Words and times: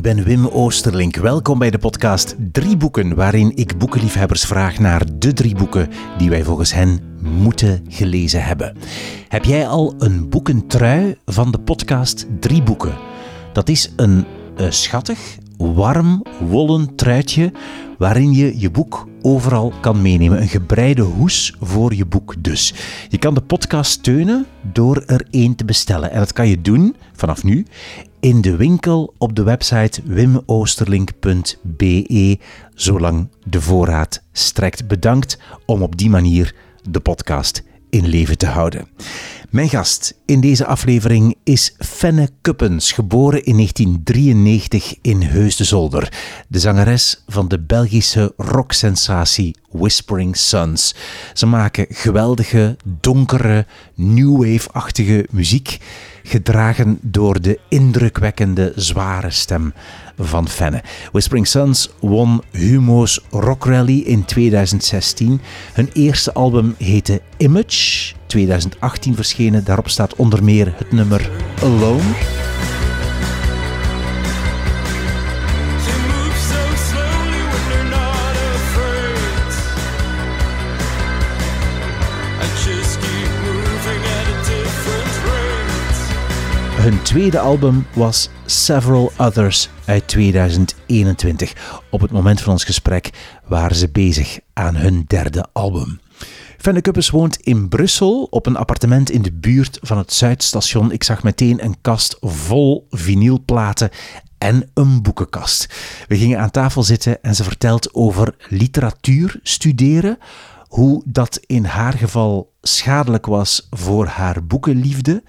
ik 0.00 0.14
ben 0.14 0.24
Wim 0.24 0.46
Oosterlink. 0.46 1.16
Welkom 1.16 1.58
bij 1.58 1.70
de 1.70 1.78
podcast 1.78 2.36
Drie 2.52 2.76
Boeken, 2.76 3.14
waarin 3.14 3.52
ik 3.56 3.78
boekenliefhebbers 3.78 4.44
vraag 4.44 4.78
naar 4.78 5.02
de 5.18 5.32
drie 5.32 5.54
boeken 5.54 5.88
die 6.18 6.30
wij 6.30 6.44
volgens 6.44 6.72
hen 6.72 7.00
moeten 7.20 7.84
gelezen 7.88 8.44
hebben. 8.44 8.76
Heb 9.28 9.44
jij 9.44 9.68
al 9.68 9.94
een 9.98 10.28
boekentrui 10.28 11.16
van 11.24 11.50
de 11.50 11.58
podcast 11.58 12.26
Drie 12.40 12.62
Boeken? 12.62 12.98
Dat 13.52 13.68
is 13.68 13.92
een 13.96 14.24
uh, 14.60 14.70
schattig, 14.70 15.38
warm, 15.56 16.24
wollen 16.48 16.94
truitje 16.94 17.52
waarin 17.98 18.32
je 18.32 18.60
je 18.60 18.70
boek 18.70 19.08
overal 19.22 19.72
kan 19.80 20.02
meenemen. 20.02 20.40
Een 20.40 20.48
gebreide 20.48 21.02
hoes 21.02 21.54
voor 21.60 21.94
je 21.94 22.06
boek 22.06 22.34
dus. 22.38 22.74
Je 23.08 23.18
kan 23.18 23.34
de 23.34 23.40
podcast 23.40 23.90
steunen 23.90 24.46
door 24.72 25.02
er 25.06 25.26
één 25.30 25.54
te 25.54 25.64
bestellen. 25.64 26.10
En 26.10 26.18
dat 26.18 26.32
kan 26.32 26.48
je 26.48 26.60
doen 26.60 26.96
vanaf 27.12 27.42
nu 27.42 27.66
in 28.20 28.40
de 28.40 28.56
winkel 28.56 29.14
op 29.18 29.36
de 29.36 29.42
website 29.42 30.00
wimoosterlink.be, 30.04 32.38
zolang 32.74 33.28
de 33.44 33.60
voorraad 33.60 34.22
strekt. 34.32 34.88
Bedankt 34.88 35.38
om 35.66 35.82
op 35.82 35.96
die 35.96 36.10
manier 36.10 36.54
de 36.90 37.00
podcast 37.00 37.62
in 37.90 38.06
leven 38.06 38.38
te 38.38 38.46
houden. 38.46 38.88
Mijn 39.50 39.68
gast 39.68 40.14
in 40.26 40.40
deze 40.40 40.66
aflevering 40.66 41.36
is 41.44 41.74
Fenne 41.78 42.28
Kuppens, 42.40 42.92
geboren 42.92 43.44
in 43.44 43.54
1993 43.54 44.94
in 45.02 45.22
Heusden-Zolder. 45.22 46.12
De 46.48 46.58
zangeres 46.58 47.22
van 47.26 47.48
de 47.48 47.60
Belgische 47.60 48.32
rocksensatie 48.36 49.56
Whispering 49.70 50.36
Suns. 50.36 50.94
Ze 51.34 51.46
maken 51.46 51.86
geweldige, 51.88 52.76
donkere, 53.00 53.66
new 53.94 54.36
wave-achtige 54.36 55.26
muziek, 55.30 55.78
gedragen 56.22 56.98
door 57.02 57.40
de 57.40 57.58
indrukwekkende, 57.68 58.72
zware 58.76 59.30
stem 59.30 59.72
van 60.18 60.48
Fenne. 60.48 60.82
Whispering 61.12 61.46
Suns 61.46 61.90
won 62.00 62.42
Humo's 62.50 63.20
Rock 63.30 63.64
Rally 63.64 63.98
in 63.98 64.24
2016. 64.24 65.40
Hun 65.72 65.90
eerste 65.92 66.32
album 66.32 66.74
heette 66.78 67.20
Image, 67.36 68.12
2018 68.26 69.14
verschenen. 69.14 69.64
Daarop 69.64 69.88
staat 69.88 70.16
onder 70.16 70.44
meer 70.44 70.74
het 70.76 70.92
nummer 70.92 71.30
Alone. 71.62 72.59
Hun 86.80 87.02
tweede 87.02 87.38
album 87.38 87.86
was 87.94 88.30
Several 88.46 89.12
Others 89.18 89.68
uit 89.84 90.08
2021. 90.08 91.80
Op 91.90 92.00
het 92.00 92.10
moment 92.10 92.40
van 92.40 92.52
ons 92.52 92.64
gesprek 92.64 93.10
waren 93.44 93.76
ze 93.76 93.88
bezig 93.88 94.38
aan 94.52 94.76
hun 94.76 95.04
derde 95.06 95.46
album. 95.52 96.00
Fenne 96.58 96.80
Kuppes 96.80 97.10
woont 97.10 97.36
in 97.36 97.68
Brussel 97.68 98.26
op 98.30 98.46
een 98.46 98.56
appartement 98.56 99.10
in 99.10 99.22
de 99.22 99.32
buurt 99.32 99.78
van 99.82 99.98
het 99.98 100.12
Zuidstation. 100.12 100.92
Ik 100.92 101.04
zag 101.04 101.22
meteen 101.22 101.64
een 101.64 101.76
kast 101.80 102.16
vol 102.20 102.86
vinylplaten 102.90 103.90
en 104.38 104.70
een 104.74 105.02
boekenkast. 105.02 105.74
We 106.08 106.16
gingen 106.16 106.38
aan 106.38 106.50
tafel 106.50 106.82
zitten 106.82 107.22
en 107.22 107.34
ze 107.34 107.44
vertelt 107.44 107.94
over 107.94 108.34
literatuur 108.48 109.40
studeren, 109.42 110.18
hoe 110.68 111.02
dat 111.06 111.40
in 111.46 111.64
haar 111.64 111.92
geval 111.92 112.52
schadelijk 112.62 113.26
was 113.26 113.66
voor 113.70 114.06
haar 114.06 114.44
boekenliefde 114.44 115.22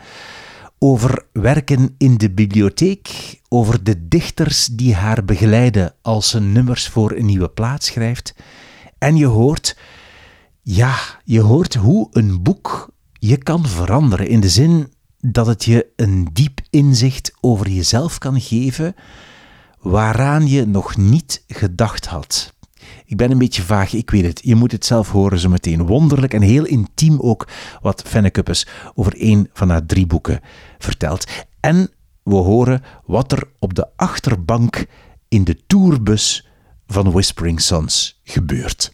over 0.84 1.26
werken 1.32 1.96
in 1.98 2.18
de 2.18 2.32
bibliotheek, 2.32 3.40
over 3.48 3.84
de 3.84 4.08
dichters 4.08 4.66
die 4.66 4.96
haar 4.96 5.26
begeleiden 5.26 5.94
als 6.02 6.30
ze 6.30 6.39
nummers 6.39 6.88
voor 6.88 7.11
een 7.11 7.26
nieuwe 7.26 7.50
plaat 7.50 7.83
schrijft. 7.83 8.36
En 8.98 9.16
je 9.16 9.26
hoort, 9.26 9.78
ja, 10.61 10.95
je 11.23 11.42
hoort 11.42 11.76
hoe 11.76 12.08
een 12.11 12.44
boek 12.44 12.89
je 13.14 13.38
kan 13.38 13.66
veranderen 13.66 14.28
in 14.28 14.39
de 14.39 14.50
zin 14.50 14.94
dat 15.20 15.48
het 15.48 15.66
je 15.66 15.88
een 15.95 16.30
diep 16.33 16.60
inzicht 16.70 17.34
over 17.42 17.70
jezelf 17.70 18.17
kan 18.17 18.42
geven 18.42 18.95
waaraan 19.80 20.48
je 20.48 20.66
nog 20.66 20.98
niet 20.98 21.44
gedacht 21.48 22.05
had. 22.05 22.54
Ik 23.11 23.17
ben 23.17 23.32
een 23.32 23.38
beetje 23.38 23.61
vaag, 23.61 23.94
ik 23.94 24.10
weet 24.10 24.26
het. 24.26 24.42
Je 24.44 24.55
moet 24.55 24.72
het 24.72 24.86
zelf 24.86 25.11
horen 25.11 25.39
zo 25.39 25.49
meteen. 25.49 25.86
Wonderlijk 25.86 26.33
en 26.33 26.42
heel 26.42 26.66
intiem 26.66 27.20
ook 27.20 27.48
wat 27.82 28.04
Fenne 28.05 28.32
over 28.95 29.14
een 29.16 29.49
van 29.54 29.70
haar 29.70 29.86
drie 29.86 30.05
boeken 30.05 30.39
vertelt. 30.77 31.26
En 31.60 31.89
we 32.23 32.36
horen 32.36 32.83
wat 33.05 33.32
er 33.32 33.44
op 33.60 33.73
de 33.73 33.88
achterbank 33.95 34.86
in 35.27 35.44
de 35.44 35.58
tourbus 35.67 36.48
van 36.88 37.11
Whispering 37.11 37.61
Sons 37.61 38.22
gebeurt. 38.23 38.92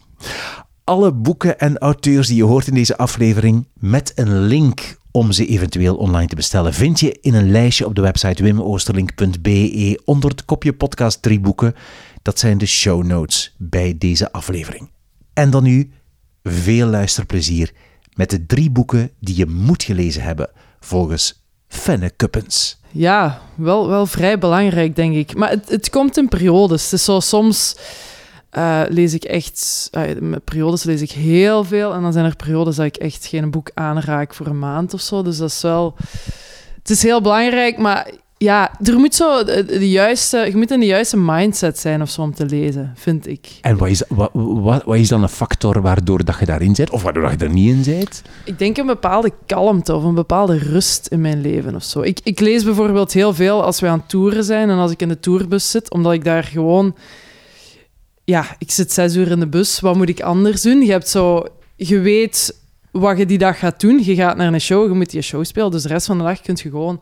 Alle 0.84 1.12
boeken 1.12 1.58
en 1.58 1.78
auteurs 1.78 2.26
die 2.26 2.36
je 2.36 2.44
hoort 2.44 2.66
in 2.66 2.74
deze 2.74 2.96
aflevering 2.96 3.68
met 3.74 4.12
een 4.14 4.40
link 4.40 4.98
om 5.10 5.32
ze 5.32 5.46
eventueel 5.46 5.96
online 5.96 6.28
te 6.28 6.34
bestellen, 6.34 6.74
vind 6.74 7.00
je 7.00 7.18
in 7.20 7.34
een 7.34 7.50
lijstje 7.50 7.86
op 7.86 7.94
de 7.94 8.00
website 8.00 8.42
wimoosterlink.be 8.42 10.00
onder 10.04 10.30
het 10.30 10.44
kopje 10.44 10.72
podcast 10.72 11.22
drie 11.22 11.40
boeken. 11.40 11.74
Dat 12.28 12.38
zijn 12.38 12.58
de 12.58 12.66
show 12.66 13.04
notes 13.04 13.54
bij 13.56 13.94
deze 13.98 14.32
aflevering. 14.32 14.90
En 15.32 15.50
dan 15.50 15.62
nu 15.62 15.90
veel 16.42 16.86
luisterplezier 16.86 17.72
met 18.14 18.30
de 18.30 18.46
drie 18.46 18.70
boeken 18.70 19.10
die 19.20 19.36
je 19.36 19.46
moet 19.46 19.82
gelezen 19.82 20.22
hebben 20.22 20.50
volgens 20.80 21.42
Fenne 21.68 22.10
Kuppens. 22.10 22.80
Ja, 22.90 23.40
wel, 23.54 23.88
wel 23.88 24.06
vrij 24.06 24.38
belangrijk, 24.38 24.96
denk 24.96 25.14
ik. 25.14 25.34
Maar 25.34 25.50
het, 25.50 25.68
het 25.68 25.90
komt 25.90 26.16
in 26.16 26.28
periodes. 26.28 26.82
Het 26.82 26.92
is 26.92 27.04
zo 27.04 27.20
soms... 27.20 27.76
Uh, 28.52 28.82
lees 28.88 29.14
ik 29.14 29.24
echt, 29.24 29.88
uh, 29.92 30.36
periodes 30.44 30.82
lees 30.82 31.00
ik 31.00 31.10
heel 31.10 31.64
veel. 31.64 31.92
En 31.92 32.02
dan 32.02 32.12
zijn 32.12 32.24
er 32.24 32.36
periodes 32.36 32.76
dat 32.76 32.86
ik 32.86 32.96
echt 32.96 33.26
geen 33.26 33.50
boek 33.50 33.70
aanraak 33.74 34.34
voor 34.34 34.46
een 34.46 34.58
maand 34.58 34.94
of 34.94 35.00
zo. 35.00 35.22
Dus 35.22 35.36
dat 35.36 35.50
is 35.50 35.62
wel. 35.62 35.96
Het 36.78 36.90
is 36.90 37.02
heel 37.02 37.20
belangrijk, 37.20 37.78
maar 37.78 38.10
ja, 38.38 38.78
er 38.82 38.98
moet 38.98 39.14
zo 39.14 39.44
de, 39.44 39.90
juiste, 39.90 40.38
je 40.38 40.56
moet 40.56 40.70
in 40.70 40.80
de 40.80 40.86
juiste 40.86 41.16
mindset 41.16 41.78
zijn 41.78 42.02
of 42.02 42.10
zo 42.10 42.22
om 42.22 42.34
te 42.34 42.46
lezen, 42.46 42.92
vind 42.96 43.26
ik. 43.26 43.48
En 43.60 43.76
wat 43.76 43.88
is, 43.88 44.02
wat, 44.08 44.30
wat, 44.32 44.84
wat 44.84 44.96
is 44.96 45.08
dan 45.08 45.22
een 45.22 45.28
factor 45.28 45.82
waardoor 45.82 46.24
dat 46.24 46.38
je 46.38 46.46
daarin 46.46 46.74
zit, 46.74 46.90
of 46.90 47.02
waardoor 47.02 47.30
je 47.30 47.36
er 47.36 47.50
niet 47.50 47.74
in 47.74 47.84
zit? 47.84 48.22
Ik 48.44 48.58
denk 48.58 48.76
een 48.76 48.86
bepaalde 48.86 49.32
kalmte 49.46 49.94
of 49.94 50.04
een 50.04 50.14
bepaalde 50.14 50.58
rust 50.58 51.06
in 51.06 51.20
mijn 51.20 51.40
leven 51.40 51.74
of 51.74 51.82
zo. 51.82 52.00
Ik, 52.00 52.20
ik 52.22 52.40
lees 52.40 52.64
bijvoorbeeld 52.64 53.12
heel 53.12 53.34
veel 53.34 53.64
als 53.64 53.80
we 53.80 53.86
aan 53.86 54.06
toeren 54.06 54.44
zijn 54.44 54.70
en 54.70 54.78
als 54.78 54.90
ik 54.90 55.02
in 55.02 55.08
de 55.08 55.20
tourbus 55.20 55.70
zit, 55.70 55.90
omdat 55.90 56.12
ik 56.12 56.24
daar 56.24 56.44
gewoon... 56.44 56.96
Ja, 58.24 58.44
ik 58.58 58.70
zit 58.70 58.92
zes 58.92 59.16
uur 59.16 59.30
in 59.30 59.40
de 59.40 59.48
bus, 59.48 59.80
wat 59.80 59.96
moet 59.96 60.08
ik 60.08 60.20
anders 60.20 60.62
doen? 60.62 60.80
Je 60.80 60.90
hebt 60.90 61.08
zo... 61.08 61.44
Je 61.76 62.00
weet 62.00 62.56
wat 62.90 63.18
je 63.18 63.26
die 63.26 63.38
dag 63.38 63.58
gaat 63.58 63.80
doen. 63.80 64.04
Je 64.04 64.14
gaat 64.14 64.36
naar 64.36 64.52
een 64.52 64.60
show, 64.60 64.88
je 64.88 64.94
moet 64.94 65.10
die 65.10 65.22
show 65.22 65.44
spelen, 65.44 65.70
dus 65.70 65.82
de 65.82 65.88
rest 65.88 66.06
van 66.06 66.18
de 66.18 66.24
dag 66.24 66.40
kun 66.40 66.56
je 66.62 66.70
gewoon 66.70 67.00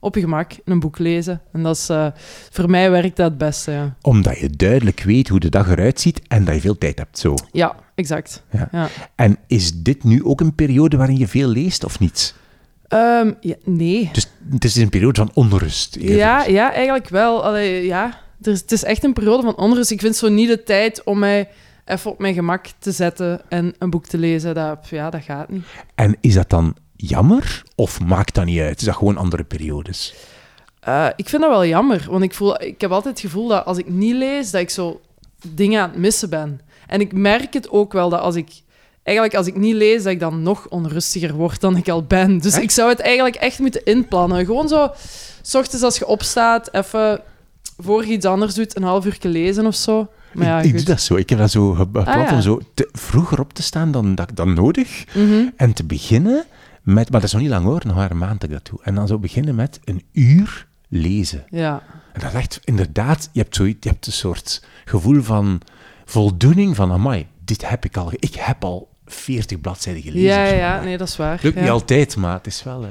op 0.00 0.14
je 0.14 0.20
gemak 0.20 0.52
een 0.64 0.80
boek 0.80 0.98
lezen. 0.98 1.40
En 1.52 1.62
dat 1.62 1.76
is, 1.76 1.90
uh, 1.90 2.06
voor 2.50 2.70
mij 2.70 2.90
werkt 2.90 3.16
dat 3.16 3.28
het 3.28 3.38
beste. 3.38 3.70
Ja. 3.70 3.94
Omdat 4.02 4.38
je 4.38 4.50
duidelijk 4.50 5.02
weet 5.02 5.28
hoe 5.28 5.40
de 5.40 5.48
dag 5.48 5.70
eruit 5.70 6.00
ziet 6.00 6.20
en 6.28 6.44
dat 6.44 6.54
je 6.54 6.60
veel 6.60 6.78
tijd 6.78 6.98
hebt 6.98 7.18
zo. 7.18 7.34
Ja, 7.52 7.76
exact. 7.94 8.42
Ja. 8.50 8.68
ja. 8.72 8.88
En 9.14 9.38
is 9.46 9.82
dit 9.82 10.04
nu 10.04 10.24
ook 10.24 10.40
een 10.40 10.54
periode 10.54 10.96
waarin 10.96 11.18
je 11.18 11.28
veel 11.28 11.48
leest 11.48 11.84
of 11.84 11.98
niet? 11.98 12.34
Um, 12.88 13.36
ja, 13.40 13.54
nee. 13.64 14.10
Dus 14.12 14.30
het 14.50 14.64
is 14.64 14.76
een 14.76 14.88
periode 14.88 15.20
van 15.20 15.30
onrust? 15.34 15.96
Ja, 16.00 16.44
ja, 16.44 16.72
eigenlijk 16.72 17.08
wel. 17.08 17.44
Allee, 17.44 17.84
ja. 17.84 18.20
Het 18.42 18.72
is 18.72 18.84
echt 18.84 19.04
een 19.04 19.12
periode 19.12 19.42
van 19.42 19.56
onrust. 19.56 19.90
Ik 19.90 20.00
vind 20.00 20.16
zo 20.16 20.28
niet 20.28 20.48
de 20.48 20.62
tijd 20.62 21.04
om 21.04 21.18
mij 21.18 21.48
even 21.84 22.10
op 22.10 22.18
mijn 22.18 22.34
gemak 22.34 22.66
te 22.78 22.92
zetten 22.92 23.40
en 23.48 23.74
een 23.78 23.90
boek 23.90 24.06
te 24.06 24.18
lezen. 24.18 24.54
Dat, 24.54 24.88
ja, 24.88 25.10
dat 25.10 25.22
gaat 25.22 25.48
niet. 25.48 25.64
En 25.94 26.16
is 26.20 26.34
dat 26.34 26.50
dan 26.50 26.76
jammer? 26.98 27.62
Of 27.74 28.00
maakt 28.00 28.34
dat 28.34 28.44
niet 28.44 28.60
uit? 28.60 28.78
Is 28.78 28.84
dat 28.84 28.96
gewoon 28.96 29.16
andere 29.16 29.44
periodes? 29.44 30.14
Uh, 30.88 31.06
ik 31.16 31.28
vind 31.28 31.42
dat 31.42 31.50
wel 31.50 31.66
jammer, 31.66 32.06
want 32.10 32.22
ik, 32.22 32.34
voel, 32.34 32.62
ik 32.62 32.80
heb 32.80 32.90
altijd 32.90 33.14
het 33.14 33.26
gevoel 33.30 33.48
dat 33.48 33.64
als 33.64 33.78
ik 33.78 33.88
niet 33.88 34.14
lees, 34.14 34.50
dat 34.50 34.60
ik 34.60 34.70
zo 34.70 35.00
dingen 35.46 35.82
aan 35.82 35.90
het 35.90 35.98
missen 35.98 36.30
ben. 36.30 36.60
En 36.86 37.00
ik 37.00 37.12
merk 37.12 37.52
het 37.52 37.70
ook 37.70 37.92
wel 37.92 38.08
dat 38.08 38.20
als 38.20 38.34
ik 38.34 38.48
eigenlijk 39.02 39.36
als 39.36 39.46
ik 39.46 39.56
niet 39.56 39.74
lees, 39.74 40.02
dat 40.02 40.12
ik 40.12 40.20
dan 40.20 40.42
nog 40.42 40.68
onrustiger 40.68 41.34
word 41.34 41.60
dan 41.60 41.76
ik 41.76 41.88
al 41.88 42.02
ben. 42.02 42.38
Dus 42.38 42.58
ik 42.58 42.70
zou 42.70 42.88
het 42.88 43.00
eigenlijk 43.00 43.36
echt 43.36 43.58
moeten 43.58 43.84
inplannen. 43.84 44.44
Gewoon 44.44 44.68
zo, 44.68 44.90
s 45.42 45.54
ochtends 45.54 45.84
als 45.84 45.98
je 45.98 46.06
opstaat, 46.06 46.74
even 46.74 47.20
voor 47.76 48.06
je 48.06 48.12
iets 48.12 48.26
anders 48.26 48.54
doet, 48.54 48.76
een 48.76 48.82
half 48.82 49.06
uur 49.06 49.18
lezen 49.20 49.66
of 49.66 49.74
zo. 49.74 50.08
Maar 50.32 50.46
ja, 50.46 50.60
ik, 50.60 50.72
doe 50.76 50.82
dat 50.82 51.00
zo. 51.00 51.16
Ik 51.16 51.28
heb 51.28 51.38
dat 51.38 51.50
zo 51.50 51.72
gepland 51.72 52.08
ah, 52.08 52.32
om 52.32 52.40
zo 52.40 52.60
te, 52.74 52.88
vroeger 52.92 53.40
op 53.40 53.52
te 53.52 53.62
staan 53.62 53.90
dan, 53.90 54.14
dan, 54.14 54.26
dan 54.34 54.54
nodig. 54.54 55.04
Mhm. 55.14 55.48
En 55.56 55.72
te 55.72 55.84
beginnen 55.84 56.44
met, 56.94 57.10
maar 57.10 57.20
dat 57.20 57.28
is 57.28 57.32
nog 57.32 57.42
niet 57.42 57.50
lang 57.50 57.64
hoor, 57.64 57.82
nog 57.84 57.96
maar 57.96 58.10
een 58.10 58.18
maand 58.18 58.40
dat 58.40 58.50
ik 58.50 58.56
dat 58.56 58.66
doe. 58.66 58.78
En 58.82 58.94
dan 58.94 59.06
zo 59.06 59.18
beginnen 59.18 59.54
met 59.54 59.80
een 59.84 60.04
uur 60.12 60.66
lezen. 60.88 61.44
Ja. 61.48 61.82
En 62.12 62.20
dat 62.20 62.30
is 62.32 62.38
echt, 62.38 62.60
inderdaad, 62.64 63.28
je 63.32 63.40
hebt, 63.40 63.54
zo, 63.54 63.66
je 63.66 63.76
hebt 63.80 64.06
een 64.06 64.12
soort 64.12 64.64
gevoel 64.84 65.22
van 65.22 65.60
voldoening 66.04 66.76
van, 66.76 66.92
amai, 66.92 67.26
dit 67.44 67.68
heb 67.68 67.84
ik 67.84 67.96
al, 67.96 68.12
ik 68.12 68.34
heb 68.34 68.64
al 68.64 68.88
40 69.06 69.60
bladzijden 69.60 70.02
gelezen. 70.02 70.28
Ja, 70.28 70.44
ja, 70.44 70.80
nee, 70.82 70.98
dat 70.98 71.08
is 71.08 71.16
waar. 71.16 71.38
Lukt 71.42 71.54
ja. 71.54 71.60
niet 71.60 71.70
altijd, 71.70 72.16
maar 72.16 72.34
het 72.34 72.46
is 72.46 72.62
wel... 72.62 72.84
Uh, 72.84 72.90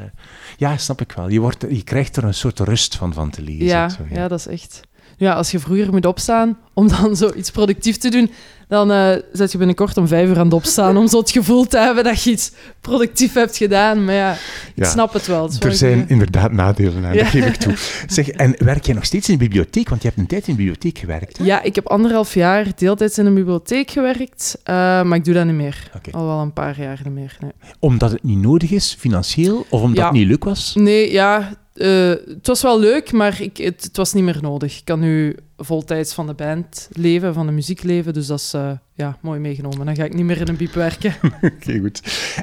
ja, 0.58 0.78
snap 0.78 1.02
ik 1.02 1.12
wel. 1.12 1.30
Je, 1.30 1.40
wordt, 1.40 1.66
je 1.70 1.84
krijgt 1.84 2.16
er 2.16 2.24
een 2.24 2.34
soort 2.34 2.60
rust 2.60 2.96
van, 2.96 3.14
van 3.14 3.30
te 3.30 3.42
lezen. 3.42 3.66
Ja, 3.66 3.90
zo, 3.90 4.04
ja. 4.10 4.16
ja. 4.16 4.28
dat 4.28 4.40
is 4.40 4.48
echt... 4.48 4.82
Ja, 5.18 5.34
als 5.34 5.52
je 5.52 5.60
vroeger 5.60 5.92
moet 5.92 6.06
opstaan 6.06 6.58
om 6.74 6.88
dan 6.88 7.16
zoiets 7.26 7.52
productief 7.52 7.98
te 7.98 8.10
doen, 8.10 8.32
dan 8.68 8.92
uh, 8.92 9.12
zet 9.32 9.52
je 9.52 9.58
binnenkort 9.58 9.98
om 9.98 10.08
vijf 10.08 10.30
uur 10.30 10.38
aan 10.38 10.46
het 10.46 10.54
opstaan 10.54 10.98
om 10.98 11.08
zo 11.08 11.18
het 11.20 11.32
gevoel 11.32 11.66
te 11.66 11.78
hebben 11.78 12.04
dat 12.04 12.24
je 12.24 12.32
iets 12.32 12.52
productief 12.82 13.34
hebt 13.34 13.58
gedaan. 13.58 14.06
Maar 14.06 14.16
ja, 14.16 14.38
ik 14.76 14.86
snap 14.86 15.14
het 15.14 15.28
wel. 15.28 15.52
er 15.60 15.76
zijn 15.76 16.06
inderdaad 16.08 16.52
nadelen 16.52 17.06
aan, 17.06 17.18
dat 17.18 17.28
geef 17.28 17.46
ik 17.46 17.56
toe. 17.56 17.74
Zeg, 18.16 18.30
en 18.30 18.56
werk 18.58 18.86
jij 18.86 18.96
nog 18.96 19.06
steeds 19.06 19.30
in 19.30 19.38
de 19.38 19.44
bibliotheek? 19.44 19.90
Want 19.90 20.02
je 20.02 20.08
hebt 20.08 20.20
een 20.20 20.28
tijd 20.28 20.48
in 20.48 20.52
de 20.54 20.58
bibliotheek 20.58 20.98
gewerkt. 20.98 21.38
Hè? 21.38 21.44
Ja, 21.44 21.62
ik 21.62 21.76
heb 21.76 21.88
anderhalf 21.88 22.34
jaar 22.34 22.68
deeltijds 22.76 23.18
in 23.18 23.26
een 23.26 23.34
bibliotheek 23.34 23.92
gewerkt, 23.92 24.58
uh, 24.60 24.74
maar 25.02 25.16
ik 25.16 25.26
doe 25.26 25.34
dat 25.34 25.46
niet 25.46 25.56
meer. 25.56 25.92
Al 26.12 26.26
wel 26.26 26.40
een 26.40 26.54
paar 26.54 26.80
jaar 26.80 27.00
niet 27.04 27.14
meer. 27.14 27.38
Nee. 27.40 27.52
Omdat 27.80 28.12
het 28.12 28.24
niet 28.24 28.42
nodig 28.42 28.72
is, 28.72 28.96
financieel? 29.00 29.66
Of 29.70 29.82
omdat 29.82 30.04
het 30.04 30.14
niet 30.14 30.28
leuk 30.28 30.44
was? 30.44 30.76
Nee, 30.76 31.12
ja, 31.12 31.58
uh, 31.78 32.10
het 32.10 32.48
was 32.48 32.62
wel 32.62 32.80
leuk, 32.80 33.12
maar 33.12 33.42
ik, 33.42 33.58
het, 33.58 33.84
het, 33.84 33.98
was 33.98 34.14
niet 34.14 34.24
meer 34.24 34.40
nodig. 34.42 34.78
Ik 34.78 34.86
kan 34.86 35.00
nu 35.00 35.36
voltijds 35.58 36.14
van 36.14 36.28
de 36.28 36.34
band 36.34 36.90
leven, 36.92 37.34
van 37.34 37.46
de 37.46 37.52
muziek 37.52 37.84
leven. 37.84 38.14
Dus 38.14 38.28
dat 38.28 38.40
is 38.40 38.54
uh, 38.54 38.72
ja, 38.94 39.18
mooi 39.22 39.40
meegenomen. 39.40 39.86
Dan 39.86 39.96
ga 39.96 40.04
ik 40.04 40.14
niet 40.14 40.26
meer 40.26 40.42
in 40.42 40.48
een 40.48 40.58
biep 40.58 40.74
werken. 40.74 41.16
Oké, 41.42 41.80
goed. 41.80 42.02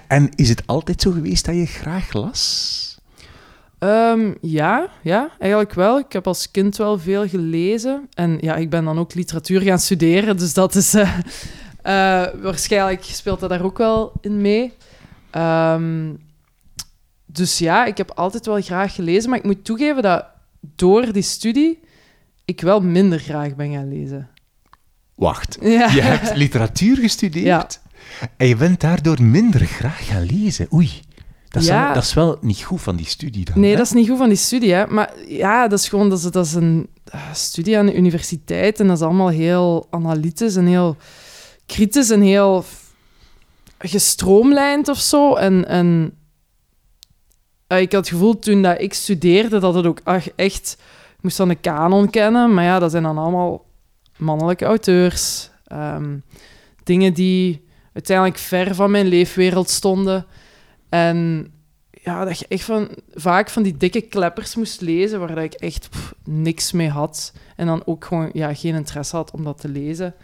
En 0.08 0.30
is 0.34 0.48
het 0.48 0.62
altijd 0.66 1.00
zo 1.02 1.10
geweest 1.10 1.44
dat 1.44 1.54
je 1.54 1.66
graag 1.66 2.12
las? 2.12 2.98
Um, 3.78 4.36
ja, 4.40 4.88
ja, 5.02 5.30
eigenlijk 5.38 5.72
wel. 5.72 5.98
Ik 5.98 6.12
heb 6.12 6.26
als 6.26 6.50
kind 6.50 6.76
wel 6.76 6.98
veel 6.98 7.28
gelezen. 7.28 8.08
En 8.14 8.38
ja, 8.40 8.56
ik 8.56 8.70
ben 8.70 8.84
dan 8.84 8.98
ook 8.98 9.14
literatuur 9.14 9.60
gaan 9.60 9.78
studeren. 9.78 10.36
Dus 10.36 10.54
dat 10.54 10.74
is... 10.74 10.94
Uh, 10.94 11.10
waarschijnlijk 12.42 13.02
speelt 13.02 13.40
dat 13.40 13.48
daar 13.48 13.64
ook 13.64 13.78
wel 13.78 14.12
in 14.20 14.40
mee. 14.40 14.72
Um, 15.36 16.18
dus 17.34 17.58
ja, 17.58 17.84
ik 17.84 17.96
heb 17.96 18.10
altijd 18.10 18.46
wel 18.46 18.60
graag 18.60 18.94
gelezen, 18.94 19.30
maar 19.30 19.38
ik 19.38 19.44
moet 19.44 19.64
toegeven 19.64 20.02
dat 20.02 20.26
door 20.60 21.12
die 21.12 21.22
studie 21.22 21.80
ik 22.44 22.60
wel 22.60 22.80
minder 22.80 23.18
graag 23.18 23.54
ben 23.54 23.72
gaan 23.72 23.88
lezen. 23.88 24.28
Wacht, 25.14 25.58
je 25.60 26.00
hebt 26.00 26.36
literatuur 26.36 26.96
gestudeerd 26.96 27.46
ja. 27.46 27.68
en 28.36 28.46
je 28.46 28.56
bent 28.56 28.80
daardoor 28.80 29.22
minder 29.22 29.60
graag 29.60 30.06
gaan 30.06 30.22
lezen. 30.22 30.66
Oei. 30.72 30.90
Dat 31.48 31.62
is, 31.62 31.68
ja. 31.68 31.92
dat 31.92 32.02
is 32.02 32.14
wel 32.14 32.38
niet 32.40 32.62
goed 32.62 32.80
van 32.80 32.96
die 32.96 33.06
studie 33.06 33.44
dan. 33.44 33.60
Nee, 33.60 33.76
dat 33.76 33.86
is 33.86 33.92
niet 33.92 34.08
goed 34.08 34.18
van 34.18 34.28
die 34.28 34.38
studie. 34.38 34.72
Hè. 34.72 34.86
Maar 34.86 35.12
ja, 35.28 35.68
dat 35.68 35.78
is 35.78 35.88
gewoon 35.88 36.08
dat 36.08 36.18
is, 36.18 36.24
dat 36.24 36.46
is 36.46 36.54
een 36.54 36.88
uh, 37.14 37.32
studie 37.32 37.78
aan 37.78 37.86
de 37.86 37.96
universiteit. 37.96 38.80
En 38.80 38.86
dat 38.86 38.96
is 38.96 39.02
allemaal 39.02 39.28
heel 39.28 39.86
analytisch 39.90 40.56
en 40.56 40.66
heel 40.66 40.96
kritisch 41.66 42.10
en 42.10 42.20
heel 42.20 42.64
gestroomlijnd 43.78 44.88
of 44.88 44.98
zo. 44.98 45.34
En, 45.34 45.68
en 45.68 46.12
uh, 47.76 47.80
ik 47.80 47.92
had 47.92 48.00
het 48.00 48.14
gevoel 48.14 48.38
toen 48.38 48.62
dat 48.62 48.80
ik 48.80 48.94
studeerde 48.94 49.58
dat 49.58 49.74
het 49.74 49.86
ook 49.86 50.00
echt... 50.36 50.76
Ik 51.16 51.22
moest 51.22 51.36
dan 51.36 51.48
de 51.48 51.54
kanon 51.54 52.10
kennen, 52.10 52.54
maar 52.54 52.64
ja, 52.64 52.78
dat 52.78 52.90
zijn 52.90 53.02
dan 53.02 53.18
allemaal 53.18 53.64
mannelijke 54.16 54.64
auteurs. 54.64 55.50
Um, 55.72 56.22
dingen 56.82 57.14
die 57.14 57.64
uiteindelijk 57.92 58.38
ver 58.38 58.74
van 58.74 58.90
mijn 58.90 59.06
leefwereld 59.06 59.70
stonden. 59.70 60.26
En 60.88 61.48
ja, 61.90 62.24
dat 62.24 62.38
je 62.38 62.46
echt 62.48 62.64
van, 62.64 62.88
vaak 63.14 63.50
van 63.50 63.62
die 63.62 63.76
dikke 63.76 64.00
kleppers 64.00 64.54
moest 64.54 64.80
lezen 64.80 65.20
waar 65.20 65.38
ik 65.38 65.54
echt 65.54 65.88
niks 66.24 66.72
mee 66.72 66.88
had. 66.88 67.32
En 67.56 67.66
dan 67.66 67.82
ook 67.84 68.04
gewoon 68.04 68.30
ja, 68.32 68.54
geen 68.54 68.74
interesse 68.74 69.16
had 69.16 69.30
om 69.30 69.44
dat 69.44 69.60
te 69.60 69.68
lezen. 69.68 70.14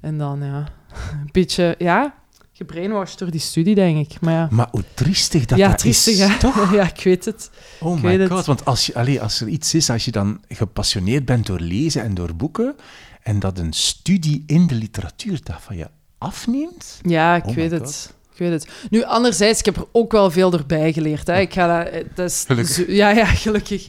En 0.00 0.18
dan 0.18 0.40
ja, 0.42 0.68
een 1.22 1.28
beetje, 1.32 1.74
ja, 1.78 2.14
gebrainwashed 2.56 3.18
door 3.18 3.30
die 3.30 3.40
studie, 3.40 3.74
denk 3.74 4.10
ik. 4.10 4.20
Maar, 4.20 4.32
ja. 4.32 4.48
maar 4.50 4.68
hoe 4.70 4.84
triestig 4.94 5.44
dat, 5.44 5.58
ja, 5.58 5.68
dat 5.68 5.78
triestig, 5.78 6.12
is, 6.12 6.20
hè? 6.20 6.38
toch? 6.38 6.72
ja, 6.74 6.88
ik 6.88 7.02
weet 7.02 7.24
het. 7.24 7.50
Oh 7.80 8.02
my 8.02 8.26
god, 8.26 8.46
want 8.46 8.64
als, 8.64 8.86
je, 8.86 8.94
allez, 8.94 9.18
als 9.18 9.40
er 9.40 9.48
iets 9.48 9.74
is, 9.74 9.90
als 9.90 10.04
je 10.04 10.10
dan 10.10 10.40
gepassioneerd 10.48 11.24
bent 11.24 11.46
door 11.46 11.60
lezen 11.60 12.02
en 12.02 12.14
door 12.14 12.34
boeken, 12.34 12.76
en 13.22 13.38
dat 13.38 13.58
een 13.58 13.72
studie 13.72 14.42
in 14.46 14.66
de 14.66 14.74
literatuur 14.74 15.40
dat 15.42 15.56
van 15.60 15.76
je 15.76 15.88
afneemt... 16.18 16.98
Ja, 17.02 17.36
ik 17.36 17.46
oh 17.46 17.54
weet 17.54 17.70
het. 17.70 18.14
Ik 18.32 18.38
weet 18.38 18.50
het. 18.50 18.68
Nu, 18.90 19.02
anderzijds, 19.02 19.58
ik 19.58 19.64
heb 19.64 19.76
er 19.76 19.86
ook 19.92 20.12
wel 20.12 20.30
veel 20.30 20.52
erbij 20.52 20.92
geleerd. 20.92 21.26
Hè. 21.26 21.40
Ik 21.40 21.52
ga 21.52 21.82
dat, 21.82 22.04
dat 22.14 22.30
is, 22.30 22.44
gelukkig. 22.46 22.86
Ja, 22.88 23.10
ja, 23.10 23.24
gelukkig. 23.24 23.88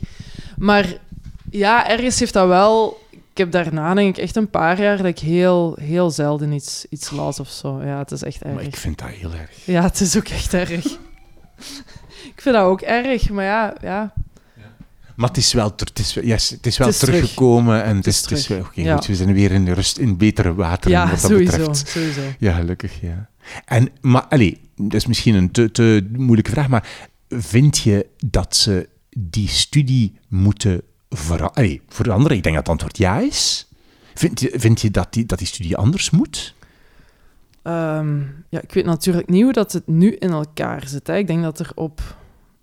Maar 0.57 0.97
ja, 1.49 1.89
ergens 1.89 2.19
heeft 2.19 2.33
dat 2.33 2.47
wel 2.47 2.97
ik 3.37 3.43
heb 3.43 3.63
daarna 3.63 3.93
denk 3.93 4.17
ik 4.17 4.23
echt 4.23 4.35
een 4.35 4.49
paar 4.49 4.81
jaar 4.81 4.97
dat 4.97 5.05
ik 5.05 5.19
heel, 5.19 5.77
heel 5.81 6.11
zelden 6.11 6.51
iets, 6.51 6.85
iets 6.89 7.11
las 7.11 7.39
of 7.39 7.49
zo. 7.49 7.83
Ja, 7.83 7.97
het 7.97 8.11
is 8.11 8.23
echt 8.23 8.41
erg. 8.41 8.53
Maar 8.53 8.63
ik 8.63 8.75
vind 8.75 8.97
dat 8.97 9.07
heel 9.07 9.33
erg. 9.33 9.65
Ja, 9.65 9.81
het 9.81 9.99
is 9.99 10.17
ook 10.17 10.27
echt 10.27 10.53
erg. 10.53 10.69
ik 12.33 12.41
vind 12.41 12.55
dat 12.55 12.63
ook 12.63 12.81
erg, 12.81 13.29
maar 13.29 13.45
ja, 13.45 13.75
ja. 13.81 14.13
Maar 15.15 15.27
het 15.27 15.37
is 15.37 15.53
wel, 15.53 15.73
het 15.75 15.99
is, 15.99 16.13
yes, 16.13 16.49
het 16.49 16.65
is 16.65 16.77
wel 16.77 16.91
teruggekomen 16.91 17.83
en 17.83 17.95
het 17.95 18.07
is, 18.07 18.21
het 18.21 18.31
is, 18.31 18.49
oké, 18.49 18.91
goed, 18.93 19.05
we 19.05 19.15
zijn 19.15 19.33
weer 19.33 19.51
in 19.51 19.65
de 19.65 19.73
rust, 19.73 19.97
in 19.97 20.17
betere 20.17 20.55
wateren 20.55 20.97
ja, 20.97 21.09
wat 21.09 21.21
dat 21.21 21.31
sowieso, 21.31 21.57
betreft. 21.57 21.87
sowieso. 21.87 22.21
Ja, 22.39 22.53
gelukkig, 22.53 23.01
ja. 23.01 23.29
En, 23.65 23.89
maar, 24.01 24.25
allee, 24.25 24.61
dat 24.75 24.93
is 24.93 25.05
misschien 25.05 25.35
een 25.35 25.51
te, 25.51 25.71
te 25.71 26.07
moeilijke 26.11 26.51
vraag, 26.51 26.67
maar 26.67 26.87
vind 27.29 27.77
je 27.77 28.05
dat 28.25 28.55
ze 28.55 28.89
die 29.17 29.47
studie 29.47 30.19
moeten 30.27 30.81
voor 31.09 31.51
veranderen? 31.87 32.37
Ik 32.37 32.43
denk 32.43 32.55
dat 32.55 32.67
het 32.67 32.69
antwoord 32.69 32.97
ja 32.97 33.19
is. 33.19 33.67
Vind 34.13 34.39
je, 34.39 34.53
vind 34.55 34.81
je 34.81 34.91
dat, 34.91 35.13
die, 35.13 35.25
dat 35.25 35.37
die 35.37 35.47
studie 35.47 35.77
anders 35.77 36.09
moet? 36.09 36.55
Um, 37.63 38.45
ja, 38.49 38.61
ik 38.61 38.71
weet 38.71 38.85
natuurlijk 38.85 39.29
niet 39.29 39.43
hoe 39.43 39.53
dat 39.53 39.71
het 39.71 39.87
nu 39.87 40.15
in 40.15 40.29
elkaar 40.29 40.87
zit. 40.87 41.07
Hè. 41.07 41.17
Ik 41.17 41.27
denk 41.27 41.43
dat 41.43 41.59
er 41.59 41.71
op... 41.75 42.01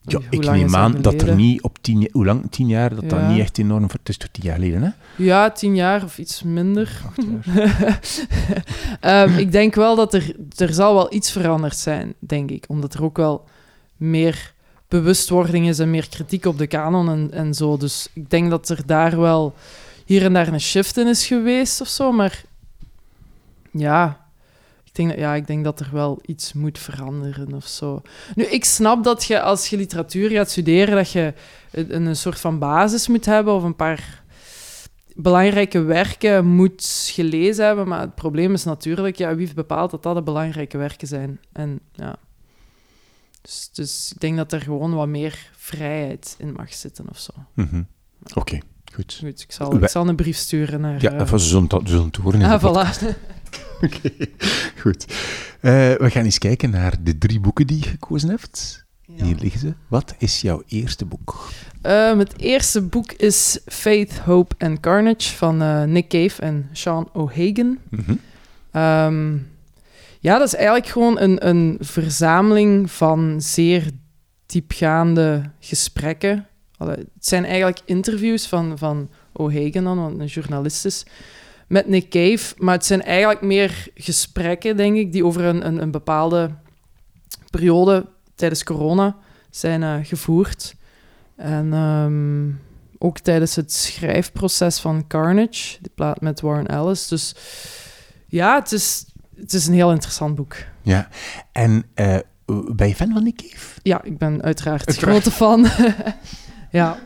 Ja, 0.00 0.20
ik 0.30 0.44
neem 0.50 0.76
aan 0.76 1.02
dat 1.02 1.22
er 1.22 1.34
niet 1.34 1.62
op 1.62 1.78
tien, 1.80 2.08
hoe 2.12 2.24
lang, 2.24 2.50
tien 2.50 2.68
jaar, 2.68 2.94
dat 2.94 3.02
ja. 3.02 3.08
dat 3.08 3.28
niet 3.28 3.40
echt 3.40 3.58
enorm... 3.58 3.82
Het 3.82 4.08
is 4.08 4.16
toch 4.16 4.28
tien 4.28 4.44
jaar 4.44 4.54
geleden, 4.54 4.82
hè? 4.82 4.90
Ja, 5.16 5.50
tien 5.50 5.74
jaar 5.74 6.04
of 6.04 6.18
iets 6.18 6.42
minder. 6.42 7.00
um, 9.00 9.38
ik 9.44 9.52
denk 9.52 9.74
wel 9.74 9.96
dat 9.96 10.14
er... 10.14 10.36
Er 10.56 10.72
zal 10.72 10.94
wel 10.94 11.14
iets 11.14 11.32
veranderd 11.32 11.76
zijn, 11.76 12.14
denk 12.18 12.50
ik. 12.50 12.64
Omdat 12.68 12.94
er 12.94 13.04
ook 13.04 13.16
wel 13.16 13.48
meer 13.96 14.53
bewustwording 15.00 15.68
is 15.68 15.78
en 15.78 15.90
meer 15.90 16.08
kritiek 16.08 16.44
op 16.44 16.58
de 16.58 16.66
kanon 16.66 17.08
en, 17.08 17.28
en 17.32 17.54
zo. 17.54 17.76
Dus 17.76 18.08
ik 18.12 18.30
denk 18.30 18.50
dat 18.50 18.68
er 18.68 18.86
daar 18.86 19.20
wel 19.20 19.54
hier 20.04 20.24
en 20.24 20.32
daar 20.32 20.48
een 20.48 20.60
shift 20.60 20.96
in 20.96 21.06
is 21.06 21.26
geweest 21.26 21.80
of 21.80 21.88
zo. 21.88 22.12
Maar 22.12 22.42
ja, 23.70 24.26
ik 24.84 24.94
denk, 24.94 25.08
dat, 25.08 25.18
ja, 25.18 25.34
ik 25.34 25.46
denk 25.46 25.64
dat 25.64 25.80
er 25.80 25.88
wel 25.92 26.18
iets 26.26 26.52
moet 26.52 26.78
veranderen 26.78 27.54
of 27.54 27.66
zo. 27.66 28.02
Nu, 28.34 28.44
ik 28.44 28.64
snap 28.64 29.04
dat 29.04 29.24
je 29.24 29.40
als 29.40 29.68
je 29.68 29.76
literatuur 29.76 30.30
gaat 30.30 30.50
studeren, 30.50 30.94
dat 30.94 31.10
je 31.10 31.34
een, 31.70 32.06
een 32.06 32.16
soort 32.16 32.40
van 32.40 32.58
basis 32.58 33.08
moet 33.08 33.24
hebben 33.24 33.54
of 33.54 33.62
een 33.62 33.76
paar 33.76 34.22
belangrijke 35.14 35.82
werken 35.82 36.46
moet 36.46 37.10
gelezen 37.12 37.66
hebben. 37.66 37.88
Maar 37.88 38.00
het 38.00 38.14
probleem 38.14 38.52
is 38.52 38.64
natuurlijk, 38.64 39.16
ja, 39.16 39.34
wie 39.34 39.54
bepaalt 39.54 39.90
dat 39.90 40.02
dat 40.02 40.14
de 40.14 40.22
belangrijke 40.22 40.78
werken 40.78 41.08
zijn? 41.08 41.40
En 41.52 41.80
ja, 41.92 42.16
dus, 43.44 43.70
dus 43.72 44.12
ik 44.14 44.20
denk 44.20 44.36
dat 44.36 44.52
er 44.52 44.60
gewoon 44.60 44.94
wat 44.94 45.08
meer 45.08 45.50
vrijheid 45.56 46.34
in 46.38 46.52
mag 46.52 46.74
zitten 46.74 47.08
of 47.08 47.18
zo. 47.18 47.32
Mhm. 47.54 47.82
Oké, 48.34 48.58
goed. 48.92 49.18
Goed, 49.20 49.40
ik 49.40 49.52
zal, 49.52 49.82
ik 49.82 49.88
zal 49.88 50.08
een 50.08 50.16
brief 50.16 50.36
sturen 50.36 50.80
naar... 50.80 51.02
Ja, 51.02 51.20
even 51.20 51.40
ze 51.40 51.46
zullen, 51.46 51.68
zullen 51.84 52.06
het 52.06 52.16
horen. 52.16 52.42
Ah, 52.42 52.62
voilà. 52.62 53.06
Oké, 53.84 54.10
goed. 54.80 55.06
Uh, 55.60 55.70
we 55.94 56.10
gaan 56.10 56.24
eens 56.24 56.38
kijken 56.38 56.70
naar 56.70 56.94
de 57.02 57.18
drie 57.18 57.40
boeken 57.40 57.66
die 57.66 57.78
je 57.78 57.88
gekozen 57.88 58.28
hebt. 58.28 58.84
Ja. 59.06 59.24
Hier 59.24 59.36
liggen 59.36 59.60
ze. 59.60 59.74
Wat 59.88 60.14
is 60.18 60.40
jouw 60.40 60.62
eerste 60.66 61.04
boek? 61.04 61.48
Um, 61.82 62.18
het 62.18 62.40
eerste 62.40 62.82
boek 62.82 63.12
is 63.12 63.60
Faith, 63.66 64.18
Hope 64.18 64.54
and 64.58 64.80
Carnage 64.80 65.36
van 65.36 65.62
uh, 65.62 65.82
Nick 65.82 66.08
Cave 66.08 66.42
en 66.42 66.68
Sean 66.72 67.08
O'Hagan. 67.12 67.78
Mm 67.90 68.04
-hmm. 68.06 69.46
Ja, 70.24 70.38
dat 70.38 70.46
is 70.46 70.54
eigenlijk 70.54 70.86
gewoon 70.86 71.20
een, 71.20 71.48
een 71.48 71.76
verzameling 71.80 72.90
van 72.90 73.40
zeer 73.40 73.90
diepgaande 74.46 75.50
gesprekken. 75.60 76.46
het 76.78 77.06
zijn 77.18 77.44
eigenlijk 77.44 77.80
interviews 77.84 78.46
van, 78.46 78.78
van 78.78 79.10
O'Hagan 79.32 79.84
dan, 79.84 80.02
wat 80.02 80.18
een 80.18 80.26
journalist 80.26 80.84
is, 80.84 81.06
met 81.68 81.88
Nick 81.88 82.10
Cave. 82.10 82.54
Maar 82.58 82.74
het 82.74 82.84
zijn 82.84 83.02
eigenlijk 83.02 83.40
meer 83.40 83.88
gesprekken, 83.94 84.76
denk 84.76 84.96
ik, 84.96 85.12
die 85.12 85.24
over 85.24 85.44
een, 85.44 85.66
een, 85.66 85.82
een 85.82 85.90
bepaalde 85.90 86.50
periode 87.50 88.06
tijdens 88.34 88.64
corona 88.64 89.16
zijn 89.50 89.82
uh, 89.82 89.96
gevoerd. 90.02 90.74
En 91.36 91.72
um, 91.72 92.60
ook 92.98 93.18
tijdens 93.18 93.56
het 93.56 93.72
schrijfproces 93.72 94.78
van 94.78 95.06
Carnage, 95.06 95.78
die 95.80 95.92
plaat 95.94 96.20
met 96.20 96.40
Warren 96.40 96.66
Ellis. 96.66 97.08
Dus 97.08 97.34
ja, 98.26 98.54
het 98.54 98.72
is, 98.72 99.04
het 99.36 99.52
is 99.52 99.66
een 99.66 99.74
heel 99.74 99.90
interessant 99.90 100.34
boek. 100.34 100.56
Ja, 100.82 101.08
en 101.52 101.84
uh, 101.94 102.16
ben 102.74 102.88
je 102.88 102.94
fan 102.94 103.12
van 103.12 103.22
Nick 103.22 103.36
Cave? 103.36 103.80
Ja, 103.82 104.02
ik 104.02 104.18
ben 104.18 104.42
uiteraard, 104.42 104.88
een 104.88 104.94
grote 104.94 105.30
fan. 105.30 105.66
ja. 106.70 106.98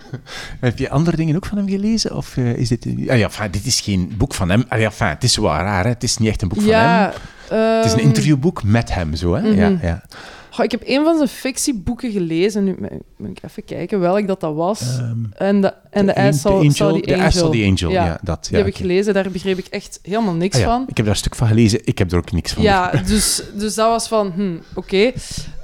Heb 0.60 0.78
je 0.78 0.90
andere 0.90 1.16
dingen 1.16 1.36
ook 1.36 1.46
van 1.46 1.58
hem 1.58 1.68
gelezen? 1.68 2.16
Of 2.16 2.36
uh, 2.36 2.56
is 2.56 2.68
dit... 2.68 2.86
Ah, 2.86 3.18
ja, 3.18 3.24
enfin, 3.24 3.50
dit 3.50 3.66
is 3.66 3.80
geen 3.80 4.14
boek 4.16 4.34
van 4.34 4.48
hem. 4.48 4.64
Ah, 4.68 4.78
ja, 4.78 4.84
enfin, 4.84 5.08
het 5.08 5.24
is 5.24 5.36
wel 5.36 5.50
raar, 5.50 5.84
hè? 5.84 5.90
Het 5.90 6.02
is 6.02 6.18
niet 6.18 6.28
echt 6.28 6.42
een 6.42 6.48
boek 6.48 6.60
van 6.60 6.68
ja, 6.68 7.12
hem. 7.48 7.68
Het 7.76 7.84
is 7.84 7.92
een 7.92 7.98
ehm, 7.98 8.06
interviewboek 8.06 8.62
met 8.62 8.94
hem, 8.94 9.14
zo, 9.14 9.34
hè? 9.34 9.40
Mm 9.40 9.46
-hmm. 9.46 9.58
Ja, 9.58 9.78
ja. 9.82 10.02
Goh, 10.58 10.66
ik 10.66 10.72
heb 10.72 10.82
een 10.84 11.04
van 11.04 11.16
zijn 11.16 11.28
fictieboeken 11.28 12.12
gelezen. 12.12 12.64
Nu 12.64 12.76
moet 13.16 13.28
ik 13.28 13.38
even 13.44 13.64
kijken 13.64 14.00
welk 14.00 14.26
dat, 14.26 14.40
dat 14.40 14.54
was. 14.54 14.80
Ehm, 14.80 15.24
en 15.32 15.60
de, 15.60 15.74
en 15.90 16.06
de, 16.06 16.12
de 16.12 16.18
An- 16.18 16.24
Angel. 16.24 16.70
Saw 16.70 17.50
the 17.52 17.64
Angel, 17.64 17.90
ja, 17.90 18.04
Ja, 18.04 18.18
dat. 18.22 18.38
Ja, 18.42 18.48
Die 18.48 18.58
heb 18.58 18.66
ik 18.66 18.76
gelezen. 18.76 19.14
Daar 19.14 19.30
begreep 19.30 19.58
ik 19.58 19.66
echt 19.66 19.98
helemaal 20.02 20.34
niks 20.34 20.56
Ah 20.56 20.60
ja, 20.62 20.66
van. 20.68 20.82
Ik 20.88 20.96
heb 20.96 21.06
daar 21.06 21.14
een 21.14 21.20
stuk 21.20 21.34
van 21.34 21.46
gelezen, 21.46 21.80
ik 21.84 21.98
heb 21.98 22.12
er 22.12 22.18
ook 22.18 22.32
niks 22.32 22.52
van. 22.52 22.62
Ja, 22.62 22.90
dus, 23.06 23.42
dus 23.54 23.74
dat 23.74 23.90
was 23.90 24.08
van, 24.08 24.32
hm, 24.32 24.56
oké. 24.74 25.12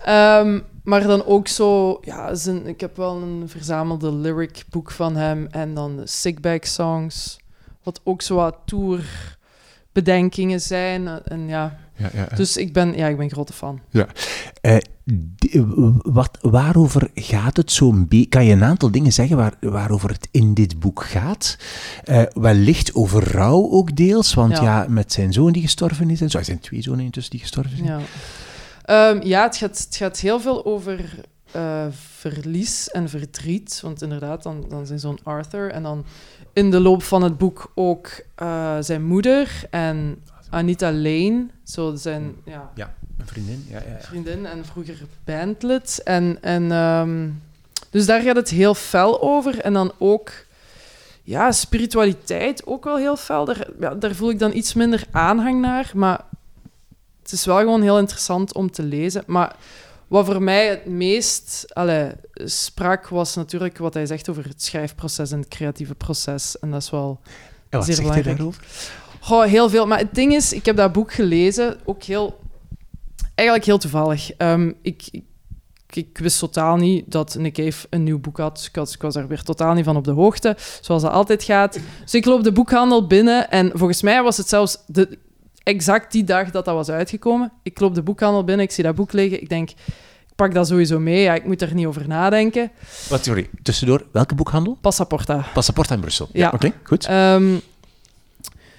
Ehm, 0.05 0.61
maar 0.85 1.03
dan 1.03 1.25
ook 1.25 1.49
zo, 1.49 1.99
ja, 2.03 2.35
zijn, 2.35 2.67
ik 2.67 2.81
heb 2.81 2.97
wel 2.97 3.17
een 3.17 3.49
verzamelde 3.49 4.13
lyric 4.13 4.65
boek 4.71 4.91
van 4.91 5.17
hem 5.17 5.47
en 5.51 5.75
dan 5.75 5.97
de 5.97 6.07
Sickbag 6.07 6.67
songs, 6.67 7.37
wat 7.83 8.01
ook 8.05 8.23
zo 8.23 8.35
wat 8.35 8.57
tourbedenkingen 8.65 10.61
zijn. 10.61 11.09
En 11.25 11.49
ja, 11.49 11.79
Ja, 11.97 12.11
ja, 12.15 12.27
ja. 12.31 12.37
dus 12.37 12.57
ik 12.57 12.73
ben, 12.73 12.97
ja, 12.97 13.07
ik 13.09 13.17
ben 13.17 13.31
grote 13.31 13.53
fan. 13.53 13.81
Eh, 14.61 14.77
die- 15.05 15.65
wat, 16.03 16.39
waarover 16.41 17.11
gaat 17.15 17.57
het 17.57 17.73
zo'n 17.73 18.09
beetje? 18.09 18.27
Kan 18.29 18.45
je 18.45 18.53
een 18.53 18.65
aantal 18.65 18.91
dingen 18.91 19.13
zeggen 19.13 19.37
waar, 19.37 19.55
waarover 19.61 20.11
het 20.11 20.29
in 20.31 20.55
dit 20.55 20.79
boek 20.81 21.05
gaat? 21.05 21.57
Eh, 22.05 22.23
wellicht 22.33 22.95
over 22.95 23.31
rouw 23.33 23.71
ook 23.71 23.97
deels, 23.97 24.35
want 24.35 24.53
ja. 24.57 24.63
Ja. 24.63 24.87
met 24.89 25.13
zijn 25.13 25.33
zoon 25.33 25.53
die 25.53 25.63
gestorven 25.63 26.11
is 26.11 26.21
en 26.21 26.31
zo. 26.31 26.39
Er 26.39 26.45
zijn 26.45 26.61
twee 26.61 26.83
zonen 26.83 27.05
intussen 27.05 27.31
die 27.33 27.41
gestorven 27.41 27.77
zijn. 27.77 27.89
Ja, 27.89 27.99
Ehm, 28.85 29.21
ja 29.27 29.43
het, 29.43 29.57
gaat, 29.57 29.79
het 29.79 29.97
gaat 29.97 30.19
heel 30.19 30.41
veel 30.41 30.65
over 30.65 31.01
eh, 31.53 31.87
verlies 32.19 32.91
en 32.91 33.09
verdriet. 33.09 33.81
Want 33.83 34.03
inderdaad, 34.03 34.43
dan, 34.43 34.65
dan 34.69 34.87
zijn 34.87 34.99
zo'n 34.99 35.19
Arthur. 35.23 35.71
En 35.71 35.83
dan 35.83 36.05
in 36.53 36.71
de 36.71 36.81
loop 36.81 37.03
van 37.03 37.23
het 37.23 37.39
boek 37.39 37.73
ook 37.75 38.09
eh, 38.35 38.77
zijn 38.81 39.05
moeder 39.05 39.65
en 39.71 40.17
Anita 40.54 40.92
Lane. 40.92 41.46
Zo 41.64 41.94
zijn 41.94 42.34
ja, 42.44 42.94
Een 43.18 43.26
vriendin, 43.26 43.66
ja, 43.70 43.78
ja. 43.78 43.92
ja. 43.92 44.00
vriendin 44.00 44.46
en 44.46 44.64
vroeger 44.64 45.02
bandlid. 45.25 46.00
En, 46.04 46.38
en, 46.40 46.73
ehm, 46.73 47.28
dus 47.90 48.06
daar 48.06 48.23
gaat 48.23 48.37
het 48.37 48.49
heel 48.49 48.75
fel 48.75 49.23
over. 49.23 49.61
En 49.61 49.73
dan 49.73 49.92
ook 49.99 50.32
ja, 51.23 51.52
spiritualiteit 51.52 52.66
ook 52.66 52.84
wel 52.84 52.96
heel 52.96 53.16
fel. 53.16 53.44
Daar, 53.44 53.68
ja, 53.80 53.94
daar 53.94 54.14
voel 54.14 54.30
ik 54.30 54.38
dan 54.38 54.52
iets 54.52 54.75
minder 54.75 55.04
aanhang 55.11 55.61
naar. 55.61 55.90
Maar 55.94 56.20
het 57.23 57.32
is 57.32 57.44
wel 57.44 57.58
gewoon 57.58 57.82
heel 57.82 57.99
interessant 57.99 58.54
om 58.54 58.70
te 58.70 58.82
lezen. 58.82 59.23
Maar 59.26 59.56
wat 60.08 60.26
voor 60.26 60.42
mij 60.42 60.68
het 60.68 60.87
meest 60.87 61.64
allee, 61.73 62.11
sprak, 62.34 63.08
was 63.08 63.34
natuurlijk 63.34 63.78
wat 63.78 63.94
hij 63.94 64.06
zegt 64.06 64.28
over 64.28 64.44
het 64.44 64.62
schrijfproces 64.62 65.30
en 65.32 65.38
het 65.38 65.49
creatieve 65.49 65.94
proces. 65.94 66.58
En 66.58 66.70
dat 66.70 66.82
is 66.82 66.90
wel 66.90 67.20
En 67.68 67.78
wat 67.78 67.87
hij 67.87 67.96
belangrijk. 67.96 68.37
daarover? 68.37 68.64
Goh, 69.25 69.45
heel 69.45 69.69
veel. 69.69 69.87
Maar 69.87 69.99
het 69.99 70.14
ding 70.14 70.35
is, 70.35 70.52
ik 70.52 70.66
heb 70.66 70.76
dat 70.76 70.93
boek 70.93 71.12
gelezen, 71.12 71.76
ook 71.85 72.02
heel... 72.02 72.38
Eigenlijk 73.35 73.66
heel 73.66 73.78
toevallig. 73.78 74.33
Ehm, 74.33 74.73
ik, 74.83 75.09
ik, 75.12 75.25
ik 75.90 76.19
wist 76.19 76.38
totaal 76.38 76.76
niet 76.76 77.04
dat 77.12 77.37
Nick 77.38 77.54
Cave 77.54 77.87
een 77.90 78.02
nieuw 78.02 78.19
boek 78.19 78.38
had. 78.38 78.64
Ik, 78.69 78.75
was. 78.76 78.95
ik 78.95 79.02
was 79.02 79.16
er 79.16 79.28
weer 79.28 79.43
totaal 79.43 79.75
niet 79.75 79.85
van 79.85 79.97
op 79.97 80.04
de 80.04 80.11
hoogte, 80.11 80.57
zoals 80.81 81.02
dat 81.02 81.12
altijd 81.12 81.43
gaat. 81.43 81.78
Dus 82.02 82.14
ik 82.14 82.25
loop 82.25 82.45
de 82.45 82.52
boekhandel 82.52 83.07
binnen 83.07 83.50
en 83.50 83.71
volgens 83.75 84.02
mij 84.02 84.23
was 84.23 84.37
het 84.37 84.49
zelfs 84.49 84.78
de, 84.87 85.19
exact 85.62 86.12
die 86.12 86.25
dag 86.25 86.50
dat 86.50 86.64
dat 86.64 86.75
was 86.75 86.90
uitgekomen. 86.90 87.52
Ik 87.62 87.81
loop 87.81 87.95
de 87.95 88.02
boekhandel 88.02 88.45
binnen, 88.45 88.64
ik 88.64 88.73
zie 88.73 88.85
dat 88.85 88.95
boek 88.95 89.12
liggen, 89.12 89.40
ik 89.40 89.49
denk... 89.49 89.71
Ik 89.71 90.40
pak 90.40 90.54
dat 90.54 90.66
sowieso 90.66 90.99
mee, 90.99 91.23
ja, 91.23 91.35
ik 91.35 91.45
moet 91.45 91.62
er 91.62 91.75
niet 91.75 91.87
over 91.87 92.09
nadenken. 92.09 92.71
Wat, 93.09 93.25
sorry, 93.25 93.50
tussendoor, 93.62 94.07
welke 94.12 94.35
boekhandel? 94.35 94.78
Passaporta. 94.81 95.45
Passaporta 95.52 95.95
in 95.95 96.00
Brussel. 96.00 96.28
Ja. 96.33 96.50
Oké, 96.54 96.73
goed. 96.83 97.07
Ehm, 97.07 97.54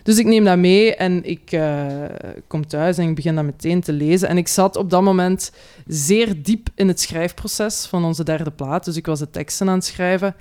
dus 0.05 0.17
ik 0.17 0.25
neem 0.25 0.43
dat 0.43 0.57
mee 0.57 0.95
en 0.95 1.23
ik 1.23 1.51
eh, 1.51 2.03
kom 2.47 2.67
thuis 2.67 2.97
en 2.97 3.09
ik 3.09 3.15
begin 3.15 3.35
dat 3.35 3.45
meteen 3.45 3.81
te 3.81 3.93
lezen. 3.93 4.27
En 4.27 4.37
ik 4.37 4.47
zat 4.47 4.75
op 4.75 4.89
dat 4.89 5.01
moment 5.01 5.51
zeer 5.87 6.43
diep 6.43 6.69
in 6.75 6.87
het 6.87 6.99
schrijfproces 6.99 7.85
van 7.85 8.03
onze 8.03 8.23
derde 8.23 8.51
plaat. 8.51 8.85
Dus 8.85 8.95
ik 8.95 9.05
was 9.05 9.19
de 9.19 9.29
teksten 9.29 9.67
aan 9.67 9.75
het 9.75 9.85
schrijven 9.85 10.35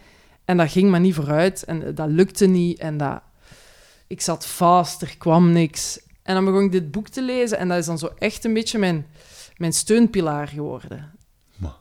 en 0.45 0.57
dat 0.57 0.71
ging 0.71 0.91
maar 0.91 1.01
niet 1.01 1.15
vooruit 1.15 1.65
en 1.65 1.95
dat 1.95 2.09
lukte 2.09 2.47
niet. 2.47 2.79
En 2.79 2.97
dat... 2.97 3.21
ik 4.07 4.21
zat 4.21 4.47
vast, 4.47 5.03
er 5.03 5.15
kwam 5.19 5.53
niks. 5.53 6.01
En 6.23 6.35
dan 6.35 6.45
begon 6.45 6.65
ik 6.65 6.73
dit 6.73 6.91
boek 6.91 7.09
te 7.09 7.23
lezen 7.23 7.59
en 7.59 7.69
dat 7.69 7.79
is 7.79 7.87
dan 7.87 7.99
zo 7.99 8.11
echt 8.19 8.45
een 8.45 8.55
beetje 8.55 8.79
mijn, 8.79 9.07
mijn 9.57 9.73
steunpilaar 9.73 10.49
geworden. 10.49 11.13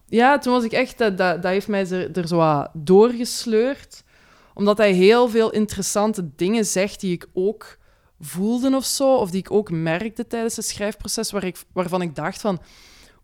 Ja, 0.05 0.37
toen 0.37 0.53
was 0.53 0.63
ik 0.63 0.71
echt, 0.71 0.97
dat, 0.97 1.17
dat, 1.17 1.41
dat 1.41 1.51
heeft 1.51 1.67
mij 1.67 1.89
er, 1.89 2.17
er 2.17 2.27
zo 2.27 2.65
doorgesleurd 2.73 4.03
omdat 4.53 4.77
hij 4.77 4.91
heel 4.91 5.29
veel 5.29 5.51
interessante 5.51 6.29
dingen 6.35 6.65
zegt 6.65 6.99
die 6.99 7.11
ik 7.11 7.27
ook 7.33 7.77
voelde 8.19 8.75
of 8.75 8.85
zo, 8.85 9.15
of 9.15 9.29
die 9.29 9.39
ik 9.39 9.51
ook 9.51 9.71
merkte 9.71 10.27
tijdens 10.27 10.55
het 10.55 10.65
schrijfproces, 10.65 11.31
waar 11.31 11.43
ik, 11.43 11.57
waarvan 11.73 12.01
ik 12.01 12.15
dacht 12.15 12.41
van, 12.41 12.61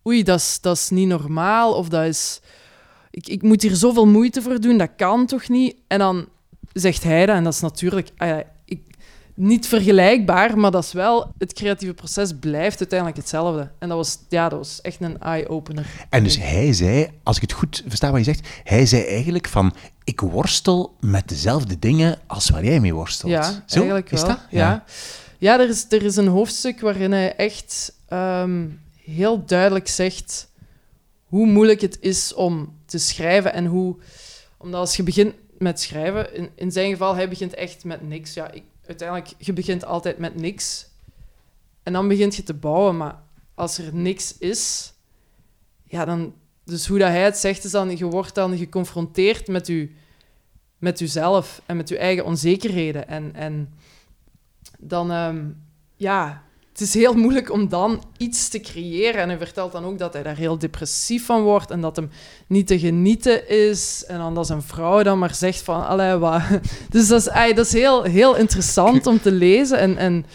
oei, 0.07 0.23
dat 0.23 0.39
is, 0.39 0.61
dat 0.61 0.75
is 0.75 0.89
niet 0.89 1.07
normaal, 1.07 1.73
of 1.73 1.89
dat 1.89 2.05
is... 2.05 2.41
Ik, 3.11 3.27
ik 3.27 3.41
moet 3.41 3.61
hier 3.61 3.75
zoveel 3.75 4.07
moeite 4.07 4.41
voor 4.41 4.59
doen, 4.59 4.77
dat 4.77 4.89
kan 4.95 5.25
toch 5.25 5.49
niet? 5.49 5.75
En 5.87 5.99
dan 5.99 6.27
zegt 6.73 7.03
hij 7.03 7.25
dat, 7.25 7.35
en 7.35 7.43
dat 7.43 7.53
is 7.53 7.59
natuurlijk 7.59 8.09
ik, 8.17 8.45
niet 9.39 9.67
vergelijkbaar, 9.67 10.57
maar 10.57 10.71
dat 10.71 10.83
is 10.83 10.93
wel... 10.93 11.31
Het 11.37 11.53
creatieve 11.53 11.93
proces 11.93 12.33
blijft 12.39 12.79
uiteindelijk 12.79 13.19
hetzelfde. 13.19 13.71
En 13.79 13.87
dat 13.87 13.97
was, 13.97 14.17
ja, 14.29 14.49
dat 14.49 14.57
was 14.59 14.81
echt 14.81 15.01
een 15.01 15.19
eye-opener. 15.19 15.85
En 16.09 16.23
dus 16.23 16.37
hij 16.37 16.73
zei, 16.73 17.09
als 17.23 17.35
ik 17.35 17.41
het 17.41 17.51
goed 17.51 17.83
versta 17.87 18.09
wat 18.11 18.25
je 18.25 18.33
zegt, 18.33 18.47
hij 18.63 18.85
zei 18.85 19.03
eigenlijk 19.03 19.47
van, 19.47 19.73
ik 20.03 20.19
worstel 20.19 20.95
met 20.99 21.27
dezelfde 21.27 21.79
dingen 21.79 22.19
als 22.27 22.49
waar 22.49 22.63
jij 22.63 22.79
mee 22.79 22.93
worstelt. 22.93 23.31
Ja, 23.31 23.63
Zo? 23.65 23.75
eigenlijk 23.75 24.11
Is 24.11 24.21
wel. 24.21 24.29
dat? 24.29 24.39
Ja, 24.49 24.83
ja. 25.37 25.59
er, 25.59 25.69
is, 25.69 25.85
er 25.89 26.03
is 26.03 26.15
een 26.15 26.27
hoofdstuk 26.27 26.79
waarin 26.79 27.11
hij 27.11 27.35
echt 27.35 27.93
ehm, 28.07 28.65
heel 29.03 29.45
duidelijk 29.45 29.87
zegt 29.87 30.49
hoe 31.23 31.45
moeilijk 31.45 31.81
het 31.81 31.97
is 32.01 32.33
om 32.33 32.73
te 32.85 32.97
schrijven 32.97 33.53
en 33.53 33.65
hoe... 33.65 33.95
Omdat 34.57 34.79
als 34.79 34.95
je 34.95 35.03
begint 35.03 35.33
met 35.57 35.79
schrijven, 35.79 36.35
in, 36.35 36.49
in 36.55 36.71
zijn 36.71 36.91
geval, 36.91 37.15
hij 37.15 37.29
begint 37.29 37.53
echt 37.53 37.83
met 37.83 38.07
niks. 38.07 38.33
Ja, 38.33 38.51
ik, 38.51 38.63
uiteindelijk, 38.89 39.33
je 39.37 39.53
begint 39.53 39.85
altijd 39.85 40.17
met 40.17 40.35
niks. 40.35 40.87
En 41.83 41.93
dan 41.93 42.07
begint 42.07 42.35
je 42.35 42.43
te 42.43 42.53
bouwen, 42.53 42.97
maar 42.97 43.21
als 43.53 43.77
er 43.77 43.95
niks 43.95 44.37
is, 44.37 44.93
ja, 45.83 46.05
dan... 46.05 46.33
Dus 46.63 46.87
hoe 46.87 46.99
dat 46.99 47.07
hij 47.07 47.23
het 47.23 47.37
zegt, 47.37 47.63
is 47.63 47.71
dan, 47.71 47.97
je 47.97 48.05
wordt 48.05 48.35
dan 48.35 48.57
geconfronteerd 48.57 49.47
met 49.47 49.67
je 49.67 49.89
met 50.77 50.99
uzelf 50.99 51.61
en 51.65 51.77
met 51.77 51.89
uw 51.89 51.97
eigen 51.97 52.25
onzekerheden. 52.25 53.07
En, 53.07 53.35
en 53.35 53.73
dan, 54.79 55.11
ehm, 55.11 55.49
ja, 55.95 56.43
het 56.79 56.87
is 56.87 56.93
heel 56.93 57.13
moeilijk 57.13 57.51
om 57.51 57.69
dan 57.69 58.03
iets 58.17 58.49
te 58.49 58.59
creëren. 58.59 59.21
En 59.21 59.29
hij 59.29 59.37
vertelt 59.37 59.71
dan 59.71 59.85
ook 59.85 59.99
dat 59.99 60.13
hij 60.13 60.23
daar 60.23 60.35
heel 60.35 60.57
depressief 60.57 61.25
van 61.25 61.41
wordt 61.41 61.71
en 61.71 61.81
dat 61.81 61.95
hem 61.95 62.09
niet 62.47 62.67
te 62.67 62.79
genieten 62.79 63.49
is. 63.49 64.03
En 64.07 64.17
dan 64.17 64.35
dat 64.35 64.47
zijn 64.47 64.61
vrouw 64.61 65.03
dan 65.03 65.19
maar 65.19 65.35
zegt 65.35 65.61
van, 65.61 65.87
allee, 65.87 66.15
wat... 66.15 66.41
Dus 66.89 67.07
dat 67.07 67.19
is, 67.19 67.27
ey, 67.27 67.53
dat 67.53 67.65
is 67.65 67.71
heel, 67.71 68.03
heel 68.03 68.35
interessant 68.35 69.07
om 69.07 69.21
te 69.21 69.31
lezen. 69.31 69.77
En, 69.77 69.97
en, 69.97 70.25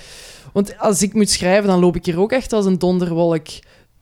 want 0.53 0.79
als 0.79 1.03
ik 1.03 1.15
moet 1.15 1.31
schrijven, 1.31 1.69
dan 1.69 1.81
loop 1.81 1.97
ik 1.97 2.05
hier 2.05 2.21
ook 2.21 2.33
echt 2.33 2.53
als 2.53 2.67
een 2.67 2.79
donderwolk 2.79 3.47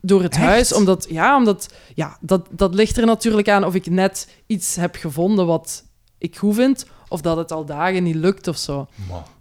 door 0.01 0.23
het 0.23 0.35
Echt? 0.35 0.43
huis. 0.43 0.73
Omdat, 0.73 1.07
ja, 1.09 1.37
omdat, 1.37 1.75
ja 1.95 2.17
dat, 2.21 2.49
dat 2.51 2.75
ligt 2.75 2.97
er 2.97 3.07
natuurlijk 3.07 3.49
aan 3.49 3.65
of 3.65 3.75
ik 3.75 3.87
net 3.87 4.29
iets 4.47 4.77
heb 4.77 4.95
gevonden 4.97 5.47
wat 5.47 5.85
ik 6.19 6.37
goed 6.37 6.55
vind, 6.55 6.87
of 7.09 7.21
dat 7.21 7.37
het 7.37 7.53
al 7.53 7.65
dagen 7.65 8.03
niet 8.03 8.15
lukt 8.15 8.49
of 8.49 8.57
zo. 8.57 8.87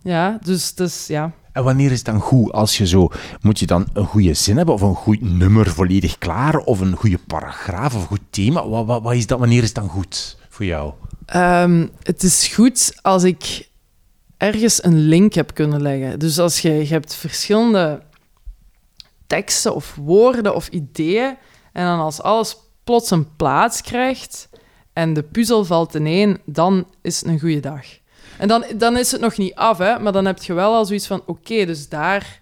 Ja, 0.02 0.40
dus, 0.44 0.74
dus 0.74 1.08
ja. 1.08 1.32
En 1.52 1.64
wanneer 1.64 1.92
is 1.92 1.98
het 1.98 2.06
dan 2.06 2.20
goed? 2.20 2.52
Als 2.52 2.78
je 2.78 2.88
zo, 2.88 3.10
moet 3.42 3.60
je 3.60 3.66
dan 3.66 3.88
een 3.94 4.06
goede 4.06 4.34
zin 4.34 4.58
hebben, 4.58 4.76
of 4.76 4.82
een 4.82 4.96
goed 4.96 5.22
nummer 5.22 5.70
volledig 5.70 6.18
klaar, 6.18 6.58
of 6.58 6.80
een 6.80 6.96
goede 6.96 7.20
paragraaf, 7.28 7.96
of 7.96 8.02
een 8.02 8.08
goed 8.08 8.22
thema? 8.30 8.68
Wat, 8.68 8.86
wat, 8.86 9.02
wat 9.02 9.14
is 9.14 9.28
dat, 9.28 9.40
wanneer 9.40 9.62
is 9.62 9.66
het 9.68 9.76
dan 9.76 9.90
goed 9.90 10.38
voor 10.50 10.66
jou? 10.66 10.94
Ehm, 11.26 11.88
het 12.04 12.24
is 12.24 12.48
goed 12.48 13.00
als 13.02 13.24
ik 13.24 13.70
ergens 14.38 14.84
een 14.84 14.98
link 14.98 15.34
heb 15.34 15.54
kunnen 15.54 15.82
leggen. 15.82 16.20
Dus 16.20 16.40
als 16.40 16.60
je, 16.60 16.72
je 16.74 16.88
hebt 16.88 17.16
verschillende 17.16 18.04
teksten 19.28 19.76
of 19.76 19.96
woorden 19.96 20.56
of 20.56 20.68
ideeën, 20.68 21.38
en 21.74 21.86
dan 21.86 22.00
als 22.00 22.22
alles 22.22 22.58
plots 22.84 23.12
een 23.12 23.36
plaats 23.36 23.82
krijgt 23.82 24.50
en 24.94 25.14
de 25.14 25.24
puzzel 25.24 25.66
valt 25.66 25.96
ineen, 25.96 26.40
dan 26.46 26.88
is 27.02 27.20
het 27.20 27.28
een 27.30 27.40
goede 27.40 27.60
dag. 27.60 27.86
En 28.42 28.48
dan, 28.48 28.64
dan 28.78 28.98
is 28.98 29.12
het 29.12 29.22
nog 29.22 29.38
niet 29.38 29.56
af, 29.56 29.78
hè, 29.78 30.00
maar 30.00 30.12
dan 30.12 30.26
heb 30.26 30.44
je 30.44 30.54
wel 30.54 30.74
al 30.74 30.86
zoiets 30.86 31.08
van: 31.08 31.22
oké, 31.26 31.66
dus 31.66 31.90
daar 31.90 32.40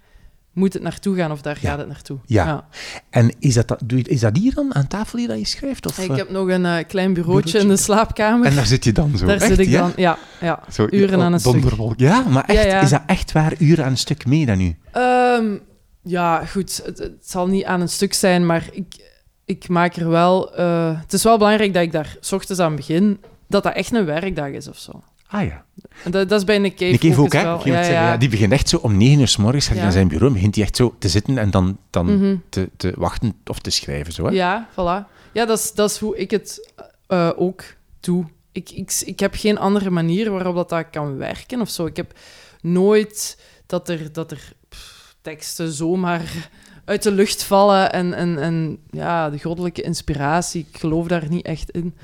moet 0.52 0.72
het 0.72 0.82
naartoe 0.82 1.16
gaan 1.16 1.30
of 1.32 1.40
daar 1.42 1.58
Ja. 1.60 1.68
gaat 1.70 1.78
het 1.78 1.88
naartoe. 1.88 2.18
Ja. 2.26 2.66
En 3.10 3.34
is 3.38 3.54
dat, 3.54 3.76
is 4.02 4.20
dat 4.20 4.36
hier 4.36 4.54
dan 4.54 4.74
aan 4.74 4.86
tafel 4.86 5.18
hier 5.18 5.28
dat 5.28 5.38
je 5.38 5.46
schrijft? 5.46 5.86
Of, 5.86 5.98
Ik 5.98 6.10
eh, 6.10 6.16
heb 6.16 6.30
nog 6.30 6.48
een 6.48 6.66
eh, 6.66 6.84
klein 6.86 7.12
bureautje, 7.12 7.42
Bureautje. 7.42 7.58
in 7.58 7.68
de 7.68 7.76
slaapkamer. 7.76 8.46
En 8.46 8.54
daar 8.54 8.66
zit 8.66 8.84
je 8.84 8.92
dan 8.92 9.16
zo? 9.16 9.26
daar 9.26 9.34
echt, 9.36 9.46
zit 9.46 9.58
ik 9.58 9.68
ja? 9.68 9.80
dan, 9.80 9.92
ja. 9.96 10.18
ja. 10.40 10.62
Zo, 10.72 10.86
uren 10.90 11.20
aan 11.20 11.32
een 11.32 11.40
stuk. 11.40 11.52
donderwolk. 11.52 11.98
Ja, 11.98 12.20
maar 12.28 12.44
echt, 12.44 12.62
Ja, 12.62 12.68
ja. 12.68 12.80
is 12.80 12.90
dat 12.90 13.02
echt 13.06 13.32
waar 13.32 13.52
uren 13.58 13.84
aan 13.84 13.90
een 13.90 13.96
stuk 13.98 14.26
mee 14.26 14.46
dan 14.46 14.58
nu? 14.58 14.76
Ehm, 14.92 15.56
ja, 16.02 16.44
goed. 16.46 16.82
Het, 16.84 16.98
het 16.98 17.28
zal 17.28 17.46
niet 17.46 17.64
aan 17.64 17.80
een 17.80 17.88
stuk 17.88 18.12
zijn, 18.14 18.46
maar 18.46 18.68
ik, 18.72 19.12
ik 19.44 19.68
maak 19.68 19.96
er 19.96 20.08
wel... 20.08 20.54
eh, 20.56 21.00
het 21.00 21.12
is 21.12 21.22
wel 21.22 21.38
belangrijk 21.38 21.74
dat 21.74 21.82
ik 21.82 21.92
daar 21.92 22.16
s 22.20 22.32
ochtends 22.32 22.60
aan 22.62 22.76
begin, 22.76 23.20
dat 23.48 23.62
dat 23.62 23.74
echt 23.74 23.92
een 23.94 24.04
werkdag 24.04 24.48
is 24.50 24.68
of 24.68 24.78
zo. 24.78 25.02
Ah 25.30 25.44
ja. 25.46 25.64
Dat, 26.10 26.28
dat 26.28 26.38
is 26.40 26.44
bij 26.44 26.56
een 26.56 26.74
cave, 26.74 26.98
Cave 26.98 27.20
ook, 27.20 27.32
hè? 27.32 27.40
Ja, 27.40 27.60
ja. 27.64 27.88
ja, 27.90 28.16
die 28.16 28.28
begint 28.28 28.52
echt 28.52 28.68
zo 28.68 28.76
om 28.76 28.96
negen 28.96 29.20
uur 29.20 29.28
s 29.28 29.36
morgens, 29.36 29.64
gaat 29.66 29.68
hij 29.76 29.78
Ja. 29.78 29.82
naar 29.84 29.92
zijn 29.92 30.08
bureau, 30.08 30.32
begint 30.32 30.54
hij 30.54 30.64
echt 30.64 30.76
zo 30.76 30.94
te 30.98 31.08
zitten 31.08 31.38
en 31.38 31.50
dan, 31.50 31.78
dan 31.90 32.16
Mhm. 32.18 32.36
te, 32.48 32.68
te 32.76 32.92
wachten 32.96 33.34
of 33.46 33.58
te 33.58 33.70
schrijven. 33.70 34.12
Zo, 34.12 34.24
hè? 34.24 34.30
Ja, 34.30 34.68
voilà. 34.72 35.06
Ja, 35.32 35.46
dat 35.46 35.58
is, 35.58 35.72
dat 35.72 35.90
is 35.90 35.98
hoe 35.98 36.16
ik 36.18 36.30
het 36.30 36.70
eh, 37.06 37.30
ook 37.36 37.64
doe. 38.00 38.24
Ik, 38.52 38.70
ik, 38.70 39.02
ik 39.04 39.20
heb 39.20 39.34
geen 39.34 39.58
andere 39.58 39.90
manier 39.90 40.30
waarop 40.30 40.54
dat, 40.54 40.68
dat 40.68 40.86
kan 40.90 41.16
werken 41.16 41.60
of 41.60 41.68
zo. 41.70 41.86
Ik 41.86 41.96
heb 41.96 42.12
nooit 42.60 43.42
dat 43.66 43.88
er, 43.88 44.12
dat 44.12 44.30
er 44.30 44.52
pff, 44.68 45.14
teksten 45.22 45.72
zomaar 45.72 46.48
uit 46.84 47.02
de 47.02 47.12
lucht 47.12 47.42
vallen 47.42 47.92
en, 47.92 48.14
en, 48.14 48.38
en 48.38 48.78
ja, 48.90 49.30
de 49.30 49.38
goddelijke 49.40 49.82
inspiratie, 49.82 50.66
ik 50.72 50.78
geloof 50.80 51.06
daar 51.06 51.28
niet 51.28 51.44
echt 51.46 51.70
in. 51.70 51.94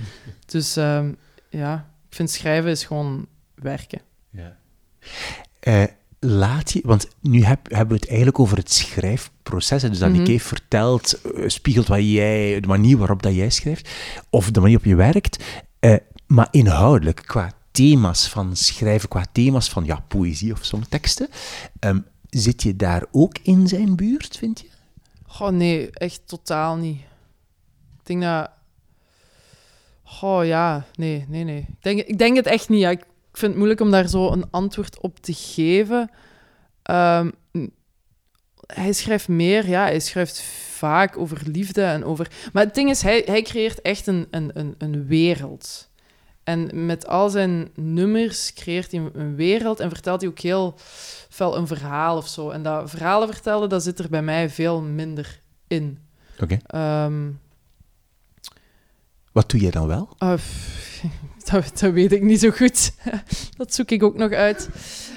Dus 0.46 0.76
ehm, 0.76 1.12
ja, 1.50 1.88
vind 2.16 2.30
schrijven 2.30 2.70
is 2.70 2.84
gewoon 2.84 3.26
werken. 3.54 4.00
Ja. 4.30 4.56
Eh, 5.60 5.84
laat 6.20 6.72
je, 6.72 6.80
want 6.84 7.08
nu 7.20 7.42
heb, 7.44 7.70
hebben 7.70 7.88
we 7.88 8.00
het 8.00 8.08
eigenlijk 8.08 8.38
over 8.38 8.56
het 8.56 8.72
schrijfproces. 8.72 9.82
hè, 9.82 9.88
Dus 9.88 9.98
dat. 9.98 10.10
Nick 10.10 10.26
heeft 10.26 10.46
verteld, 10.46 11.20
eh, 11.20 11.48
spiegelt 11.48 11.86
wat 11.86 11.98
jij, 12.10 12.60
de 12.60 12.66
manier 12.66 12.96
waarop 12.96 13.22
dat 13.22 13.34
jij 13.34 13.50
schrijft, 13.50 13.90
of 14.30 14.50
de 14.50 14.60
manier 14.60 14.78
waarop 14.78 14.98
je 14.98 15.12
werkt. 15.12 15.44
Eh, 15.78 15.96
maar 16.26 16.48
inhoudelijk, 16.50 17.22
qua 17.26 17.52
thema's 17.70 18.28
van 18.28 18.56
schrijven, 18.56 19.08
qua 19.08 19.26
thema's 19.32 19.68
van 19.68 19.84
ja, 19.84 20.04
poëzie 20.08 20.52
of 20.52 20.64
songteksten, 20.64 21.28
ehm, 21.78 21.98
zit 22.30 22.62
je 22.62 22.76
daar 22.76 23.04
ook 23.10 23.38
in 23.42 23.68
zijn 23.68 23.96
buurt, 23.96 24.36
vind 24.36 24.60
je? 24.60 24.66
Goh, 25.26 25.48
nee, 25.50 25.90
echt 25.90 26.20
totaal 26.26 26.76
niet. 26.76 27.00
Ik 27.98 28.02
denk 28.02 28.22
dat... 28.22 28.50
Goh, 30.18 30.44
ja, 30.46 30.84
nee, 30.94 31.24
nee, 31.28 31.44
nee. 31.44 31.58
Ik 31.58 31.82
denk, 31.82 32.00
ik 32.00 32.18
denk 32.18 32.36
het 32.36 32.46
echt 32.46 32.68
niet. 32.68 32.80
Ja. 32.80 32.90
Ik 32.90 33.04
vind 33.32 33.46
het 33.50 33.56
moeilijk 33.56 33.80
om 33.80 33.90
daar 33.90 34.08
zo 34.08 34.30
een 34.32 34.50
antwoord 34.50 35.00
op 35.00 35.18
te 35.18 35.32
geven. 35.34 36.10
Ehm, 36.82 37.30
hij 38.66 38.92
schrijft 38.92 39.28
meer, 39.28 39.68
ja, 39.68 39.82
hij 39.82 40.00
schrijft 40.00 40.42
vaak 40.70 41.18
over 41.18 41.42
liefde 41.44 41.82
en 41.82 42.04
over... 42.04 42.30
Maar 42.52 42.64
het 42.64 42.74
ding 42.74 42.90
is, 42.90 43.02
hij, 43.02 43.22
hij 43.26 43.42
creëert 43.42 43.82
echt 43.82 44.06
een, 44.06 44.26
een, 44.30 44.50
een, 44.54 44.74
een 44.78 45.06
wereld. 45.06 45.88
En 46.44 46.86
met 46.86 47.06
al 47.06 47.28
zijn 47.30 47.68
nummers 47.74 48.52
creëert 48.52 48.90
hij 48.90 49.10
een- 49.12 49.36
wereld 49.36 49.80
en 49.80 49.88
vertelt 49.90 50.20
hij 50.20 50.30
ook 50.30 50.38
heel 50.38 50.74
fel 51.28 51.56
een 51.56 51.66
verhaal 51.66 52.16
of 52.16 52.28
zo. 52.28 52.50
En 52.50 52.62
dat 52.62 52.90
verhalen 52.90 53.28
vertellen, 53.32 53.68
dat 53.68 53.82
zit 53.82 53.98
er 53.98 54.08
bij 54.08 54.22
mij 54.22 54.50
veel 54.50 54.80
minder 54.82 55.40
in. 55.66 55.98
Oké. 56.40 56.58
Ehm, 56.66 57.28
Wat 59.36 59.50
doe 59.50 59.60
jij 59.60 59.70
dan 59.70 59.86
wel? 59.86 60.08
pff, 60.18 61.04
dat, 61.50 61.78
dat 61.78 61.92
weet 61.92 62.12
ik 62.12 62.22
niet 62.22 62.40
zo 62.40 62.50
goed. 62.50 62.92
dat 63.56 63.74
zoek 63.74 63.90
ik 63.90 64.02
ook 64.02 64.16
nog 64.16 64.32
uit. 64.32 64.68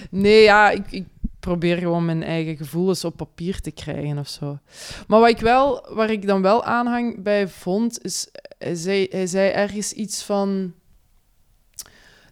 Nee, 0.10 0.42
ja, 0.44 0.70
ik, 0.70 0.92
ik 0.92 1.06
probeer 1.40 1.78
gewoon 1.78 2.06
mijn 2.06 2.24
eigen 2.24 2.58
gevoelens 2.58 3.06
op 3.06 3.18
papier 3.18 3.62
te 3.62 3.72
krijgen 3.72 4.18
of 4.18 4.28
zo. 4.28 4.60
Maar 5.08 5.20
wat 5.20 5.30
ik 5.30 5.40
wel, 5.40 5.86
waar 5.90 6.10
ik 6.10 6.28
dan 6.28 6.42
wel 6.42 6.64
aanhang 6.64 7.24
bij 7.24 7.48
vond, 7.48 8.04
is... 8.04 8.28
Hij 8.58 8.76
zei, 8.76 9.08
hij 9.10 9.28
zei 9.28 9.50
ergens 9.50 9.94
iets 9.94 10.24
van... 10.24 10.74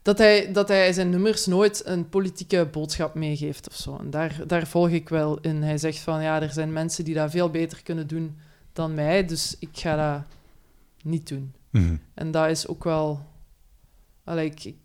Dat 0.01 0.17
hij, 0.17 0.51
dat 0.51 0.67
hij 0.67 0.93
zijn 0.93 1.09
nummers 1.09 1.45
nooit 1.45 1.81
een 1.85 2.09
politieke 2.09 2.67
boodschap 2.71 3.13
meegeeft 3.13 3.67
of 3.69 3.75
zo. 3.75 3.97
En 3.97 4.09
daar, 4.09 4.41
daar 4.47 4.67
volg 4.67 4.89
ik 4.89 5.09
wel 5.09 5.39
in. 5.39 5.63
Hij 5.63 5.77
zegt 5.77 5.99
van, 5.99 6.21
ja, 6.21 6.41
er 6.41 6.51
zijn 6.51 6.73
mensen 6.73 7.05
die 7.05 7.13
dat 7.13 7.31
veel 7.31 7.49
beter 7.49 7.83
kunnen 7.83 8.07
doen 8.07 8.37
dan 8.73 8.93
mij, 8.93 9.25
dus 9.25 9.55
ik 9.59 9.69
ga 9.73 9.95
dat 9.95 10.23
niet 11.03 11.27
doen. 11.27 11.55
Mhm. 11.69 11.95
En 12.13 12.31
dat 12.31 12.49
is 12.49 12.67
ook 12.67 12.83
wel... 12.83 13.25
Allee, 14.23 14.45
ik, 14.45 14.63
ik 14.63 14.77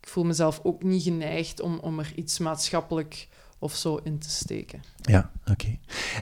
voel 0.00 0.24
mezelf 0.24 0.60
ook 0.62 0.82
niet 0.82 1.02
geneigd 1.02 1.60
om, 1.60 1.78
om 1.78 1.98
er 1.98 2.12
iets 2.14 2.38
maatschappelijk 2.38 3.28
of 3.58 3.74
zo 3.74 3.96
in 3.96 4.18
te 4.18 4.30
steken. 4.30 4.82
Ja, 5.02 5.30
oké. 5.50 5.78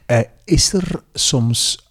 Eh, 0.07 0.21
is 0.45 0.73
er 0.73 1.03
soms 1.13 1.91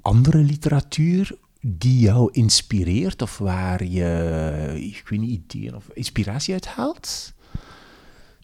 andere 0.00 0.38
literatuur 0.38 1.38
die 1.60 1.98
jou 2.00 2.28
inspireert 2.32 3.22
of 3.22 3.38
waar 3.38 3.84
je, 3.84 4.72
ik 4.76 5.08
weet 5.08 5.20
niet, 5.20 5.30
ideeën 5.30 5.74
of 5.76 5.88
inspiratie 5.92 6.54
uit 6.54 6.66
haalt? 6.66 7.32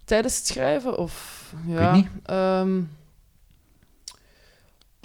Tijdens 0.04 0.36
het 0.36 0.46
schrijven 0.46 0.98
of... 0.98 1.34
weet 1.64 1.78
Ja, 1.78 1.94
niet. 1.96 2.08
ehm, 2.22 2.82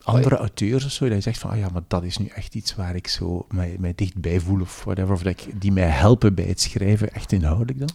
Andere 0.03 0.37
auteurs 0.37 0.85
of 0.85 0.91
zo, 0.91 1.05
dat 1.05 1.15
je 1.15 1.21
zegt 1.21 1.39
van, 1.39 1.49
ah 1.49 1.57
ja, 1.57 1.69
maar 1.73 1.81
dat 1.87 2.03
is 2.03 2.17
nu 2.17 2.27
echt 2.27 2.55
iets 2.55 2.75
waar 2.75 2.95
ik 2.95 3.07
zo 3.07 3.45
mij, 3.49 3.75
mij 3.79 3.93
dichtbij 3.95 4.39
voel 4.39 4.61
of 4.61 4.83
whatever, 4.83 5.13
of 5.13 5.23
dat 5.23 5.31
ik, 5.31 5.61
die 5.61 5.71
mij 5.71 5.87
helpen 5.87 6.33
bij 6.33 6.45
het 6.45 6.61
schrijven, 6.61 7.13
echt 7.13 7.31
inhoudelijk 7.31 7.79
dan? 7.79 7.89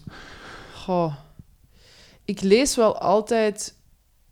goh. 0.87 1.14
Ik 2.25 2.40
lees 2.40 2.77
wel 2.77 2.99
altijd 2.99 3.75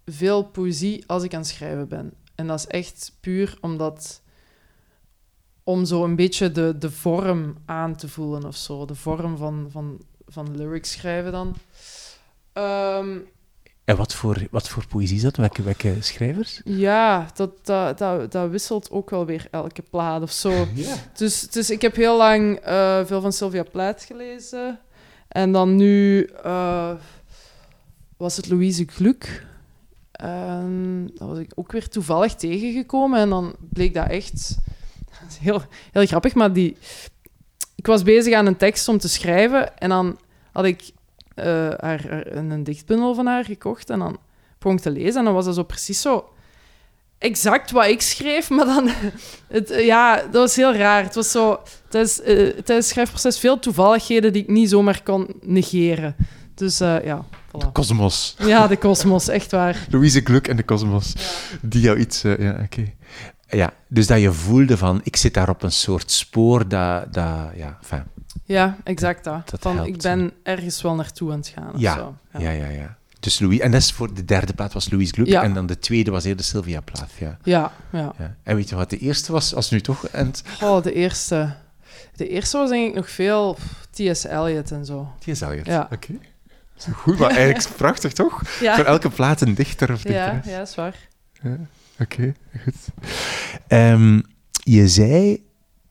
veel 0.07 0.45
poëzie 0.45 1.05
als 1.07 1.23
ik 1.23 1.35
aan 1.35 1.41
het 1.41 1.49
schrijven 1.49 1.89
ben. 1.89 2.13
En 2.35 2.47
dat 2.47 2.59
is 2.59 2.67
echt 2.67 3.17
puur 3.21 3.59
omdat... 3.61 4.23
Om 5.67 5.85
zo 5.85 6.05
een 6.05 6.17
beetje 6.17 6.53
de, 6.53 6.79
de 6.79 6.91
vorm 6.91 7.57
aan 7.65 7.97
te 7.97 8.09
voelen 8.09 8.45
of 8.45 8.57
zo. 8.57 8.85
De 8.85 8.95
vorm 8.95 9.37
van, 9.37 9.67
van, 9.71 10.01
van 10.27 10.57
lyrics 10.57 10.93
schrijven 10.93 11.33
dan. 11.33 11.55
Ehm, 12.53 13.19
En 13.85 13.97
wat 13.97 14.15
voor, 14.15 14.47
wat 14.51 14.69
voor 14.69 14.87
poëzie 14.87 15.17
is 15.17 15.23
dat? 15.23 15.37
Welke, 15.37 15.63
welke 15.63 15.97
schrijvers? 16.01 16.61
Ja, 16.65 17.31
dat, 17.35 17.67
dat, 17.67 17.99
dat, 17.99 18.33
dat 18.33 18.51
wisselt 18.51 18.91
ook 18.91 19.11
wel 19.11 19.27
weer 19.27 19.47
elke 19.51 19.83
plaat 19.91 20.23
of 20.23 20.33
zo. 20.33 20.51
Ja. 20.75 20.95
Dus, 21.15 21.41
dus 21.41 21.71
ik 21.71 21.83
heb 21.83 21.97
heel 21.97 22.17
lang 22.17 22.57
eh, 22.57 23.05
veel 23.05 23.21
van 23.21 23.33
Sylvia 23.33 23.63
Plath 23.63 24.03
gelezen. 24.03 24.81
En 25.29 25.53
dan 25.53 25.77
nu 25.77 26.25
eh, 26.43 26.93
was 28.17 28.37
het 28.37 28.49
Louise 28.49 28.85
Gluck. 28.87 29.47
En 30.13 31.11
dat 31.15 31.29
was 31.29 31.39
ik 31.39 31.53
ook 31.55 31.73
weer 31.73 31.89
toevallig 31.89 32.35
tegengekomen. 32.35 33.19
En 33.19 33.29
dan 33.29 33.55
bleek 33.59 33.95
dat 33.95 34.09
echt... 34.09 34.59
dat 35.21 35.29
is 35.31 35.37
heel, 35.37 35.63
heel 35.93 36.07
grappig, 36.07 36.35
maar 36.35 36.53
die... 36.53 36.77
Ik 37.75 37.87
was 37.87 38.03
bezig 38.03 38.35
aan 38.35 38.47
een 38.47 38.57
tekst 38.57 38.89
om 38.89 38.99
te 38.99 39.09
schrijven. 39.09 39.79
En 39.79 39.89
dan 39.89 40.19
had 40.53 40.65
ik 40.65 40.93
eh, 41.35 41.45
haar, 41.77 42.07
haar- 42.09 42.37
een 42.37 42.65
dichtbundel 42.65 43.15
van 43.15 43.27
haar 43.27 43.45
gekocht. 43.45 43.91
En 43.91 43.99
dan 43.99 44.19
begon 44.59 44.77
ik 44.77 44.83
te 44.83 44.91
lezen. 44.91 45.19
En 45.19 45.25
dan 45.25 45.35
was 45.35 45.45
dat 45.45 45.55
zo 45.55 45.63
precies 45.63 46.01
zo 46.01 46.29
exact 47.19 47.71
wat 47.71 47.87
ik 47.87 48.01
schreef, 48.01 48.51
maar 48.55 48.65
dan... 48.67 48.91
Het, 49.49 49.71
eh, 49.71 49.87
ja, 49.87 50.17
dat 50.17 50.33
was 50.33 50.57
heel 50.57 50.75
raar. 50.75 51.03
Het 51.03 51.15
was 51.15 51.31
zo... 51.31 51.63
Tijdens, 51.89 52.21
eh, 52.21 52.35
tijdens 52.37 52.67
het 52.67 52.85
schrijfproces 52.87 53.39
veel 53.39 53.59
toevalligheden 53.59 54.33
die 54.33 54.43
ik 54.43 54.49
niet 54.49 54.69
zomaar 54.71 55.03
kon 55.03 55.27
negeren. 55.43 56.17
Dus 56.55 56.81
eh, 56.81 57.05
ja, 57.05 57.25
voilà. 57.25 57.73
Cosmos. 57.73 58.37
Ja, 58.39 58.67
de 58.67 58.77
kosmos, 58.77 59.29
echt 59.29 59.51
waar. 59.51 59.87
Louise 59.91 60.21
Gluk 60.25 60.49
en 60.49 60.57
de 60.57 60.65
Cosmos. 60.65 61.15
Die 61.63 61.81
jou 61.81 61.99
iets... 61.99 62.25
eh, 62.25 62.39
ja, 62.39 62.61
oké. 62.65 62.93
Ja, 63.49 63.73
dus 63.89 64.07
dat 64.07 64.21
je 64.21 64.33
voelde 64.33 64.77
van, 64.77 65.01
ik 65.03 65.17
zit 65.17 65.35
daar 65.35 65.49
op 65.49 65.63
een 65.63 65.73
soort 65.73 66.11
spoor 66.11 66.69
dat... 66.69 67.13
dat 67.13 67.51
ja, 67.57 67.79
enfin, 67.83 68.03
Ja, 68.45 68.77
exact 68.85 69.25
dat. 69.25 69.51
Dat 69.51 69.61
Van, 69.61 69.87
ik 69.87 69.97
ben 70.03 70.33
ergens 70.43 70.83
wel 70.83 70.95
naartoe 70.95 71.31
aan 71.33 71.39
het 71.39 71.49
gaan 71.49 71.75
of 71.75 71.81
Ja, 71.81 71.95
zo. 71.95 72.17
ja, 72.39 72.51
ja, 72.51 72.69
ja. 72.69 72.97
Dus 73.21 73.39
Louis, 73.39 73.59
en 73.59 73.71
dat 73.71 73.81
is 73.81 73.93
voor 73.93 74.15
de 74.15 74.25
derde 74.25 74.53
plaat 74.55 74.73
was 74.73 74.91
Louise 74.91 75.13
Gluk 75.13 75.27
Ja. 75.27 75.43
en 75.43 75.55
dan 75.55 75.67
de 75.67 75.79
tweede 75.79 76.11
was 76.11 76.25
eerder 76.25 76.45
Sylvia 76.45 76.81
Plath, 76.81 77.13
ja. 77.19 77.39
Ja, 77.43 77.73
ja. 77.93 78.13
ja. 78.19 78.37
En 78.43 78.57
weet 78.57 78.69
je 78.69 78.75
wat 78.75 78.91
de 78.91 78.99
eerste 78.99 79.33
was, 79.33 79.55
als 79.55 79.71
nu 79.71 79.81
toch? 79.81 80.07
En 80.07 80.31
Oh, 80.63 80.83
de 80.83 80.93
eerste... 80.93 81.55
De 82.17 82.29
eerste 82.29 82.57
was 82.59 82.71
denk 82.71 82.89
ik 82.89 82.95
nog 82.95 83.11
veel 83.11 83.59
T.S. 83.91 84.25
Eliot 84.25 84.71
en 84.71 84.85
zo. 84.85 84.95
al 85.41 85.51
het. 85.51 85.67
Ja. 85.67 85.89
Oké. 85.93 86.13
Goed, 86.93 87.19
maar 87.19 87.31
eigenlijk 87.31 87.77
prachtig, 87.77 88.13
toch? 88.13 88.41
Voor 88.45 88.67
Ja, 88.67 88.85
elke 88.85 89.11
plaat 89.11 89.41
een 89.41 89.55
dichter 89.55 89.93
of 89.93 90.03
ja, 90.03 90.31
dichteres. 90.33 90.55
ja, 90.57 90.61
is 90.61 90.75
waar. 90.75 91.09
Oké, 92.01 92.35
goed. 92.65 92.75
Ehm, 93.67 94.21
je 94.63 94.89
zei, 94.89 95.43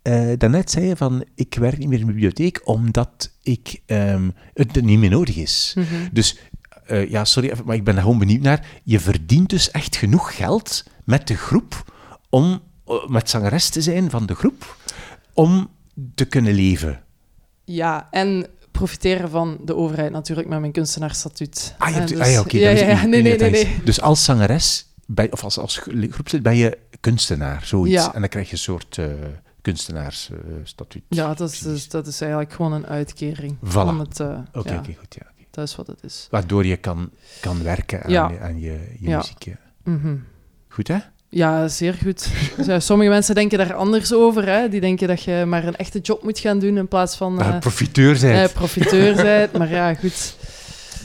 eh, 0.03 0.31
daarnet 0.37 0.71
zei 0.71 0.85
je 0.85 0.95
van, 0.95 1.23
ik 1.35 1.55
werk 1.55 1.77
niet 1.77 1.87
meer 1.87 1.99
in 1.99 2.05
de 2.05 2.11
bibliotheek 2.11 2.61
omdat 2.63 3.31
ik, 3.41 3.81
ehm, 3.85 4.29
het 4.53 4.81
niet 4.81 4.99
meer 4.99 5.09
nodig 5.09 5.35
is. 5.35 5.73
Mhm. 5.77 5.85
Dus, 6.11 6.37
eh, 6.85 7.09
ja, 7.09 7.25
sorry, 7.25 7.53
maar 7.65 7.75
ik 7.75 7.83
ben 7.83 7.93
daar 7.93 8.03
gewoon 8.03 8.19
benieuwd 8.19 8.41
naar. 8.41 8.65
Je 8.83 8.99
verdient 8.99 9.49
dus 9.49 9.71
echt 9.71 9.95
genoeg 9.95 10.35
geld 10.35 10.83
met 11.03 11.27
de 11.27 11.35
groep 11.35 11.93
om, 12.29 12.61
eh, 12.85 13.07
met 13.07 13.29
zangeres 13.29 13.69
te 13.69 13.81
zijn 13.81 14.09
van 14.09 14.25
de 14.25 14.35
groep, 14.35 14.77
om 15.33 15.69
te 16.15 16.25
kunnen 16.25 16.53
leven. 16.53 17.01
Ja, 17.65 18.07
en 18.11 18.45
profiteren 18.71 19.29
van 19.29 19.57
de 19.65 19.75
overheid 19.75 20.11
natuurlijk 20.11 20.47
met 20.47 20.59
mijn 20.59 20.71
kunstenaarsstatuut. 20.71 21.75
Ah, 21.77 21.89
je 21.89 21.95
hebt, 21.95 22.11
En 22.11 22.21
ah 22.21 22.31
ja, 22.31 22.39
oké. 22.39 22.57
ja, 22.57 22.69
in- 22.69 23.09
nee, 23.09 23.21
nee, 23.21 23.37
nee. 23.37 23.75
Dus 23.83 24.01
als 24.01 24.23
zangeres, 24.23 24.85
bij, 25.05 25.31
of 25.31 25.43
als, 25.43 25.57
als 25.57 25.77
groepslid, 26.09 26.43
ben 26.43 26.55
je 26.55 26.77
kunstenaar, 26.99 27.65
zoiets. 27.65 28.11
En 28.13 28.19
dan 28.19 28.29
krijg 28.29 28.45
je 28.47 28.51
een 28.53 28.57
soort 28.57 28.99
kunstenaarsstatuut. 29.63 31.03
Ja, 31.09 31.33
dat 31.33 31.51
is, 31.51 31.59
dus, 31.59 31.89
dat 31.89 32.07
is 32.07 32.21
eigenlijk 32.21 32.53
gewoon 32.53 32.73
een 32.73 32.85
uitkering. 32.87 33.55
Voilà. 33.55 33.67
Van 33.69 33.99
het, 33.99 34.19
eh, 34.19 34.37
Oké, 34.53 34.71
ja, 34.73 34.77
goed, 34.83 35.15
ja. 35.19 35.31
Dat 35.51 35.67
is 35.67 35.75
wat 35.75 35.87
het 35.87 36.03
is. 36.03 36.27
Waardoor 36.31 36.65
je 36.65 36.77
kan, 36.77 37.09
kan 37.41 37.63
werken 37.63 38.03
aan, 38.03 38.11
Ja. 38.11 38.29
je, 38.29 38.39
aan 38.39 38.59
je, 38.59 38.95
je 38.99 39.09
Ja. 39.09 39.17
muziek. 39.17 39.43
ja. 39.43 39.57
Mhm. 39.83 40.15
Goed, 40.69 40.87
hè? 40.87 40.97
Ja, 41.29 41.67
zeer 41.67 41.93
goed. 41.93 42.29
Sommige 42.83 43.09
mensen 43.09 43.35
denken 43.35 43.57
daar 43.57 43.73
anders 43.73 44.13
over. 44.13 44.47
Hè? 44.49 44.69
Die 44.69 44.81
denken 44.81 45.07
dat 45.07 45.23
je 45.23 45.43
maar 45.47 45.63
een 45.67 45.75
echte 45.75 45.99
job 45.99 46.23
moet 46.23 46.39
gaan 46.39 46.59
doen 46.59 46.77
in 46.77 46.87
plaats 46.87 47.15
van 47.15 47.41
eh, 47.41 47.59
profiteur 47.59 48.15
zijn. 48.15 48.47
eh, 48.47 48.53
profiteur 48.53 49.15
zijn. 49.15 49.49
Maar 49.57 49.69
ja, 49.69 49.93
goed. 49.93 50.35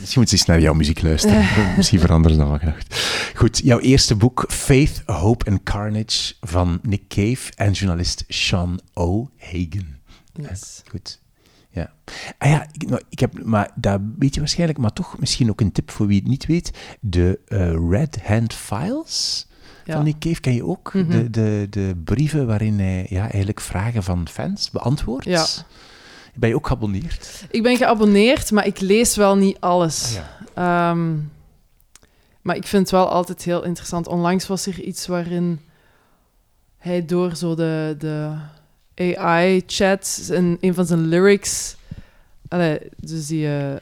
Misschien 0.08 0.22
moet 0.22 0.30
ze 0.30 0.36
eens 0.36 0.46
naar 0.46 0.66
jouw 0.66 0.74
muziek 0.74 1.02
luisteren. 1.02 1.46
Misschien 1.76 2.00
veranderen 2.00 2.36
ze 2.36 2.42
dan 2.42 2.50
wel 2.50 2.58
gedacht. 2.58 2.94
Goed, 3.34 3.58
jouw 3.64 3.78
eerste 3.78 4.14
boek, 4.14 4.44
Faith, 4.48 5.02
Hope 5.06 5.50
and 5.50 5.62
Carnage, 5.62 6.34
van 6.40 6.78
Nick 6.82 7.08
Cave 7.08 7.52
en 7.54 7.72
journalist 7.72 8.24
Sean 8.28 8.80
O'Hagan. 8.94 9.86
Yes. 10.32 10.82
Goed. 10.90 11.20
Ja. 11.70 11.92
Ah 12.38 12.50
ja, 12.50 12.66
ik, 12.72 12.88
nou, 12.88 13.02
ik 13.08 13.18
heb, 13.18 13.44
maar 13.44 13.70
dat 13.74 14.00
weet 14.18 14.34
je 14.34 14.40
waarschijnlijk, 14.40 14.78
maar 14.78 14.92
toch 14.92 15.18
misschien 15.18 15.50
ook 15.50 15.60
een 15.60 15.72
tip 15.72 15.90
voor 15.90 16.06
wie 16.06 16.18
het 16.18 16.28
niet 16.28 16.46
weet. 16.46 16.70
De 17.00 17.38
eh, 17.46 17.90
Red 17.90 18.18
Hand 18.22 18.54
Files 18.54 19.46
Ja. 19.84 19.94
van 19.94 20.04
Nick 20.04 20.18
Cave 20.18 20.40
ken 20.40 20.54
je 20.54 20.64
ook. 20.64 20.94
Mhm. 20.94 21.08
de, 21.08 21.30
de, 21.30 21.66
de 21.70 22.00
brieven 22.04 22.46
waarin 22.46 22.78
hij 22.78 23.06
ja, 23.08 23.22
eigenlijk 23.22 23.60
vragen 23.60 24.02
van 24.02 24.28
fans 24.28 24.70
beantwoordt. 24.70 25.24
Ja. 25.24 25.46
Ben 26.38 26.48
je 26.48 26.54
ook 26.54 26.66
geabonneerd? 26.66 27.44
Ik 27.50 27.62
ben 27.62 27.76
geabonneerd, 27.76 28.50
maar 28.50 28.66
ik 28.66 28.80
lees 28.80 29.16
wel 29.16 29.36
niet 29.36 29.56
alles. 29.60 30.04
Ah, 30.04 30.22
ja. 30.54 30.90
Ehm, 30.90 31.16
maar 32.42 32.56
ik 32.56 32.66
vind 32.66 32.82
het 32.82 32.90
wel 32.90 33.08
altijd 33.08 33.42
heel 33.42 33.64
interessant. 33.64 34.06
Onlangs 34.06 34.46
was 34.46 34.66
er 34.66 34.80
iets 34.80 35.06
waarin 35.06 35.60
hij 36.76 37.04
door 37.04 37.36
zo 37.36 37.54
de, 37.54 37.96
de 37.98 38.34
AI-chat 39.16 40.28
en 40.32 40.56
een 40.60 40.74
van 40.74 40.86
zijn 40.86 41.06
lyrics... 41.06 41.76
Allee, 42.48 42.78
dus 42.96 43.26
die 43.26 43.56
eh, 43.56 43.76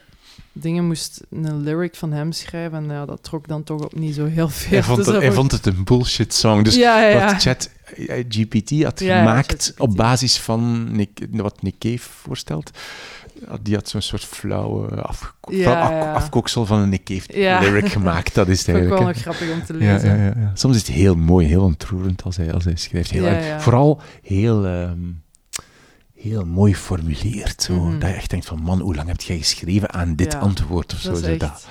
dingen 0.59 0.85
moest 0.85 1.21
een 1.29 1.61
lyric 1.63 1.95
van 1.95 2.11
hem 2.11 2.31
schrijven. 2.31 2.77
En 2.77 2.89
ja, 2.95 3.05
dat 3.05 3.23
trok 3.23 3.47
dan 3.47 3.63
toch 3.63 3.81
op 3.83 3.95
niet 3.95 4.15
zo 4.15 4.25
heel 4.25 4.49
veel. 4.49 4.69
Hij, 4.71 4.83
vond 4.83 4.97
Dus 4.97 5.05
het, 5.05 5.15
dat 5.15 5.23
hij 5.23 5.33
vond- 5.33 5.51
vond 5.51 5.65
het 5.65 5.75
een 5.75 5.83
bullshit 5.83 6.33
song. 6.33 6.63
Dus 6.63 6.75
ja, 6.75 7.01
ja, 7.01 7.07
ja. 7.07 7.25
wat 7.31 7.41
Chat 7.41 7.69
eh, 8.07 8.23
GPT 8.29 8.83
had 8.83 9.01
gemaakt 9.01 9.73
op 9.77 9.95
basis 9.95 10.37
van 10.39 10.91
Nick, 10.95 11.27
wat 11.31 11.61
Nick 11.61 11.75
Cave 11.79 11.99
voorstelt. 11.99 12.71
Die 13.61 13.75
had 13.75 13.89
zo'n 13.89 14.01
soort 14.01 14.23
flauwe 14.23 15.01
afgeko- 15.01 15.51
Ja, 15.55 15.61
flauw 15.61 15.75
af- 15.83 15.89
ja. 15.89 16.13
afkoksel 16.13 16.65
van 16.65 16.79
een 16.79 16.89
Nick 16.89 17.03
Cave 17.03 17.33
lyric 17.63 17.87
gemaakt. 17.89 18.33
Dat 18.35 18.47
is 18.47 18.57
het 18.57 18.65
wel 18.67 18.75
eigenlijk. 18.75 19.05
nog 19.05 19.15
hè. 19.15 19.21
grappig 19.21 19.51
om 19.51 19.63
te 19.65 19.73
lezen. 19.73 20.09
ja, 20.09 20.15
ja, 20.25 20.33
ja. 20.37 20.51
Soms 20.53 20.75
is 20.75 20.81
het 20.87 20.91
heel 20.95 21.15
mooi, 21.15 21.47
heel 21.47 21.61
ontroerend 21.63 22.23
als 22.23 22.37
hij, 22.37 22.53
als 22.53 22.63
hij 22.63 22.75
schrijft. 22.75 23.11
Heel, 23.11 23.25
ja. 23.25 23.59
Vooral 23.61 24.01
heel, 24.23 24.65
ehm, 24.65 24.97
heel 26.17 26.45
mooi 26.45 26.75
formuleerd. 26.75 27.61
Zo. 27.63 27.73
Mhm. 27.73 27.99
Dat 27.99 28.09
je 28.09 28.15
echt 28.15 28.29
denkt 28.29 28.45
van, 28.45 28.61
man, 28.61 28.79
hoe 28.79 28.95
lang 28.95 29.07
heb 29.07 29.21
jij 29.21 29.37
geschreven 29.37 29.91
aan 29.93 30.15
dit 30.15 30.31
Ja, 30.33 30.39
antwoord 30.39 30.93
of 30.93 30.99
zo? 30.99 31.09
Dat 31.09 31.17
is 31.17 31.23
Zo 31.25 31.29
echt... 31.31 31.39
dat, 31.39 31.67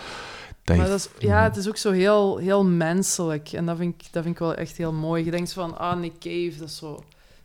dat 0.64 0.76
maar 0.76 0.84
je- 0.86 0.90
dat 0.92 1.00
is, 1.18 1.28
ja, 1.28 1.42
het 1.42 1.56
is 1.56 1.68
ook 1.68 1.76
zo 1.76 1.90
heel, 1.92 2.36
heel 2.36 2.64
menselijk. 2.64 3.52
En 3.52 3.66
dat 3.66 3.76
vind, 3.76 3.94
ik, 3.94 4.12
dat 4.12 4.22
vind 4.22 4.34
ik 4.34 4.40
wel 4.40 4.54
echt 4.54 4.76
heel 4.76 4.92
mooi. 4.92 5.24
Je 5.24 5.30
denkt 5.30 5.52
van, 5.52 5.78
ah, 5.78 5.98
Nick 5.98 6.12
Cave, 6.18 6.52
dat 6.58 6.68
is 6.68 6.76
zo 6.76 7.04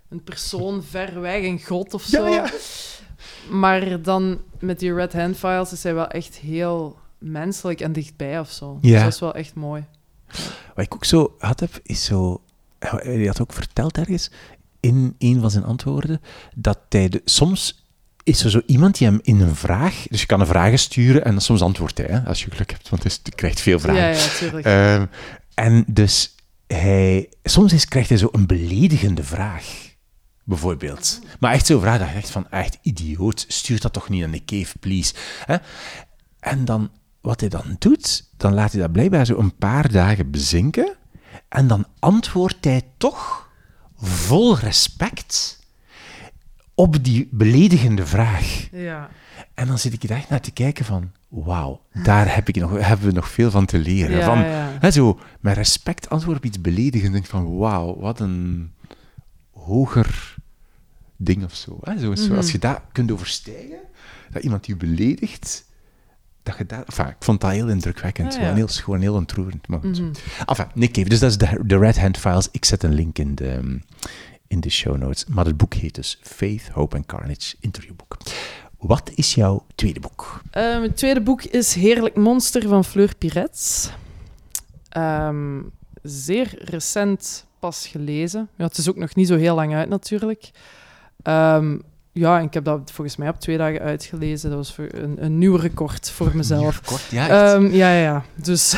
een 0.09 0.23
persoon 0.23 0.83
ver 0.89 1.21
weg, 1.21 1.43
een 1.43 1.61
god 1.65 1.93
of 1.93 2.03
zo. 2.03 2.27
Ja, 2.27 2.35
ja. 2.35 2.49
Maar 3.49 4.01
dan 4.01 4.39
met 4.59 4.79
die 4.79 4.93
Red 4.93 5.13
Hand 5.13 5.37
Files 5.37 5.71
is 5.71 5.83
hij 5.83 5.93
wel 5.93 6.07
echt 6.07 6.35
heel 6.35 6.97
menselijk 7.17 7.81
en 7.81 7.93
dichtbij 7.93 8.39
of 8.39 8.49
zo. 8.51 8.77
Ja. 8.81 8.91
Dus 8.93 9.01
dat 9.03 9.13
is 9.13 9.19
wel 9.19 9.33
echt 9.35 9.55
mooi. 9.55 9.85
Wat 10.75 10.85
ik 10.85 10.93
ook 10.93 11.05
zo 11.05 11.35
had 11.37 11.59
heb, 11.59 11.79
is 11.83 12.03
zo... 12.05 12.41
Hij 12.79 13.25
had 13.25 13.41
ook 13.41 13.53
verteld 13.53 13.97
ergens, 13.97 14.31
in 14.81 15.15
een 15.17 15.41
van 15.41 15.51
zijn 15.51 15.63
antwoorden, 15.63 16.21
dat 16.55 16.79
hij... 16.89 17.09
De, 17.09 17.21
soms 17.25 17.85
is 18.23 18.43
er 18.43 18.49
zo 18.49 18.61
iemand 18.65 18.97
die 18.97 19.07
hem 19.07 19.19
in 19.21 19.41
een 19.41 19.55
vraag... 19.55 20.05
Dus 20.09 20.19
je 20.21 20.25
kan 20.25 20.39
een 20.39 20.47
vraag 20.47 20.79
sturen 20.79 21.25
en 21.25 21.41
soms 21.41 21.61
antwoordt 21.61 21.97
hij, 21.97 22.07
hè, 22.07 22.19
als 22.19 22.43
je 22.43 22.51
geluk 22.51 22.71
hebt, 22.71 22.89
want 22.89 23.03
hij 23.03 23.11
krijgt 23.35 23.61
veel 23.61 23.79
vragen. 23.79 24.01
Ja, 24.01 24.07
ja, 24.07 24.27
tuurlijk. 24.37 24.65
Ehm, 24.65 25.05
en 25.53 25.83
dus 25.87 26.35
hij... 26.67 27.29
Soms 27.43 27.73
is, 27.73 27.85
krijgt 27.85 28.09
hij 28.09 28.17
zo 28.17 28.29
een 28.31 28.45
beledigende 28.45 29.23
vraag. 29.23 29.89
Bijvoorbeeld. 30.43 31.19
Maar 31.39 31.53
echt 31.53 31.65
zo'n 31.65 31.81
vraag 31.81 31.99
dat 31.99 32.09
je 32.09 32.15
echt 32.15 32.29
van, 32.29 32.49
echt 32.49 32.77
idioot, 32.81 33.45
stuur 33.47 33.79
dat 33.79 33.93
toch 33.93 34.09
niet 34.09 34.23
aan 34.23 34.31
de 34.31 34.45
cave, 34.45 34.77
please. 34.79 35.13
Hè? 35.45 35.55
En 36.39 36.65
dan, 36.65 36.91
wat 37.21 37.39
hij 37.39 37.49
dan 37.49 37.75
doet, 37.79 38.29
dan 38.37 38.53
laat 38.53 38.71
hij 38.71 38.81
dat 38.81 38.91
blijkbaar 38.91 39.25
zo 39.25 39.37
een 39.37 39.55
paar 39.55 39.91
dagen 39.91 40.31
bezinken. 40.31 40.95
En 41.49 41.67
dan 41.67 41.85
antwoordt 41.99 42.65
hij 42.65 42.81
toch 42.97 43.49
vol 44.01 44.57
respect 44.57 45.59
op 46.73 47.03
die 47.03 47.27
beledigende 47.31 48.05
vraag. 48.05 48.67
ja. 48.71 49.09
En 49.53 49.67
dan 49.67 49.77
zit 49.79 49.93
ik 49.93 50.03
er 50.03 50.11
echt 50.11 50.29
naar 50.29 50.41
te 50.41 50.51
kijken 50.51 50.85
van, 50.85 51.11
wauw, 51.27 51.81
daar 52.03 52.35
heb 52.35 52.47
ik 52.47 52.55
nog, 52.55 52.79
hebben 52.79 53.07
we 53.07 53.13
nog 53.13 53.29
veel 53.29 53.51
van 53.51 53.65
te 53.65 53.77
leren. 53.77 54.17
Ja, 54.17 54.25
van, 54.25 54.39
ja. 54.39 54.77
Hè, 54.79 54.91
zo, 54.91 55.19
met 55.39 55.55
respect 55.55 56.09
antwoord 56.09 56.37
op 56.37 56.45
iets 56.45 56.61
beledigend. 56.61 57.13
Denk 57.13 57.25
van, 57.25 57.57
wauw, 57.57 57.99
wat 57.99 58.19
een 58.19 58.71
hoger 59.51 60.35
ding 61.17 61.43
of 61.43 61.55
zo. 61.55 61.77
Hè? 61.81 61.99
zo, 61.99 62.11
Mhm. 62.11 62.35
Als 62.35 62.51
je 62.51 62.59
dat 62.59 62.81
kunt 62.91 63.11
overstijgen, 63.11 63.79
dat 64.31 64.43
iemand 64.43 64.65
je 64.65 64.75
beledigt, 64.75 65.65
dat 66.43 66.57
je 66.57 66.65
daar... 66.65 66.83
Enfin, 66.83 67.07
ik 67.07 67.15
vond 67.19 67.41
dat 67.41 67.51
heel 67.51 67.67
indrukwekkend. 67.67 68.27
Ah, 68.27 68.33
Gewoon 68.33 68.49
ja. 68.49 68.55
heel, 68.55 68.67
gewoon 68.67 69.01
heel 69.01 69.13
ontroerend. 69.13 69.67
Maar. 69.67 69.79
Enfin, 70.45 70.67
Nick 70.73 70.91
Cave. 70.91 71.09
Dus 71.09 71.19
dat 71.19 71.29
is 71.29 71.37
de, 71.37 71.59
de 71.65 71.77
Red 71.77 71.99
Hand 71.99 72.17
Files. 72.17 72.47
Ik 72.51 72.65
zet 72.65 72.83
een 72.83 72.93
link 72.93 73.17
in 73.17 73.35
de, 73.35 73.79
in 74.47 74.59
de 74.59 74.69
show 74.69 74.97
notes. 74.97 75.25
Maar 75.25 75.45
het 75.45 75.57
boek 75.57 75.73
heet 75.73 75.95
dus 75.95 76.19
Faith, 76.21 76.69
Hope 76.73 76.95
and 76.95 77.05
Carnage, 77.05 77.55
interviewboek. 77.59 78.17
Wat 78.77 79.11
is 79.15 79.35
jouw 79.35 79.65
tweede 79.75 79.99
boek? 79.99 80.41
Ehm, 80.51 80.81
het 80.81 80.97
tweede 80.97 81.21
boek 81.21 81.43
is 81.43 81.73
Heerlijk 81.73 82.15
Monster 82.15 82.67
van 82.67 82.85
Fleur 82.85 83.15
Pirets. 83.15 83.89
Ehm, 84.89 85.61
zeer 86.01 86.53
recent 86.57 87.45
pas 87.59 87.87
gelezen. 87.87 88.49
Ja, 88.55 88.65
het 88.65 88.77
is 88.77 88.89
ook 88.89 88.95
nog 88.95 89.15
niet 89.15 89.27
zo 89.27 89.35
heel 89.35 89.55
lang 89.55 89.73
uit 89.73 89.89
natuurlijk. 89.89 90.51
Ehm, 91.21 91.77
ja, 92.11 92.39
en 92.39 92.45
ik 92.45 92.53
heb 92.53 92.63
dat 92.63 92.91
volgens 92.91 93.15
mij 93.17 93.29
op 93.29 93.39
twee 93.39 93.57
dagen 93.57 93.79
uitgelezen. 93.79 94.49
Dat 94.49 94.57
was 94.57 94.73
voor 94.73 94.87
een, 94.91 95.23
een 95.23 95.37
nieuw 95.37 95.55
record 95.55 96.09
voor 96.09 96.31
mezelf. 96.35 96.81
Kort, 96.81 97.05
ja. 97.11 97.53
Ehm, 97.53 97.65
ja, 97.65 97.93
ja, 97.93 98.01
ja. 98.01 98.23
Dus 98.35 98.75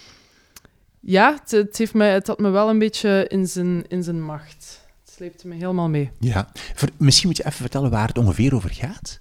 ja, 1.00 1.32
het, 1.40 1.50
het, 1.50 1.76
heeft 1.76 1.94
me, 1.94 2.04
het 2.04 2.26
had 2.26 2.38
me 2.38 2.50
wel 2.50 2.68
een 2.68 2.78
beetje 2.78 3.26
in 3.28 3.46
zijn, 3.46 3.84
in 3.88 4.02
zijn 4.02 4.22
macht. 4.22 4.80
Het 5.04 5.14
sleepte 5.14 5.48
me 5.48 5.54
helemaal 5.54 5.88
mee. 5.88 6.10
Ja. 6.18 6.48
Ver- 6.74 6.90
misschien 6.96 7.28
moet 7.28 7.36
je 7.36 7.46
even 7.46 7.60
vertellen 7.60 7.90
waar 7.90 8.08
het 8.08 8.18
ongeveer 8.18 8.54
over 8.54 8.70
gaat. 8.70 9.18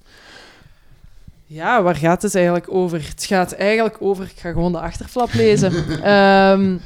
Ja, 1.46 1.82
waar 1.84 1.96
gaat 1.96 2.22
het 2.22 2.36
eigenlijk 2.36 2.66
over? 2.70 3.08
Het 3.08 3.24
gaat 3.24 3.52
eigenlijk 3.52 3.98
over... 4.00 4.24
Ik 4.24 4.40
ga 4.40 4.52
gewoon 4.52 4.72
de 4.72 4.80
achterflap 4.80 5.34
lezen. 5.34 5.74
Ehm, 6.04 6.78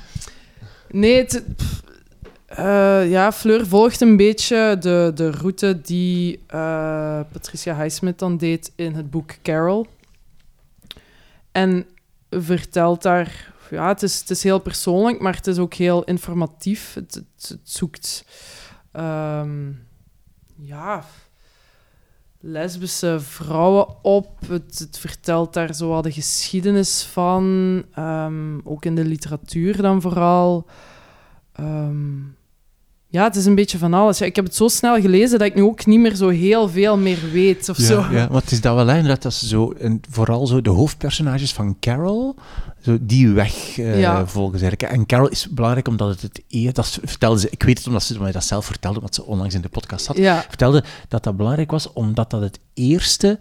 nee, 0.89 1.17
het, 1.17 1.43
pff, 1.55 1.81
eh, 2.45 3.09
ja, 3.09 3.31
Fleur 3.31 3.67
volgt 3.67 4.01
een 4.01 4.17
beetje 4.17 4.77
de, 4.79 5.11
de 5.15 5.31
route 5.31 5.81
die 5.81 6.39
eh, 6.47 7.19
Patricia 7.31 7.75
Highsmith 7.75 8.19
dan 8.19 8.37
deed 8.37 8.71
in 8.75 8.93
het 8.93 9.09
boek 9.09 9.31
Carol. 9.41 9.87
En 11.51 11.85
vertelt 12.29 13.01
daar... 13.01 13.53
Ja, 13.69 13.87
het 13.87 14.03
is, 14.03 14.19
het 14.19 14.29
is 14.29 14.43
heel 14.43 14.59
persoonlijk, 14.59 15.19
maar 15.21 15.35
het 15.35 15.47
is 15.47 15.57
ook 15.57 15.73
heel 15.73 16.03
informatief. 16.03 16.93
Het, 16.93 17.13
het, 17.13 17.59
zoekt... 17.63 18.25
ehm, 18.91 19.71
ja 20.55 21.03
lesbische 22.45 23.19
vrouwen 23.19 24.03
op. 24.03 24.39
Het, 24.47 24.97
vertelt 24.99 25.53
daar 25.53 25.73
zo 25.73 25.89
wat 25.89 26.03
de 26.03 26.11
geschiedenis 26.11 27.03
van, 27.03 27.83
ehm, 27.93 28.59
ook 28.63 28.85
in 28.85 28.95
de 28.95 29.05
literatuur 29.05 29.81
dan 29.81 30.01
vooral. 30.01 30.65
Ehm, 31.55 32.17
ja, 33.07 33.23
het 33.23 33.35
is 33.35 33.45
een 33.45 33.55
beetje 33.55 33.77
van 33.77 33.93
alles. 33.93 34.17
Ja, 34.17 34.25
ik 34.25 34.35
heb 34.35 34.45
het 34.45 34.55
zo 34.55 34.67
snel 34.67 35.01
gelezen 35.01 35.39
dat 35.39 35.47
ik 35.47 35.55
nu 35.55 35.61
ook 35.63 35.85
niet 35.85 35.99
meer 35.99 36.15
zo 36.15 36.29
heel 36.29 36.69
veel 36.69 36.97
meer 36.97 37.19
weet 37.31 37.69
of 37.69 37.77
zo. 37.77 37.99
Ja, 37.99 38.11
ja, 38.11 38.27
want 38.27 38.43
het 38.43 38.51
is 38.51 38.61
dat 38.61 38.75
wel 38.75 38.89
inderdaad, 38.89 39.21
dat 39.21 39.33
ze 39.33 39.47
zo, 39.47 39.71
en 39.71 40.01
vooral 40.09 40.47
zo 40.47 40.61
de 40.61 40.69
hoofdpersonages 40.69 41.53
van 41.53 41.77
Carol, 41.79 42.35
zo 42.81 42.97
die 43.01 43.29
weg 43.29 43.77
eh, 43.77 43.99
Ja. 43.99 44.27
volgen. 44.27 44.59
Eigenlijk. 44.61 44.93
En 44.93 45.05
Carol 45.05 45.27
is 45.27 45.49
belangrijk 45.49 45.87
omdat 45.87 46.09
het 46.09 46.21
het 46.21 46.43
eer, 46.49 46.73
dat 46.73 46.99
vertelde 47.03 47.39
ze, 47.39 47.47
ik 47.49 47.63
weet 47.63 47.77
het 47.77 47.87
omdat 47.87 48.03
ze 48.03 48.19
mij 48.21 48.31
dat 48.31 48.43
zelf 48.43 48.65
vertelde, 48.65 48.97
omdat 48.97 49.15
ze 49.15 49.25
onlangs 49.25 49.55
in 49.55 49.61
de 49.61 49.69
podcast 49.69 50.09
Ja, 50.17 50.45
vertelde 50.47 50.83
dat 51.07 51.23
dat 51.23 51.37
belangrijk 51.37 51.71
was 51.71 51.93
omdat 51.93 52.29
dat 52.29 52.41
het 52.41 52.59
eerste 52.73 53.39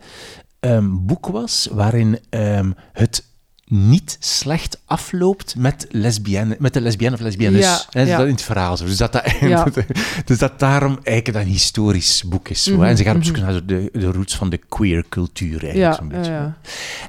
ehm, 0.60 0.86
boek 0.90 1.26
was 1.26 1.68
waarin 1.72 2.18
ehm, 2.30 2.70
het 2.92 3.24
niet 3.66 4.16
slecht 4.20 4.80
afloopt 4.84 5.56
met, 5.56 5.86
lesbienne, 5.90 6.56
met 6.58 6.72
de 6.72 6.80
lesbienne 6.80 7.16
of 7.16 7.22
lesbiennes. 7.22 7.86
Ja, 7.90 8.00
ja. 8.00 8.16
dat 8.16 8.26
in 8.26 8.32
het 8.32 8.42
verhaal. 8.42 8.76
Zo. 8.76 8.84
Dus, 8.84 8.96
dat 8.96 9.12
dat, 9.12 9.30
Ja. 9.40 9.66
dus 10.24 10.38
dat 10.38 10.58
daarom 10.58 10.98
eigenlijk 11.02 11.38
een 11.46 11.52
historisch 11.52 12.24
boek 12.26 12.48
is. 12.48 12.68
Mhm, 12.68 12.82
En 12.82 12.96
ze 12.96 13.04
gaan 13.04 13.16
op 13.16 13.22
mhm. 13.22 13.28
zoek 13.28 13.36
naar 13.36 13.52
zo 13.52 13.64
de, 13.64 13.88
de 13.92 14.12
roots 14.12 14.36
van 14.36 14.50
de 14.50 14.56
queer 14.56 15.04
cultuur 15.08 15.62
eigenlijk 15.64 15.94
zo'n 15.94 16.08
beetje. 16.08 16.32
ja. 16.32 16.56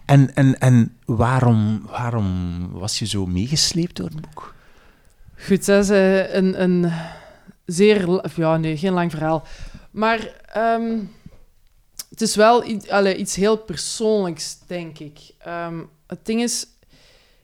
En, 0.05 0.35
en, 0.35 0.59
en 0.59 0.97
waarom, 1.05 1.85
waarom 1.89 2.69
was 2.71 2.99
je 2.99 3.05
zo 3.05 3.25
meegesleept 3.25 3.95
door 3.95 4.09
het 4.09 4.21
boek? 4.21 4.53
Goed, 5.37 5.65
dat 5.65 5.83
is 5.83 5.89
eh, 5.89 6.33
een, 6.33 6.61
een 6.61 6.91
zeer... 7.65 8.21
Ja, 8.35 8.57
nee, 8.57 8.77
geen 8.77 8.93
lang 8.93 9.11
verhaal. 9.11 9.43
Maar 9.91 10.19
ehm, 10.53 10.97
het 12.09 12.21
is 12.21 12.35
wel 12.35 12.63
allee, 12.89 13.15
iets 13.15 13.35
heel 13.35 13.57
persoonlijks, 13.57 14.57
denk 14.67 14.99
ik. 14.99 15.19
Ehm, 15.37 15.79
het 16.07 16.25
ding 16.25 16.41
is, 16.41 16.67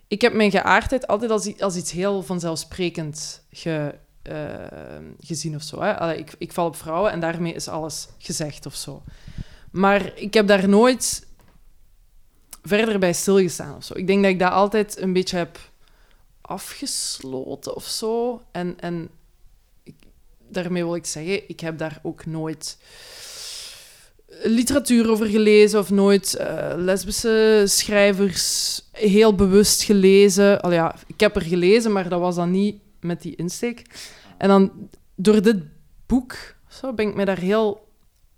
ik 0.08 0.22
heb 0.22 0.34
mijn 0.34 0.52
geaardheid 0.52 1.08
altijd 1.08 1.32
als, 1.32 1.60
als 1.60 1.76
iets 1.76 1.92
heel 1.92 2.24
vanzelfsprekend 2.24 3.44
ge, 3.52 3.96
eh, 4.22 4.46
gezien 5.20 5.56
of 5.56 5.62
zo. 5.62 5.82
Hè. 5.82 6.14
Ik, 6.14 6.34
ik 6.38 6.52
val 6.52 6.66
op 6.66 6.76
vrouwen 6.76 7.12
en 7.12 7.20
daarmee 7.20 7.54
is 7.54 7.68
alles 7.68 8.08
gezegd 8.18 8.66
of 8.66 8.76
zo. 8.76 9.04
Maar 9.72 10.18
ik 10.18 10.34
heb 10.34 10.48
daar 10.48 10.70
nooit 10.70 11.28
verder 12.64 13.00
bij 13.00 13.14
stilgestaan 13.14 13.76
of 13.76 13.84
zo. 13.84 13.94
Ik 13.98 14.08
denk 14.08 14.22
dat 14.22 14.32
ik 14.32 14.40
dat 14.40 14.52
altijd 14.52 14.98
een 14.98 15.14
beetje 15.14 15.38
heb 15.38 15.60
afgesloten 16.42 17.76
of 17.76 17.86
zo. 17.86 18.42
En, 18.52 18.80
en 18.80 19.10
daarmee 20.48 20.84
wil 20.84 20.96
ik 20.96 21.06
zeggen, 21.06 21.50
ik 21.50 21.60
heb 21.60 21.78
daar 21.78 22.00
ook 22.04 22.26
nooit 22.26 22.78
literatuur 24.44 25.10
over 25.10 25.26
gelezen 25.26 25.80
of 25.80 25.90
nooit 25.90 26.36
eh, 26.36 26.74
lesbische 26.78 27.64
schrijvers 27.66 28.82
heel 28.92 29.36
bewust 29.36 29.84
gelezen. 29.84 30.62
Al 30.62 30.72
ja, 30.72 30.96
ik 31.08 31.20
heb 31.20 31.36
er 31.36 31.42
gelezen, 31.42 31.92
maar 31.92 32.10
dat 32.10 32.20
was 32.20 32.36
dan 32.36 32.52
niet 32.52 32.76
met 33.00 33.22
die 33.22 33.36
insteek. 33.36 33.86
En 34.38 34.48
dan 34.48 34.90
door 35.16 35.42
dit 35.42 35.58
boek 36.06 36.36
zo, 36.70 36.94
ben 36.94 37.08
ik 37.08 37.16
me 37.16 37.26
daar 37.26 37.40
heel 37.40 37.88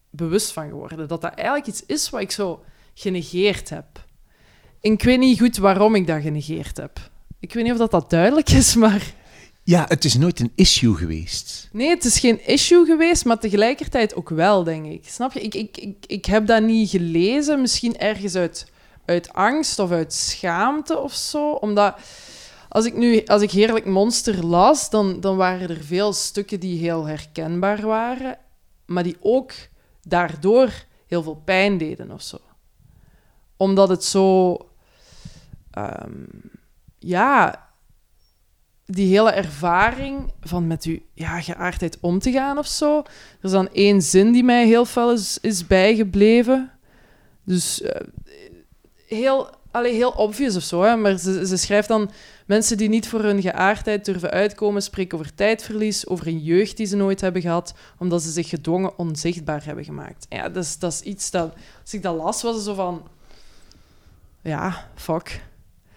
bewust 0.09 0.51
van 0.51 0.67
geworden. 0.67 0.97
Dat 0.97 1.21
dat 1.21 1.33
eigenlijk 1.33 1.67
iets 1.67 1.85
is 1.85 2.09
wat 2.09 2.21
ik 2.21 2.31
zo 2.31 2.63
genegeerd 2.93 3.69
heb. 3.69 3.85
En 4.81 4.91
ik 4.91 5.03
weet 5.03 5.19
niet 5.19 5.39
goed 5.39 5.57
waarom 5.57 5.95
ik 5.95 6.07
dat 6.07 6.21
genegeerd 6.21 6.77
heb. 6.77 6.99
Ik 7.39 7.53
weet 7.53 7.63
niet 7.63 7.71
of 7.71 7.77
dat, 7.77 7.91
dat 7.91 8.09
duidelijk 8.09 8.49
is, 8.49 8.75
maar... 8.83 9.13
Ja, 9.65 9.85
het 9.87 10.05
is 10.05 10.13
nooit 10.17 10.39
een 10.39 10.51
issue 10.55 10.95
geweest. 10.95 11.69
Nee, 11.71 11.89
het 11.89 12.05
is 12.05 12.19
geen 12.19 12.47
issue 12.47 12.85
geweest, 12.85 13.25
maar 13.25 13.39
tegelijkertijd 13.39 14.15
ook 14.15 14.29
wel, 14.29 14.63
denk 14.63 14.85
ik. 14.85 15.07
Snap 15.07 15.31
je? 15.33 15.41
Ik, 15.41 15.55
ik, 15.55 15.77
ik, 15.77 16.05
ik 16.07 16.25
heb 16.25 16.47
dat 16.47 16.63
niet 16.63 16.89
gelezen, 16.89 17.61
misschien 17.61 17.97
ergens 17.97 18.35
uit, 18.35 18.71
uit 19.05 19.33
angst 19.33 19.79
of 19.79 19.91
uit 19.91 20.13
schaamte 20.13 20.97
of 20.99 21.13
zo. 21.13 21.51
Omdat 21.51 21.95
als 22.69 22.85
ik 22.85 22.95
nu, 22.95 23.25
als 23.25 23.41
ik 23.41 23.51
Heerlijk 23.51 23.85
Monster 23.85 24.45
las, 24.45 24.89
dan, 24.89 25.19
dan 25.19 25.37
waren 25.37 25.69
er 25.69 25.83
veel 25.83 26.13
stukken 26.13 26.59
die 26.59 26.79
heel 26.79 27.05
herkenbaar 27.05 27.81
waren, 27.81 28.37
maar 28.85 29.03
die 29.03 29.17
ook 29.19 29.51
daardoor 30.01 30.71
heel 31.07 31.23
veel 31.23 31.41
pijn 31.45 31.77
deden 31.77 32.11
of 32.11 32.21
zo. 32.21 32.37
Omdat 33.57 33.89
het 33.89 34.03
zo. 34.03 34.57
ehm, 35.71 36.23
ja, 36.99 37.62
die 38.85 39.07
hele 39.07 39.31
ervaring 39.31 40.31
van 40.41 40.67
met 40.67 40.83
uw 40.83 40.99
ja, 41.13 41.41
geaardheid 41.41 41.97
om 41.99 42.19
te 42.19 42.31
gaan 42.31 42.57
of 42.57 42.67
zo. 42.67 42.97
Er 42.97 43.05
is 43.41 43.51
dan 43.51 43.69
één 43.69 44.01
zin 44.01 44.31
die 44.31 44.43
mij 44.43 44.65
heel 44.65 44.85
fel 44.85 45.11
is, 45.11 45.37
is 45.41 45.67
bijgebleven. 45.67 46.71
Dus 47.43 47.81
eh, 47.81 48.07
heel, 49.07 49.49
allee, 49.71 49.93
heel 49.93 50.11
obvious 50.11 50.55
of 50.55 50.63
zo. 50.63 50.81
Hè? 50.81 50.95
Maar 50.95 51.17
ze, 51.17 51.47
ze 51.47 51.57
schrijft 51.57 51.87
dan... 51.87 52.11
Mensen 52.45 52.77
die 52.77 52.89
niet 52.89 53.07
voor 53.07 53.23
hun 53.23 53.41
geaardheid 53.41 54.05
durven 54.05 54.29
uitkomen, 54.29 54.81
spreken 54.81 55.17
over 55.17 55.35
tijdverlies, 55.35 56.07
over 56.07 56.27
een 56.27 56.39
jeugd 56.39 56.77
die 56.77 56.85
ze 56.85 56.95
nooit 56.95 57.21
hebben 57.21 57.41
gehad, 57.41 57.73
omdat 57.97 58.21
ze 58.21 58.31
zich 58.31 58.49
gedwongen 58.49 58.97
onzichtbaar 58.97 59.65
hebben 59.65 59.83
gemaakt. 59.83 60.25
Ja, 60.29 60.49
dat 60.49 60.63
is, 60.63 60.79
dat 60.79 60.91
is 60.91 61.01
iets 61.01 61.31
dat... 61.31 61.53
Als 61.81 61.93
ik 61.93 62.01
dat 62.01 62.15
las, 62.15 62.41
was 62.41 62.63
zo 62.63 62.73
van... 62.73 63.07
Ja, 64.41 64.87
fuck. 64.95 65.41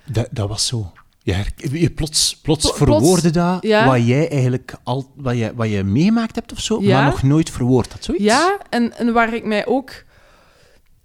Dat, 0.04 0.28
dat 0.30 0.48
was 0.48 0.66
zo. 0.66 0.92
Je, 1.26 1.32
her- 1.32 1.76
je 1.76 1.90
plots, 1.90 2.36
plots 2.40 2.70
Pl- 2.70 2.84
plots, 2.84 2.98
verwoordde 2.98 3.30
dat 3.30 3.62
ja. 3.62 3.86
wat 3.86 4.06
jij 4.06 4.30
eigenlijk 4.30 4.74
al 4.82 5.12
wat 5.16 5.36
je, 5.38 5.52
wat 5.54 5.70
je 5.70 5.84
meegemaakt 5.84 6.34
hebt 6.34 6.52
of 6.52 6.60
zo, 6.60 6.82
Ja. 6.82 7.00
maar 7.00 7.10
nog 7.10 7.22
nooit 7.22 7.50
verwoord 7.50 7.92
had. 7.92 8.04
Zoiets? 8.04 8.24
Ja, 8.24 8.58
en, 8.70 8.96
en 8.96 9.12
waar 9.12 9.34
ik 9.34 9.44
mij 9.44 9.66
ook 9.66 9.90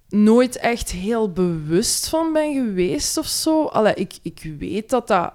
nooit 0.08 0.56
echt 0.56 0.90
heel 0.90 1.32
bewust 1.32 2.08
van 2.08 2.32
ben 2.32 2.54
geweest 2.54 3.16
of 3.16 3.26
zo. 3.26 3.64
Allee, 3.64 3.94
ik, 3.94 4.14
ik 4.22 4.50
weet 4.58 4.90
dat 4.90 5.08
dat... 5.08 5.32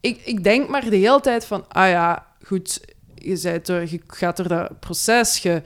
Ik, 0.00 0.20
ik 0.24 0.44
denk 0.44 0.68
maar 0.68 0.90
de 0.90 0.96
hele 0.96 1.20
tijd 1.20 1.44
van, 1.44 1.64
ah 1.68 1.88
ja, 1.88 2.26
goed, 2.46 2.80
je, 3.14 3.40
bent 3.42 3.66
door, 3.66 3.80
je 3.80 4.00
gaat 4.06 4.36
door 4.36 4.48
dat 4.48 4.80
proces, 4.80 5.38
je, 5.38 5.62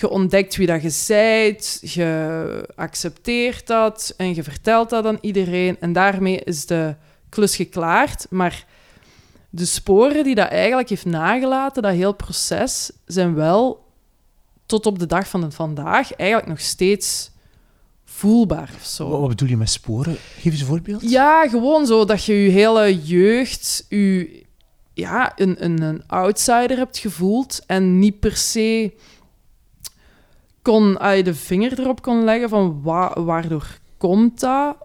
je 0.00 0.08
ontdekt 0.08 0.56
wie 0.56 0.66
dat 0.66 0.82
je 0.82 0.90
zijt, 0.90 1.80
je 1.82 2.68
accepteert 2.74 3.66
dat 3.66 4.14
en 4.16 4.34
je 4.34 4.42
vertelt 4.42 4.90
dat 4.90 5.06
aan 5.06 5.18
iedereen. 5.20 5.76
En 5.80 5.92
daarmee 5.92 6.40
is 6.44 6.66
de 6.66 6.94
klus 7.28 7.56
geklaard, 7.56 8.26
maar 8.30 8.66
de 9.50 9.64
sporen 9.64 10.24
die 10.24 10.34
dat 10.34 10.48
eigenlijk 10.48 10.88
heeft 10.88 11.04
nagelaten, 11.04 11.82
dat 11.82 11.92
heel 11.92 12.14
proces, 12.14 12.90
zijn 13.06 13.34
wel 13.34 13.84
tot 14.66 14.86
op 14.86 14.98
de 14.98 15.06
dag 15.06 15.28
van 15.28 15.52
vandaag 15.52 16.12
eigenlijk 16.12 16.48
nog 16.48 16.60
steeds 16.60 17.30
voelbaar 18.04 18.70
of 18.76 18.86
zo. 18.86 19.08
Wat, 19.08 19.20
wat 19.20 19.28
bedoel 19.28 19.48
je 19.48 19.56
met 19.56 19.70
sporen? 19.70 20.16
Geef 20.38 20.52
eens 20.52 20.60
een 20.60 20.66
voorbeeld. 20.66 21.10
Ja, 21.10 21.48
gewoon 21.48 21.86
zo 21.86 22.04
dat 22.04 22.24
je 22.24 22.34
je 22.34 22.50
hele 22.50 23.02
jeugd 23.02 23.86
je, 23.88 24.44
ja, 24.92 25.32
een, 25.36 25.64
een, 25.64 25.82
een 25.82 26.02
outsider 26.06 26.76
hebt 26.76 26.98
gevoeld 26.98 27.62
en 27.66 27.98
niet 27.98 28.20
per 28.20 28.36
se 28.36 28.92
kon, 30.66 30.98
ah, 30.98 31.16
je 31.16 31.22
de 31.22 31.34
vinger 31.34 31.80
erop 31.80 32.02
kon 32.02 32.24
leggen 32.24 32.48
van 32.48 32.82
wa 32.82 33.22
waardoor 33.22 33.78
komt 33.96 34.40
dat. 34.40 34.76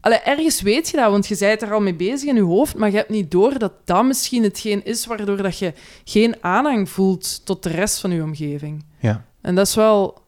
Allee, 0.00 0.18
ergens 0.18 0.62
weet 0.62 0.88
je 0.88 0.96
dat, 0.96 1.10
want 1.10 1.26
je 1.26 1.36
bent 1.38 1.62
er 1.62 1.72
al 1.72 1.80
mee 1.80 1.94
bezig 1.94 2.28
in 2.28 2.34
je 2.34 2.42
hoofd, 2.42 2.76
maar 2.76 2.90
je 2.90 2.96
hebt 2.96 3.10
niet 3.10 3.30
door 3.30 3.58
dat 3.58 3.72
dat 3.84 4.04
misschien 4.04 4.42
hetgeen 4.42 4.84
is 4.84 5.06
waardoor 5.06 5.36
dat 5.36 5.58
je 5.58 5.72
geen 6.04 6.34
aanhang 6.40 6.88
voelt 6.88 7.46
tot 7.46 7.62
de 7.62 7.68
rest 7.68 8.00
van 8.00 8.10
je 8.10 8.22
omgeving. 8.22 8.84
Ja. 9.00 9.24
En 9.40 9.54
dat 9.54 9.66
is 9.66 9.74
wel 9.74 10.22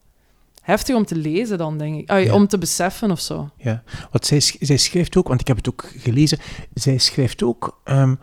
heftig 0.61 0.95
om 0.95 1.05
te 1.05 1.17
lezen 1.17 1.59
dan, 1.59 1.79
denk 1.79 1.99
ik. 1.99 2.11
Ja. 2.11 2.35
Om 2.35 2.47
te 2.47 2.59
beseffen 2.59 3.11
of 3.11 3.21
zo. 3.21 3.51
Ja, 3.57 3.83
want 4.11 4.27
zij, 4.27 4.41
zij 4.41 4.77
schrijft 4.77 5.17
ook, 5.17 5.29
want 5.29 5.41
ik 5.41 5.47
heb 5.47 5.57
het 5.57 5.69
ook 5.69 5.93
gelezen, 5.97 6.39
zij 6.75 6.99
schrijft 6.99 7.43
ook, 7.43 7.81
ehm, 7.85 8.15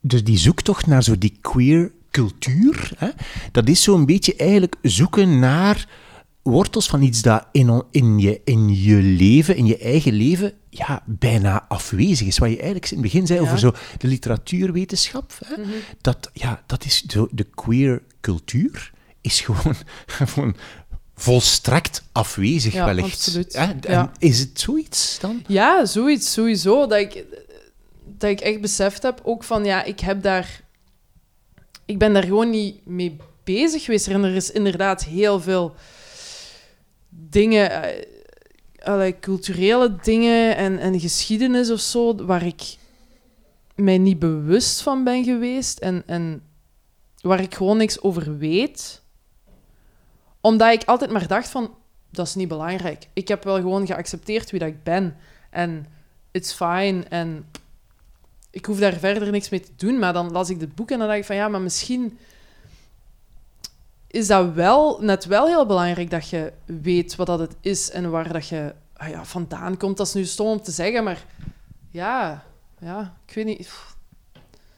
dus 0.00 0.24
die 0.24 0.38
zoektocht 0.38 0.86
naar 0.86 1.02
zo 1.02 1.18
die 1.18 1.38
queer 1.40 1.92
cultuur, 2.10 2.90
hè, 2.96 3.08
dat 3.52 3.68
is 3.68 3.82
zo'n 3.82 4.06
beetje 4.06 4.36
eigenlijk 4.36 4.74
zoeken 4.82 5.38
naar 5.38 5.88
wortels 6.42 6.88
van 6.88 7.02
iets 7.02 7.22
dat 7.22 7.46
in, 7.52 7.82
in, 7.90 8.18
je, 8.18 8.40
in 8.44 8.82
je 8.82 8.94
leven, 8.96 9.56
in 9.56 9.66
je 9.66 9.78
eigen 9.78 10.12
leven, 10.12 10.52
ja, 10.70 11.02
bijna 11.06 11.64
afwezig 11.68 12.26
is. 12.26 12.38
Wat 12.38 12.48
je 12.48 12.54
eigenlijk 12.56 12.86
in 12.90 12.92
het 12.98 13.06
begin 13.06 13.26
zei 13.26 13.38
Ja. 13.38 13.44
over 13.44 13.58
zo 13.58 13.72
de 13.98 14.06
literatuurwetenschap, 14.06 15.32
hè, 15.44 15.62
dat, 16.00 16.30
ja, 16.32 16.62
dat 16.66 16.84
is 16.84 17.02
zo, 17.06 17.28
de 17.30 17.44
queer 17.54 18.02
cultuur 18.20 18.92
is 19.20 19.40
gewoon, 19.40 19.74
gewoon 20.06 20.56
volstrekt 21.14 22.02
afwezig 22.12 22.72
Ja, 22.72 22.84
wellicht. 22.84 23.12
absoluut. 23.12 23.52
Ja. 23.80 24.12
Is 24.18 24.38
het 24.38 24.60
zoiets 24.60 25.18
dan? 25.20 25.42
Ja, 25.46 25.84
zoiets, 25.84 26.32
sowieso. 26.32 26.86
Dat 26.86 26.98
ik, 26.98 27.24
dat 28.18 28.30
ik 28.30 28.40
echt 28.40 28.60
beseft 28.60 29.02
heb, 29.02 29.20
ook 29.22 29.44
van, 29.44 29.64
ja, 29.64 29.84
ik 29.84 30.00
heb 30.00 30.22
daar... 30.22 30.60
Ik 31.88 31.98
ben 31.98 32.12
daar 32.12 32.24
gewoon 32.24 32.50
niet 32.50 32.86
mee 32.86 33.16
bezig 33.44 33.84
geweest. 33.84 34.08
En 34.08 34.24
er 34.24 34.34
is 34.34 34.50
inderdaad 34.50 35.04
heel 35.04 35.40
veel 35.40 35.74
dingen, 37.08 37.70
eh, 37.70 38.06
allee, 38.82 39.18
culturele 39.20 39.96
dingen 40.02 40.56
en, 40.56 40.78
en 40.78 41.00
geschiedenis 41.00 41.70
of 41.70 41.80
zo, 41.80 42.24
waar 42.26 42.46
ik 42.46 42.76
mij 43.74 43.98
niet 43.98 44.18
bewust 44.18 44.82
van 44.82 45.04
ben 45.04 45.24
geweest 45.24 45.78
en, 45.78 46.02
en 46.06 46.42
waar 47.20 47.40
ik 47.40 47.54
gewoon 47.54 47.76
niks 47.76 48.00
over 48.02 48.38
weet. 48.38 49.02
Omdat 50.40 50.72
ik 50.72 50.84
altijd 50.84 51.10
maar 51.10 51.26
dacht 51.26 51.48
van, 51.48 51.74
dat 52.10 52.26
is 52.26 52.34
niet 52.34 52.48
belangrijk. 52.48 53.08
Ik 53.12 53.28
heb 53.28 53.44
wel 53.44 53.56
gewoon 53.56 53.86
geaccepteerd 53.86 54.50
wie 54.50 54.60
dat 54.60 54.68
ik 54.68 54.82
ben. 54.82 55.16
En 55.50 55.86
it's 56.30 56.52
fine. 56.52 57.04
En 57.08 57.46
ik 58.58 58.66
hoef 58.66 58.78
daar 58.78 58.98
verder 58.98 59.30
niks 59.30 59.48
mee 59.48 59.60
te 59.60 59.70
doen. 59.76 59.98
Maar 59.98 60.12
dan 60.12 60.32
las 60.32 60.50
ik 60.50 60.60
dit 60.60 60.74
boek 60.74 60.90
en 60.90 60.98
dan 60.98 61.06
dacht 61.06 61.18
ik 61.18 61.24
van 61.24 61.36
ja, 61.36 61.48
maar 61.48 61.60
misschien 61.60 62.18
is 64.06 64.26
dat 64.26 64.52
wel 64.52 64.98
net 65.00 65.24
wel 65.24 65.46
heel 65.46 65.66
belangrijk 65.66 66.10
dat 66.10 66.28
je 66.28 66.52
weet 66.64 67.16
wat 67.16 67.26
dat 67.26 67.38
het 67.38 67.56
is 67.60 67.90
en 67.90 68.10
waar 68.10 68.32
dat 68.32 68.48
je 68.48 68.74
ah 68.96 69.08
ja, 69.08 69.24
vandaan 69.24 69.76
komt. 69.76 69.96
Dat 69.96 70.06
is 70.06 70.12
nu 70.12 70.24
stom 70.24 70.46
om 70.46 70.62
te 70.62 70.70
zeggen, 70.70 71.04
maar 71.04 71.24
ja, 71.90 72.44
ja 72.80 73.16
ik 73.26 73.34
weet 73.34 73.44
niet. 73.44 73.70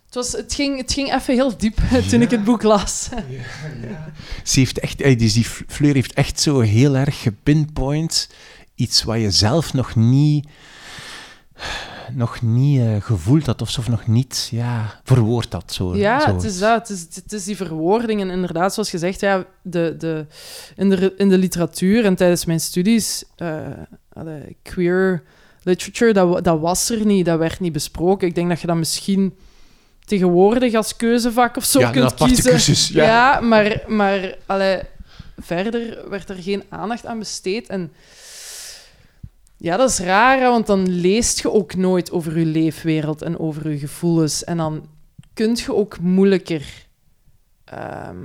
Het, 0.04 0.14
was, 0.14 0.32
het, 0.32 0.54
ging, 0.54 0.76
het 0.78 0.92
ging 0.92 1.14
even 1.14 1.34
heel 1.34 1.56
diep 1.56 1.78
toen 2.10 2.22
ik 2.22 2.30
het 2.30 2.44
boek 2.44 2.62
las. 2.62 3.08
Ze 4.44 4.58
heeft 4.58 4.78
echt, 4.78 4.98
dus 4.98 5.32
die 5.32 5.44
Fleur 5.44 5.94
heeft 5.94 6.12
echt 6.12 6.40
zo 6.40 6.60
heel 6.60 6.96
erg 6.96 7.22
gepinpoint 7.22 8.28
iets 8.74 9.02
wat 9.02 9.20
je 9.20 9.30
zelf 9.30 9.72
nog 9.72 9.94
niet, 9.96 10.48
nog 12.14 12.42
niet 12.42 12.80
eh, 12.80 12.96
gevoeld 13.00 13.46
had 13.46 13.62
of 13.62 13.88
nog 13.88 14.06
niet 14.06 14.48
ja, 14.50 15.00
verwoord 15.04 15.52
had. 15.52 15.72
Zo, 15.72 15.96
Ja, 15.96 16.20
zo. 16.20 16.34
het 16.34 16.42
is 16.44 16.58
dat. 16.58 16.88
Het 16.88 16.96
is, 16.98 17.06
het 17.14 17.32
is 17.32 17.44
die 17.44 17.56
verwoording. 17.56 18.20
En 18.20 18.30
inderdaad, 18.30 18.74
zoals 18.74 18.90
gezegd, 18.90 19.20
ja, 19.20 19.44
de, 19.62 19.94
de, 19.98 20.26
in, 20.76 20.90
de, 20.90 21.14
in 21.16 21.28
de 21.28 21.38
literatuur 21.38 22.04
en 22.04 22.14
tijdens 22.14 22.44
mijn 22.44 22.60
studies, 22.60 23.24
eh, 23.36 23.66
queer 24.62 25.22
literature, 25.62 26.12
dat, 26.12 26.44
dat 26.44 26.60
was 26.60 26.90
er 26.90 27.06
niet. 27.06 27.26
Dat 27.26 27.38
werd 27.38 27.60
niet 27.60 27.72
besproken. 27.72 28.28
Ik 28.28 28.34
denk 28.34 28.48
dat 28.48 28.60
je 28.60 28.66
dat 28.66 28.76
misschien 28.76 29.34
tegenwoordig 30.04 30.74
als 30.74 30.96
keuzevak 30.96 31.56
of 31.56 31.64
zo 31.64 31.78
Ja, 31.80 31.86
een 31.86 31.92
kunt 31.92 32.04
aparte 32.04 32.24
kiezen. 32.34 32.50
cursus, 32.50 32.88
ja. 32.88 33.04
ja. 33.04 33.40
maar, 33.40 33.82
maar 33.86 34.34
allee, 34.46 34.80
verder 35.38 36.08
werd 36.10 36.28
er 36.28 36.36
geen 36.36 36.62
aandacht 36.68 37.06
aan 37.06 37.18
besteed. 37.18 37.68
En 37.68 37.92
Ja, 39.62 39.76
dat 39.76 39.90
is 39.90 39.98
raar, 39.98 40.40
want 40.40 40.66
dan 40.66 40.88
leest 40.88 41.40
je 41.42 41.52
ook 41.52 41.74
nooit 41.74 42.10
over 42.12 42.38
je 42.38 42.44
leefwereld 42.46 43.22
en 43.22 43.38
over 43.38 43.70
je 43.70 43.78
gevoelens. 43.78 44.44
En 44.44 44.56
dan 44.56 44.86
kun 45.34 45.56
je 45.56 45.74
ook 45.74 45.98
moeilijker 46.00 46.86
ehm, 47.64 48.16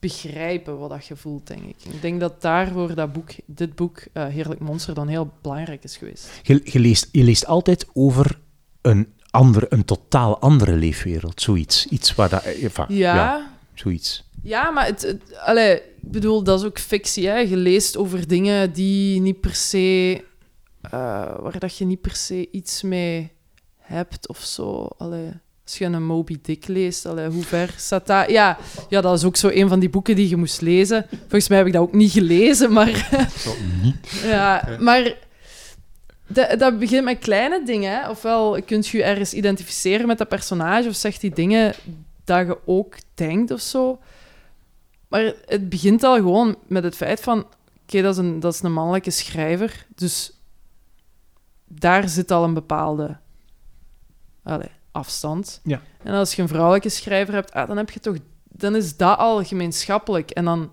begrijpen 0.00 0.78
wat 0.78 0.90
dat 0.90 1.06
je 1.06 1.16
voelt, 1.16 1.46
denk 1.46 1.62
ik. 1.62 1.76
Ik 1.94 2.02
denk 2.02 2.20
dat 2.20 2.42
daarvoor 2.42 2.94
dat 2.94 3.12
boek, 3.12 3.30
dit 3.46 3.74
boek, 3.74 4.02
eh, 4.12 4.26
Heerlijk 4.26 4.60
Monster, 4.60 4.94
dan 4.94 5.08
heel 5.08 5.30
belangrijk 5.42 5.84
is 5.84 5.96
geweest. 5.96 6.28
Je, 6.42 6.60
je, 6.64 6.78
leest, 6.78 7.08
je 7.12 7.22
leest 7.22 7.46
altijd 7.46 7.86
over 7.92 8.38
een, 8.82 9.12
ander, 9.30 9.72
een 9.72 9.84
totaal 9.84 10.38
andere 10.38 10.72
leefwereld, 10.72 11.40
zoiets. 11.42 11.86
Iets 11.86 12.14
waar 12.14 12.28
dat... 12.28 12.42
eh, 12.44 12.64
enfin, 12.64 12.84
Ja, 12.88 13.50
zoiets. 13.74 14.24
Ja, 14.42 14.70
maar 14.70 14.86
het, 14.86 15.02
het- 15.02 15.38
allee, 15.38 15.74
ik 15.76 16.10
bedoel, 16.12 16.42
dat 16.42 16.60
is 16.60 16.66
ook 16.66 16.78
fictie. 16.78 17.26
Hè? 17.28 17.36
Je 17.38 17.56
leest 17.56 17.96
over 17.96 18.28
dingen 18.28 18.72
die 18.72 19.20
niet 19.20 19.40
per 19.40 19.54
se... 19.54 20.24
eh, 20.90 21.34
waar 21.38 21.58
dat 21.58 21.76
je 21.76 21.84
niet 21.84 22.00
per 22.00 22.14
se 22.16 22.48
iets 22.50 22.82
mee 22.82 23.32
hebt 23.78 24.28
of 24.28 24.38
zo. 24.38 24.88
Allee, 24.98 25.30
als 25.64 25.78
je 25.78 25.84
een 25.84 26.04
Moby 26.06 26.38
Dick 26.42 26.66
leest, 26.66 27.06
allee, 27.06 27.28
hoe 27.28 27.42
ver 27.42 27.74
staat 27.76 28.06
dat? 28.06 28.30
Ja, 28.30 28.58
ja, 28.88 29.00
dat 29.00 29.18
is 29.18 29.24
ook 29.24 29.36
zo 29.36 29.48
een 29.48 29.68
van 29.68 29.78
die 29.80 29.88
boeken 29.90 30.16
die 30.16 30.28
je 30.28 30.36
moest 30.36 30.60
lezen. 30.60 31.06
Volgens 31.20 31.48
mij 31.48 31.58
heb 31.58 31.66
ik 31.66 31.72
dat 31.72 31.82
ook 31.82 31.92
niet 31.92 32.12
gelezen, 32.12 32.72
maar... 32.72 33.08
Niet. 33.82 33.96
Ja, 34.24 34.68
maar 34.80 35.16
dat, 36.26 36.58
dat 36.58 36.78
begint 36.78 37.04
met 37.04 37.18
kleine 37.18 37.64
dingen. 37.64 37.90
Hè. 38.00 38.10
Ofwel 38.10 38.62
kunt 38.66 38.86
je 38.88 38.96
je 38.98 39.04
ergens 39.04 39.32
identificeren 39.34 40.06
met 40.06 40.18
dat 40.18 40.28
personage, 40.28 40.88
of 40.88 40.94
zegt 40.94 41.20
die 41.20 41.34
dingen 41.34 41.74
dat 42.24 42.46
je 42.46 42.58
ook 42.64 42.94
denkt 43.14 43.50
of 43.50 43.60
zo. 43.60 43.98
Maar 45.08 45.32
het 45.44 45.68
begint 45.68 46.02
al 46.02 46.14
gewoon 46.16 46.56
met 46.66 46.82
het 46.84 46.96
feit 46.96 47.20
van... 47.20 47.46
Oké, 47.82 48.02
dat, 48.02 48.12
is 48.12 48.18
een- 48.18 48.40
dat 48.40 48.54
is 48.54 48.62
een 48.62 48.72
mannelijke 48.72 49.10
schrijver, 49.10 49.86
dus 49.94 50.35
daar 51.66 52.08
zit 52.08 52.30
al 52.30 52.44
een 52.44 52.54
bepaalde 52.54 53.16
allee, 54.42 54.70
afstand. 54.90 55.60
Ja. 55.64 55.80
En 56.02 56.14
als 56.14 56.34
je 56.34 56.42
een 56.42 56.48
vrouwelijke 56.48 56.88
schrijver 56.88 57.34
hebt, 57.34 57.52
ah, 57.52 57.68
dan 57.68 57.76
heb 57.76 57.90
je 57.90 58.00
toch... 58.00 58.16
Dan 58.48 58.76
is 58.76 58.96
dat 58.96 59.18
al 59.18 59.44
gemeenschappelijk. 59.44 60.30
En 60.30 60.44
dan 60.44 60.70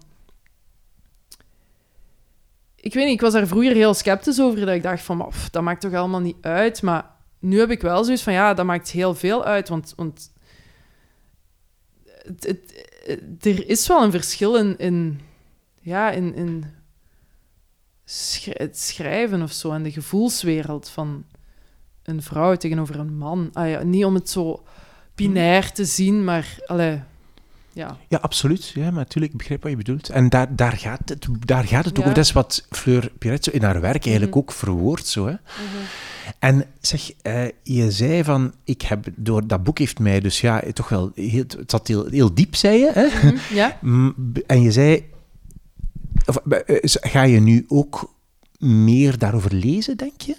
ik 2.75 2.93
weet 2.93 3.05
niet, 3.05 3.13
ik 3.13 3.21
was 3.21 3.33
daar 3.33 3.47
vroeger 3.47 3.73
heel 3.73 3.93
sceptisch 3.93 4.41
over. 4.41 4.59
Dat 4.59 4.75
ik 4.75 4.83
dacht 4.83 5.01
van, 5.03 5.17
"Maar, 5.17 5.27
pff, 5.27 5.49
dat 5.49 5.63
maakt 5.63 5.81
toch 5.81 5.93
allemaal 5.93 6.19
niet 6.19 6.37
uit. 6.41 6.81
Maar 6.81 7.11
nu 7.39 7.59
heb 7.59 7.69
ik 7.71 7.81
wel 7.81 8.03
zoiets 8.03 8.23
van, 8.23 8.33
ja, 8.33 8.53
dat 8.53 8.65
maakt 8.65 8.89
heel 8.91 9.15
veel 9.15 9.43
uit. 9.45 9.69
Want, 9.69 9.93
want 9.95 10.31
het, 12.05 12.43
het- 12.43 12.87
het- 13.05 13.45
er 13.45 13.69
is 13.69 13.87
wel 13.87 14.03
een 14.03 14.11
verschil 14.11 14.55
in, 14.55 14.77
in, 14.77 15.19
ja, 15.81 16.11
in, 16.11 16.35
in 16.35 16.65
het 18.49 18.79
schrijven 18.79 19.41
of 19.41 19.51
zo. 19.51 19.71
En 19.71 19.83
de 19.83 19.91
gevoelswereld 19.91 20.89
van 20.89 21.23
een 22.03 22.21
vrouw 22.21 22.55
tegenover 22.55 22.99
een 22.99 23.17
man. 23.17 23.49
Ah, 23.53 23.69
ja, 23.69 23.83
niet 23.83 24.05
om 24.05 24.13
het 24.13 24.29
zo 24.29 24.63
binair 25.15 25.71
te 25.71 25.85
zien, 25.85 26.23
maar... 26.23 26.55
Allee, 26.65 26.99
ja. 27.73 27.97
Ja, 28.07 28.17
absoluut. 28.17 28.67
Ja, 28.67 28.83
maar 28.83 28.93
natuurlijk, 28.93 29.31
ik 29.31 29.37
begrijp 29.37 29.61
wat 29.61 29.71
je 29.71 29.77
bedoelt. 29.77 30.09
En 30.09 30.29
daar, 30.29 30.55
daar, 30.55 30.71
gaat, 30.77 30.99
het, 31.09 31.27
daar 31.39 31.63
gaat 31.63 31.85
het 31.85 31.93
ook 31.93 31.97
Ja. 31.97 32.03
over. 32.03 32.15
Dat 32.15 32.25
is 32.25 32.31
wat 32.31 32.65
Fleur 32.69 33.11
Piret 33.17 33.47
in 33.47 33.63
haar 33.63 33.81
werk 33.81 34.03
eigenlijk 34.03 34.35
Mhm. 34.35 34.39
ook 34.43 34.51
verwoordt. 34.51 35.07
Zo, 35.07 35.27
hè. 35.27 35.33
En 36.39 36.65
zeg, 36.81 37.11
eh, 37.21 37.45
je 37.63 37.91
zei 37.91 38.23
van, 38.23 38.53
ik 38.63 38.81
heb 38.81 39.05
door 39.15 39.47
dat 39.47 39.63
boek 39.63 39.77
heeft 39.79 39.99
mij 39.99 40.19
dus 40.19 40.41
ja, 40.41 40.63
toch 40.73 40.89
wel, 40.89 41.11
heel, 41.15 41.43
het 41.57 41.71
zat 41.71 41.87
heel, 41.87 42.05
heel 42.09 42.33
diep, 42.33 42.55
zei 42.55 42.77
je. 42.79 42.91
Hè? 42.93 43.05
Mhm, 43.29 43.35
ja? 43.53 43.79
En 44.47 44.61
je 44.61 44.71
zei, 44.71 45.11
of, 46.25 46.35
eh, 46.35 46.75
ga 46.83 47.21
je 47.23 47.39
nu 47.39 47.65
ook 47.67 48.12
meer 48.63 49.17
daarover 49.17 49.53
lezen, 49.53 49.97
denk 49.97 50.21
je? 50.21 50.35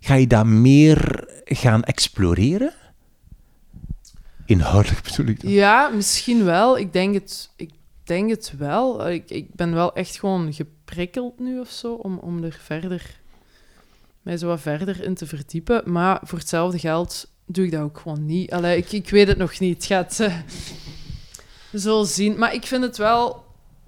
Ga 0.00 0.14
je 0.14 0.26
dat 0.26 0.46
meer 0.46 1.28
gaan 1.44 1.82
exploreren? 1.82 2.72
Inhoudelijk 4.46 5.02
bedoel 5.02 5.26
ik 5.26 5.40
dan. 5.42 5.50
Ja, 5.50 5.88
misschien 5.88 6.44
wel. 6.44 6.78
Ik 6.78 6.92
denk 6.92 7.14
het, 7.14 7.50
ik 7.56 7.70
denk 8.04 8.30
het 8.30 8.54
wel. 8.58 9.08
Ik, 9.08 9.30
ik 9.30 9.54
ben 9.54 9.74
wel 9.74 9.94
echt 9.94 10.18
gewoon 10.18 10.52
geprikkeld 10.52 11.38
nu 11.38 11.60
of 11.60 11.70
zo 11.70 11.92
om, 11.94 12.18
om 12.18 12.44
er 12.44 12.58
verder, 12.62 13.20
mij 14.22 14.36
zo 14.36 14.46
wat 14.46 14.60
verder 14.60 15.02
in 15.04 15.14
te 15.14 15.26
verdiepen. 15.26 15.92
Maar 15.92 16.20
voor 16.22 16.38
hetzelfde 16.38 16.78
geld 16.78 17.30
doe 17.46 17.64
ik 17.64 17.70
dat 17.70 17.82
ook 17.82 17.98
gewoon 17.98 18.26
niet. 18.26 18.52
Allee, 18.52 18.76
ik, 18.76 18.92
ik 18.92 19.10
weet 19.10 19.28
het 19.28 19.38
nog 19.38 19.58
niet. 19.58 19.74
Het 19.74 19.84
gaat... 19.84 20.20
eh, 20.20 20.34
zullen 21.72 22.06
zien. 22.06 22.38
Maar 22.38 22.54
ik 22.54 22.66
vind 22.66 22.82
het 22.82 22.96
wel 22.96 23.44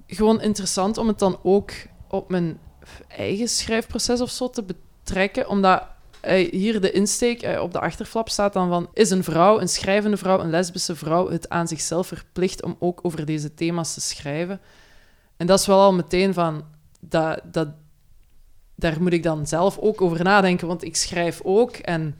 gewoon 0.06 0.40
interessant 0.40 0.98
om 0.98 1.08
het 1.08 1.18
dan 1.18 1.38
ook 1.42 1.72
op 2.08 2.30
mijn 2.30 2.58
eigen 3.08 3.48
schrijfproces 3.48 4.20
of 4.20 4.30
zo 4.30 4.50
te 4.50 4.62
betrekken. 4.62 5.48
Omdat 5.48 5.82
eh, 6.20 6.50
hier 6.50 6.80
de 6.80 6.90
insteek 6.90 7.42
eh, 7.42 7.62
op 7.62 7.72
de 7.72 7.80
achterflap 7.80 8.28
staat 8.28 8.52
dan 8.52 8.68
van... 8.68 8.88
Is 8.92 9.10
een 9.10 9.24
vrouw, 9.24 9.60
een 9.60 9.68
schrijvende 9.68 10.16
vrouw, 10.16 10.40
een 10.40 10.50
lesbische 10.50 10.96
vrouw... 10.96 11.30
het 11.30 11.48
aan 11.48 11.68
zichzelf 11.68 12.06
verplicht 12.06 12.62
om 12.62 12.76
ook 12.78 13.00
over 13.02 13.26
deze 13.26 13.54
thema's 13.54 13.94
te 13.94 14.00
schrijven? 14.00 14.60
En 15.36 15.46
dat 15.46 15.60
is 15.60 15.66
wel 15.66 15.80
al 15.80 15.92
meteen 15.92 16.34
van... 16.34 16.64
Dat, 17.00 17.40
dat, 17.44 17.68
daar 18.74 19.02
moet 19.02 19.12
ik 19.12 19.22
dan 19.22 19.46
zelf 19.46 19.78
ook 19.78 20.00
over 20.00 20.24
nadenken, 20.24 20.66
want 20.66 20.84
ik 20.84 20.96
schrijf 20.96 21.40
ook 21.44 21.70
en 21.70 22.16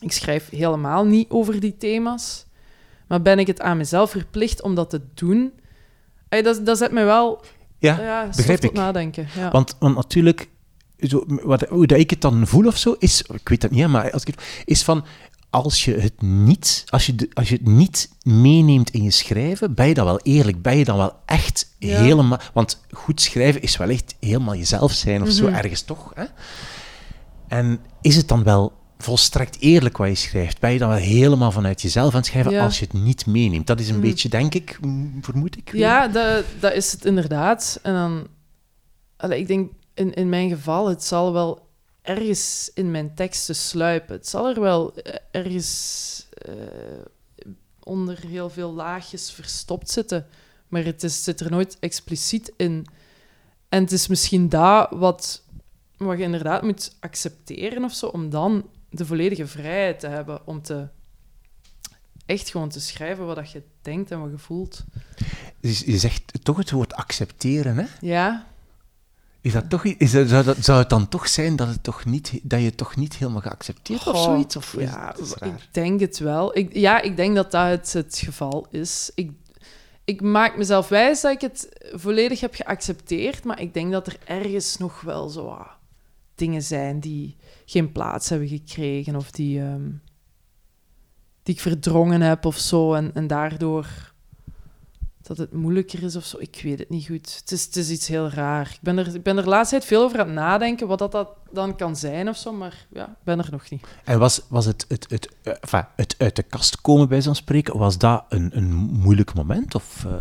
ik 0.00 0.12
schrijf 0.12 0.50
helemaal 0.50 1.04
niet 1.04 1.30
over 1.30 1.60
die 1.60 1.76
thema's. 1.76 2.46
Maar 3.06 3.22
ben 3.22 3.38
ik 3.38 3.46
het 3.46 3.60
aan 3.60 3.76
mezelf 3.76 4.10
verplicht 4.10 4.62
om 4.62 4.74
dat 4.74 4.90
te 4.90 5.00
doen? 5.14 5.52
Dat, 6.28 6.66
dat 6.66 6.78
zet 6.78 6.92
mij 6.92 7.04
wel 7.04 7.44
Ja, 7.78 8.00
ja, 8.00 8.28
begrijp 8.36 8.64
ik. 8.64 8.72
nadenken. 8.72 9.26
Ja. 9.36 9.50
Want, 9.50 9.76
want 9.78 9.94
natuurlijk, 9.94 10.48
zo, 10.98 11.24
wat, 11.26 11.62
hoe 11.68 11.86
dat 11.86 11.98
ik 11.98 12.10
het 12.10 12.20
dan 12.20 12.46
voel 12.46 12.66
of 12.66 12.76
zo, 12.76 12.96
is, 12.98 13.22
ik 13.22 13.48
weet 13.48 13.60
dat 13.60 13.70
niet, 13.70 13.86
maar 13.86 14.10
als 14.12 14.22
ik 14.22 14.34
het, 14.34 14.62
is 14.64 14.82
van, 14.82 15.04
als 15.50 15.84
je 15.84 15.94
het 15.94 16.22
niet, 16.22 16.84
als 16.88 17.06
je, 17.06 17.14
de- 17.14 17.28
als 17.32 17.48
je 17.48 17.54
het 17.54 17.66
niet 17.66 18.10
meeneemt 18.22 18.90
in 18.90 19.02
je 19.02 19.10
schrijven, 19.10 19.74
ben 19.74 19.88
je 19.88 19.94
dan 19.94 20.04
wel 20.04 20.18
eerlijk, 20.22 20.62
ben 20.62 20.76
je 20.76 20.84
dan 20.84 20.96
wel 20.96 21.12
echt 21.26 21.74
Ja. 21.78 22.00
helemaal, 22.00 22.38
want 22.52 22.80
goed 22.90 23.20
schrijven 23.20 23.62
is 23.62 23.76
wel 23.76 23.88
echt 23.88 24.14
helemaal 24.20 24.54
jezelf 24.54 24.92
zijn 24.92 25.22
of 25.22 25.30
zo, 25.30 25.46
Mhm. 25.46 25.54
ergens 25.54 25.82
toch, 25.82 26.12
hè? 26.14 26.24
En 27.48 27.80
is 28.00 28.16
het 28.16 28.28
dan 28.28 28.42
wel 28.42 28.72
volstrekt 28.98 29.56
eerlijk 29.60 29.96
wat 29.96 30.08
je 30.08 30.14
schrijft? 30.14 30.60
Ben 30.60 30.72
je 30.72 30.78
dan 30.78 30.88
wel 30.88 30.98
helemaal 30.98 31.52
vanuit 31.52 31.82
jezelf 31.82 32.10
aan 32.12 32.18
het 32.18 32.26
schrijven 32.26 32.52
Ja. 32.52 32.64
als 32.64 32.78
je 32.78 32.84
het 32.84 32.94
niet 33.02 33.26
meeneemt? 33.26 33.66
Dat 33.66 33.80
is 33.80 33.88
een 33.88 33.94
Mhm. 33.98 34.04
beetje, 34.06 34.28
denk 34.28 34.54
ik, 34.54 34.78
mm, 34.80 35.18
vermoed 35.22 35.56
ik. 35.56 35.72
Ja, 35.72 36.08
dat, 36.08 36.44
dat 36.60 36.72
is 36.72 36.92
het 36.92 37.04
inderdaad. 37.04 37.78
En 37.82 37.94
dan... 37.94 38.26
Allee, 39.16 39.40
ik 39.40 39.46
denk, 39.46 39.72
in, 39.94 40.14
in 40.14 40.28
mijn 40.28 40.48
geval, 40.48 40.88
het 40.88 41.04
zal 41.04 41.32
wel 41.32 41.66
ergens 42.02 42.70
in 42.74 42.90
mijn 42.90 43.14
teksten 43.14 43.54
sluipen. 43.54 44.14
Het 44.16 44.28
zal 44.28 44.48
er 44.48 44.60
wel 44.60 44.94
eh, 44.96 45.14
ergens 45.30 46.26
eh, 46.32 46.54
onder 47.82 48.18
heel 48.26 48.50
veel 48.50 48.72
laagjes 48.72 49.30
verstopt 49.30 49.90
zitten. 49.90 50.26
Maar 50.68 50.84
het 50.84 51.02
is, 51.02 51.24
zit 51.24 51.40
er 51.40 51.50
nooit 51.50 51.76
expliciet 51.80 52.52
in. 52.56 52.86
En 53.68 53.82
het 53.82 53.92
is 53.92 54.06
misschien 54.06 54.48
dat 54.48 54.88
wat, 54.90 55.42
wat 55.96 56.18
je 56.18 56.22
inderdaad 56.24 56.62
moet 56.62 56.96
accepteren 57.00 57.84
of 57.84 57.92
zo, 57.94 58.06
om 58.06 58.30
dan 58.30 58.64
de 58.90 59.06
volledige 59.06 59.46
vrijheid 59.46 60.00
te 60.00 60.08
hebben 60.08 60.46
om 60.46 60.62
te 60.62 60.88
echt 62.28 62.50
gewoon 62.50 62.68
te 62.68 62.80
schrijven 62.80 63.26
wat 63.26 63.36
dat 63.36 63.50
je 63.50 63.62
denkt 63.82 64.10
en 64.10 64.20
wat 64.20 64.30
je 64.30 64.38
voelt. 64.38 64.84
Dus 65.60 65.80
je 65.80 65.98
zegt 65.98 66.32
toch 66.42 66.56
het 66.56 66.70
woord 66.70 66.94
accepteren, 66.94 67.76
hè? 67.76 67.84
Ja, 68.00 68.46
Is 69.40 69.52
dat 69.52 69.70
toch, 69.70 69.84
is 69.84 70.10
dat, 70.10 70.28
zou, 70.28 70.44
dat, 70.44 70.56
zou 70.64 70.78
het 70.78 70.90
dan 70.90 71.08
toch 71.08 71.28
zijn 71.28 71.56
dat, 71.56 71.68
het 71.68 71.82
toch 71.82 72.04
niet, 72.04 72.40
dat 72.42 72.60
je 72.60 72.66
het 72.66 72.76
toch 72.76 72.96
niet 72.96 73.16
helemaal 73.16 73.40
geaccepteerd 73.40 74.06
of 74.06 74.14
Goh, 74.14 74.22
zoiets? 74.22 74.56
Of 74.56 74.76
ja, 74.78 75.14
ik 75.40 75.68
denk 75.70 76.00
het 76.00 76.18
wel. 76.18 76.58
Ik, 76.58 76.74
ja, 76.74 77.00
ik 77.00 77.16
denk 77.16 77.34
dat 77.34 77.50
dat 77.50 77.68
het, 77.68 77.92
het 77.92 78.18
geval 78.24 78.66
is. 78.70 79.10
Ik, 79.14 79.30
ik 80.04 80.20
maak 80.20 80.56
mezelf 80.56 80.88
wijs 80.88 81.20
dat 81.20 81.32
ik 81.32 81.40
het 81.40 81.68
volledig 81.92 82.40
heb 82.40 82.54
geaccepteerd, 82.54 83.44
maar 83.44 83.60
ik 83.60 83.74
denk 83.74 83.92
dat 83.92 84.06
er 84.06 84.16
ergens 84.24 84.76
nog 84.76 85.00
wel 85.00 85.28
zo 85.28 85.66
dingen 86.34 86.62
zijn 86.62 87.00
die 87.00 87.36
geen 87.70 87.92
plaats 87.92 88.28
hebben 88.28 88.48
gekregen 88.48 89.16
of 89.16 89.30
die, 89.30 89.60
ehm, 89.60 89.90
die 91.42 91.54
ik 91.54 91.60
verdrongen 91.60 92.20
heb 92.20 92.44
of 92.44 92.58
zo 92.58 92.94
en, 92.94 93.14
en 93.14 93.26
daardoor 93.26 94.12
dat 95.22 95.38
het 95.38 95.52
moeilijker 95.52 96.02
is 96.02 96.16
of 96.16 96.24
zo. 96.24 96.36
Ik 96.40 96.60
weet 96.62 96.78
het 96.78 96.88
niet 96.88 97.06
goed. 97.06 97.36
Het 97.40 97.50
is, 97.50 97.64
het 97.64 97.76
is 97.76 97.90
iets 97.90 98.06
heel 98.06 98.28
raar. 98.28 98.70
Ik 98.70 98.78
ben, 98.80 98.98
er, 98.98 99.14
ik 99.14 99.22
ben 99.22 99.36
er 99.36 99.42
de 99.42 99.48
laatste 99.48 99.76
tijd 99.76 99.88
veel 99.88 100.02
over 100.02 100.20
aan 100.20 100.26
het 100.26 100.34
nadenken 100.34 100.86
wat 100.86 100.98
dat, 100.98 101.12
dat 101.12 101.28
dan 101.52 101.76
kan 101.76 101.96
zijn 101.96 102.28
of 102.28 102.36
zo, 102.36 102.52
maar 102.52 102.86
ja, 102.90 103.08
ik 103.08 103.24
ben 103.24 103.38
er 103.38 103.48
nog 103.50 103.70
niet. 103.70 103.86
En 104.04 104.18
was, 104.18 104.40
was 104.48 104.64
het, 104.64 104.84
het, 104.88 105.10
het, 105.10 105.28
eh, 105.42 105.52
enfin, 105.60 105.84
het 105.96 106.14
uit 106.18 106.36
de 106.36 106.42
kast 106.42 106.80
komen, 106.80 107.08
bij 107.08 107.22
zo'n 107.22 107.34
spreken, 107.34 107.78
was 107.78 107.98
dat 107.98 108.24
een, 108.28 108.56
een 108.56 108.72
moeilijk 108.74 109.34
moment? 109.34 109.74
Of, 109.74 110.04
eh, 110.04 110.12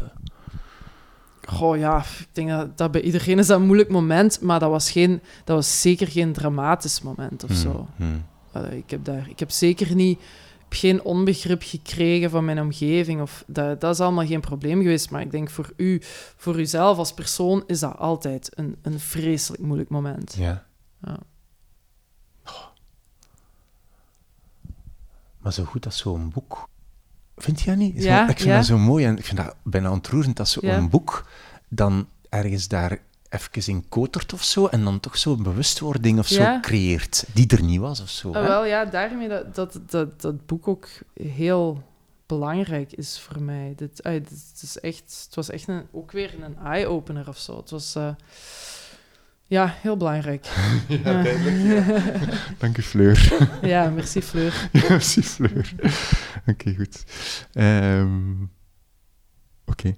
Goh, 1.47 1.77
ja, 1.77 1.97
ik 2.19 2.27
denk 2.31 2.49
dat, 2.49 2.77
dat 2.77 2.91
bij 2.91 3.01
iedereen 3.01 3.39
is 3.39 3.47
dat 3.47 3.59
een 3.59 3.65
moeilijk 3.65 3.89
moment, 3.89 4.41
maar 4.41 4.59
dat 4.59 4.69
was, 4.69 4.91
geen, 4.91 5.21
dat 5.43 5.55
was 5.55 5.81
zeker 5.81 6.07
geen 6.07 6.33
dramatisch 6.33 7.01
moment 7.01 7.43
of 7.43 7.49
hmm, 7.49 7.59
zo. 7.59 7.87
Hmm. 7.95 8.25
Ik, 8.71 8.89
heb 8.89 9.05
daar, 9.05 9.29
ik 9.29 9.39
heb 9.39 9.51
zeker 9.51 9.95
niet, 9.95 10.19
geen 10.69 11.03
onbegrip 11.03 11.61
gekregen 11.63 12.29
van 12.29 12.45
mijn 12.45 12.61
omgeving. 12.61 13.21
Of 13.21 13.43
dat, 13.47 13.81
dat 13.81 13.93
is 13.93 13.99
allemaal 13.99 14.25
geen 14.25 14.41
probleem 14.41 14.81
geweest, 14.81 15.09
maar 15.09 15.21
ik 15.21 15.31
denk 15.31 15.49
voor 15.49 15.73
u, 15.75 16.01
voor 16.35 16.59
uzelf 16.59 16.97
als 16.97 17.13
persoon, 17.13 17.63
is 17.67 17.79
dat 17.79 17.97
altijd 17.97 18.51
een, 18.55 18.75
een 18.81 18.99
vreselijk 18.99 19.63
moeilijk 19.63 19.89
moment. 19.89 20.35
Ja. 20.37 20.65
ja. 21.01 21.19
Maar 25.37 25.53
zo 25.53 25.63
goed 25.63 25.85
als 25.85 25.97
zo'n 25.97 26.29
boek 26.29 26.69
Vind 27.38 27.61
je 27.61 27.65
dat 27.69 27.79
niet? 27.79 28.03
Ja, 28.03 28.21
ik 28.29 28.38
vind 28.38 28.49
ja. 28.49 28.55
dat 28.55 28.65
zo 28.65 28.77
mooi 28.77 29.05
en 29.05 29.17
ik 29.17 29.25
vind 29.25 29.38
dat 29.38 29.55
bijna 29.63 29.91
ontroerend 29.91 30.38
dat 30.38 30.47
zo'n 30.47 30.69
Ja. 30.69 30.88
boek 30.88 31.29
dan 31.67 32.07
ergens 32.29 32.67
daar 32.67 32.99
even 33.29 33.73
in 33.73 33.89
kotert 33.89 34.33
of 34.33 34.43
zo 34.43 34.65
en 34.65 34.83
dan 34.83 34.99
toch 34.99 35.17
zo'n 35.17 35.43
bewustwording 35.43 36.19
of 36.19 36.27
zo 36.27 36.59
creëert 36.61 37.25
die 37.33 37.47
er 37.47 37.63
niet 37.63 37.79
was 37.79 38.01
of 38.01 38.09
zo. 38.09 38.31
Ah, 38.33 38.47
wel, 38.47 38.65
ja, 38.65 38.85
daarmee 38.85 39.27
dat, 39.27 39.55
dat, 39.55 39.79
dat, 39.85 40.21
dat 40.21 40.45
boek 40.45 40.67
ook 40.67 40.88
heel 41.13 41.83
belangrijk 42.25 42.91
is 42.91 43.19
voor 43.19 43.41
mij. 43.41 43.73
Dit, 43.75 44.03
ah, 44.03 44.13
is 44.61 44.79
echt, 44.79 45.23
het 45.25 45.35
was 45.35 45.49
echt 45.49 45.67
een, 45.67 45.83
ook 45.91 46.11
weer 46.11 46.43
een 46.43 46.57
eye-opener 46.57 47.27
of 47.27 47.38
zo. 47.38 47.57
Het 47.57 47.69
was 47.69 47.95
eh, 47.95 48.09
ja, 49.47 49.73
heel 49.81 49.97
belangrijk. 49.97 50.45
Ja, 50.87 50.97
Ja. 51.03 51.23
duidelijk. 51.23 51.85
Dank 52.59 52.77
u, 52.77 52.81
Fleur. 52.81 53.47
ja, 53.61 53.89
merci 53.89 54.21
Fleur. 54.21 54.69
Ja, 54.71 54.81
Merci, 54.89 55.23
Fleur. 55.23 55.73
Oké, 56.47 56.75
goed. 56.75 57.03
Ehm, 57.53 58.33
Oké. 59.65 59.95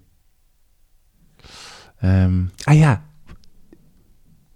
Ehm, 1.99 2.43
ah 2.63 2.77
ja. 2.77 3.03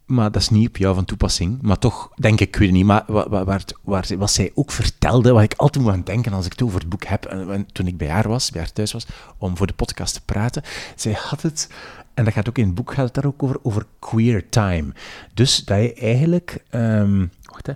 Maar 0.05 0.31
dat 0.31 0.41
is 0.41 0.49
niet 0.49 0.67
op 0.67 0.77
jou 0.77 0.95
van 0.95 1.05
toepassing. 1.05 1.61
Maar 1.61 1.77
toch, 1.79 2.09
denk 2.15 2.39
ik, 2.39 2.47
ik 2.47 2.55
weet 2.55 2.67
het 2.67 2.77
niet. 2.77 2.85
Maar 2.85 3.03
wa- 3.07 3.29
wa- 3.29 3.43
waar, 3.43 3.63
waar, 3.81 4.05
ze- 4.05 4.17
wat 4.17 4.31
zij 4.31 4.51
ook 4.53 4.71
vertelde, 4.71 5.31
wat 5.31 5.43
ik 5.43 5.53
altijd 5.53 5.83
moet 5.83 5.93
aan 5.93 6.03
denken 6.03 6.33
als 6.33 6.45
ik 6.45 6.51
het 6.51 6.61
over 6.61 6.79
het 6.79 6.89
boek 6.89 7.03
heb, 7.03 7.25
en, 7.25 7.51
en 7.51 7.65
toen 7.71 7.87
ik 7.87 7.97
bij 7.97 8.09
haar 8.09 8.27
was, 8.27 8.51
bij 8.51 8.61
haar 8.61 8.71
thuis 8.71 8.91
was, 8.91 9.07
om 9.37 9.57
voor 9.57 9.67
de 9.67 9.73
podcast 9.73 10.13
te 10.13 10.21
praten, 10.25 10.63
zij 10.95 11.11
had 11.13 11.41
het, 11.41 11.69
en 12.13 12.23
dat 12.23 12.33
gaat 12.33 12.49
ook 12.49 12.57
in 12.57 12.65
het 12.65 12.75
boek, 12.75 12.93
gaat 12.93 13.05
het 13.05 13.13
daar 13.13 13.25
ook 13.25 13.43
over, 13.43 13.59
over 13.63 13.85
queer 13.99 14.49
time. 14.49 14.93
Dus 15.33 15.57
dat 15.65 15.81
je 15.81 15.93
eigenlijk, 15.93 16.63
ehm, 16.69 17.25
wacht 17.43 17.67
hè, 17.67 17.73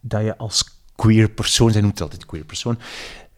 dat 0.00 0.22
je 0.22 0.36
als 0.36 0.80
queer 0.96 1.28
persoon, 1.30 1.70
zij 1.70 1.80
noemt 1.80 1.92
het 1.92 2.02
altijd 2.02 2.26
queer 2.26 2.44
persoon, 2.44 2.78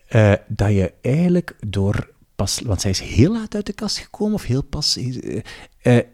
eh, 0.09 0.33
dat 0.47 0.71
je 0.71 0.93
eigenlijk 1.01 1.57
door 1.67 2.11
pas, 2.37 2.61
want 2.61 2.81
zij 2.81 2.91
is 2.91 3.01
heel 3.01 3.33
laat 3.33 3.55
uit 3.55 3.67
de 3.67 3.73
kast 3.73 3.99
gekomen, 3.99 4.35
of 4.35 4.43
heel 4.43 4.63
pas, 4.63 4.97
eh, 4.97 5.41
eh, 5.83 6.05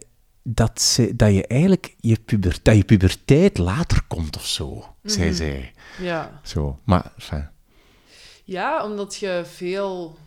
dat, 0.43 0.81
ze, 0.81 1.17
dat 1.17 1.33
je 1.35 1.47
eigenlijk 1.47 1.95
je, 2.01 2.19
puber, 2.25 2.59
dat 2.63 2.77
je 2.77 2.85
puberteit 2.85 3.59
later 3.59 4.03
komt 4.09 4.37
of 4.37 4.47
zo, 4.47 4.95
zei 5.03 5.27
Mhm. 5.29 5.37
zij. 5.37 5.73
Ja. 6.01 6.41
Zo, 6.43 6.79
maar, 6.85 7.13
enfin, 7.15 7.49
ja, 8.45 8.85
omdat 8.85 9.17
je 9.17 9.43
veel 9.47 10.19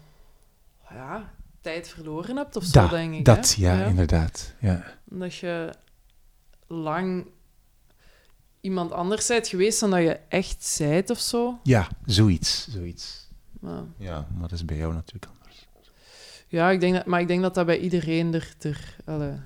tijd 1.68 1.88
verloren 1.88 2.38
hebt 2.38 2.56
of 2.56 2.64
zo, 2.64 2.82
dat, 2.82 2.90
denk 2.90 3.14
ik. 3.14 3.26
dat 3.26 3.56
hè? 3.56 3.62
ja, 3.62 3.86
inderdaad. 3.86 4.54
Ja. 4.60 4.84
Omdat 5.12 5.36
je 5.36 5.74
lang 6.68 7.28
iemand 8.62 8.92
anders 8.92 9.28
bent 9.28 9.48
geweest 9.48 9.80
dan 9.80 9.90
dat 9.90 10.00
je 10.00 10.20
echt 10.28 10.64
zijt 10.66 11.10
of 11.10 11.20
zo. 11.20 11.60
ja, 11.64 11.88
zoiets, 12.06 12.68
zoiets. 12.70 13.28
Maar, 13.60 13.84
Ja, 13.98 14.28
maar 14.34 14.48
dat 14.48 14.52
is 14.52 14.66
bij 14.66 14.78
jou 14.78 14.94
natuurlijk 14.94 15.32
anders. 15.34 15.68
ja, 16.48 16.70
ik 16.70 16.80
denk 16.80 16.94
dat, 16.94 17.06
maar 17.06 17.22
ik 17.22 17.28
denk 17.28 17.42
dat 17.42 17.54
dat 17.54 17.66
bij 17.66 17.80
iedereen 17.80 18.34
er, 18.34 18.56
er, 18.62 18.96
alle, 19.06 19.40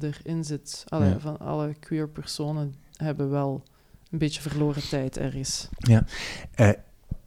erin 0.00 0.44
zit. 0.44 0.84
Alle, 0.88 1.06
Ja. 1.06 1.18
Van 1.18 1.38
alle 1.38 1.74
queer 1.74 2.08
personen 2.08 2.74
hebben 2.96 3.30
wel 3.30 3.62
een 4.10 4.18
beetje 4.18 4.40
verloren 4.40 4.88
tijd 4.88 5.18
ergens. 5.18 5.68
Eh, 6.54 6.70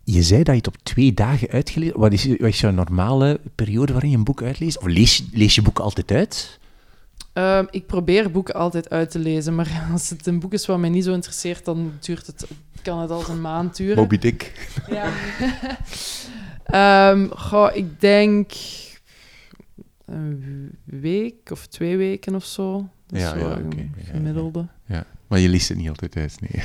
je 0.07 0.23
zei 0.23 0.43
dat 0.43 0.55
je 0.55 0.61
het 0.61 0.67
op 0.67 0.77
twee 0.83 1.13
dagen 1.13 1.49
uitgelezen... 1.49 1.99
Wat 1.99 2.13
is, 2.13 2.25
wat 2.27 2.39
is 2.39 2.59
jouw 2.59 2.71
normale 2.71 3.39
periode 3.55 3.91
waarin 3.91 4.11
je 4.11 4.17
een 4.17 4.23
boek 4.23 4.41
uitleest? 4.43 4.77
Of 4.77 4.85
lees, 4.85 5.17
je- 5.17 5.25
lees 5.31 5.55
je 5.55 5.61
boeken 5.61 5.83
altijd 5.83 6.11
uit? 6.11 6.59
Ehm, 7.33 7.65
ik 7.69 7.85
probeer 7.85 8.31
boeken 8.31 8.53
altijd 8.55 8.89
uit 8.89 9.11
te 9.11 9.19
lezen, 9.19 9.55
maar 9.55 9.87
als 9.91 10.09
het 10.09 10.27
een 10.27 10.39
boek 10.39 10.53
is 10.53 10.65
wat 10.65 10.77
mij 10.79 10.89
niet 10.89 11.03
zo 11.03 11.13
interesseert, 11.13 11.65
dan 11.65 11.91
duurt 11.99 12.27
het, 12.27 12.47
kan 12.81 12.99
het 12.99 13.09
als 13.09 13.27
een 13.27 13.41
maand 13.41 13.75
duren. 13.75 13.95
Moby 13.95 14.17
Dick. 14.17 14.69
Ja. 14.89 15.11
Ehm, 16.65 17.27
goh, 17.29 17.75
ik 17.75 17.99
denk 18.01 18.51
een 20.05 20.71
week 20.83 21.51
of 21.51 21.65
twee 21.65 21.97
weken 21.97 22.35
of 22.35 22.45
zo. 22.45 22.89
Dat 23.07 23.19
is 23.19 23.25
Ja, 23.25 23.35
ja. 23.35 23.47
Ja, 23.47 24.15
ja. 24.85 25.05
Maar 25.27 25.39
je 25.39 25.49
leest 25.49 25.69
het 25.69 25.77
niet 25.77 25.89
altijd 25.89 26.15
uit, 26.15 26.37
nee. 26.39 26.63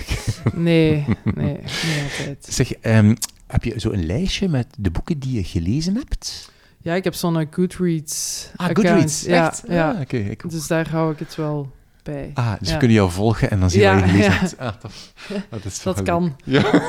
Nee, 0.64 1.04
nee, 1.34 1.56
niet 1.56 2.02
altijd. 2.18 2.46
Zeg, 2.48 2.72
ehm, 2.72 3.14
heb 3.46 3.64
je 3.64 3.80
zo 3.80 3.90
een 3.90 4.06
lijstje 4.06 4.48
met 4.48 4.66
de 4.78 4.90
boeken 4.90 5.18
die 5.18 5.32
je 5.36 5.44
gelezen 5.44 5.94
hebt? 5.94 6.50
Ja, 6.82 6.94
ik 6.94 7.04
heb 7.04 7.14
zo'n 7.14 7.38
eh, 7.38 7.46
Goodreads 7.50 8.46
Ah, 8.56 8.66
account. 8.68 8.88
Goodreads, 8.88 9.22
Ja, 9.22 9.46
echt? 9.46 9.62
ja. 9.68 9.90
Ah, 9.90 10.00
oké. 10.00 10.34
Dus 10.48 10.66
daar 10.66 10.88
hou 10.90 11.12
ik 11.12 11.18
het 11.18 11.34
wel 11.34 11.72
bij. 12.02 12.30
Ah, 12.34 12.52
dus 12.58 12.66
Ja. 12.68 12.72
we 12.72 12.78
kunnen 12.78 12.96
jou 12.96 13.10
volgen 13.10 13.50
en 13.50 13.60
dan 13.60 13.70
zien 13.70 13.80
we 13.80 13.86
Ja, 13.86 13.94
wat 13.94 14.04
je 14.04 14.10
gelezen 14.10 14.32
hebt. 14.38 14.58
Ah, 14.58 14.74
tof. 14.74 15.12
Dat 15.50 15.64
is 15.64 15.82
Dat 15.82 16.02
kan. 16.02 16.36
Ja, 16.44 16.62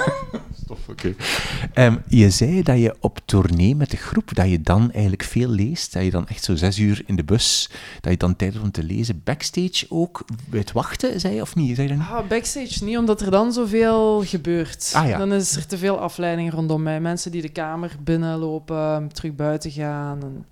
Ehm, 1.74 1.98
je 2.08 2.30
zei 2.30 2.64
dat 2.64 2.78
je 2.78 2.96
op 3.00 3.20
tournee 3.26 3.76
met 3.76 3.92
de 3.92 3.98
groep, 3.98 4.36
dat 4.36 4.50
je 4.50 4.62
dan 4.62 4.92
eigenlijk 4.92 5.24
veel 5.24 5.50
leest, 5.50 5.94
dat 5.94 6.04
je 6.04 6.12
dan 6.12 6.28
echt 6.28 6.44
zo 6.44 6.56
zes 6.56 6.80
uur 6.80 7.04
in 7.06 7.16
de 7.16 7.24
bus, 7.24 7.70
dat 8.02 8.12
je 8.12 8.18
dan 8.18 8.36
tijd 8.36 8.54
hebt 8.54 8.66
om 8.66 8.72
te 8.72 8.84
lezen. 8.84 9.22
Backstage 9.24 9.86
ook, 9.90 10.26
bij 10.50 10.60
het 10.60 10.72
wachten, 10.72 11.20
zei 11.20 11.36
je, 11.36 11.42
of 11.42 11.56
niet? 11.56 11.76
Zei 11.76 11.88
je 11.88 11.94
niet? 11.94 12.04
Ah, 12.04 12.28
backstage 12.28 12.84
niet, 12.84 12.98
omdat 12.98 13.22
er 13.22 13.32
dan 13.32 13.54
zoveel 13.54 14.24
gebeurt. 14.26 14.92
Ah, 14.96 15.08
ja. 15.08 15.18
Dan 15.18 15.34
is 15.34 15.56
er 15.56 15.66
te 15.66 15.78
veel 15.78 16.00
afleiding 16.00 16.52
rondom 16.52 16.84
mij. 16.84 17.00
Mensen 17.00 17.32
die 17.32 17.42
de 17.42 17.50
kamer 17.50 17.96
binnenlopen, 18.04 19.10
terug 19.14 19.36
buiten 19.36 19.72
gaan. 19.72 20.22
En 20.22 20.46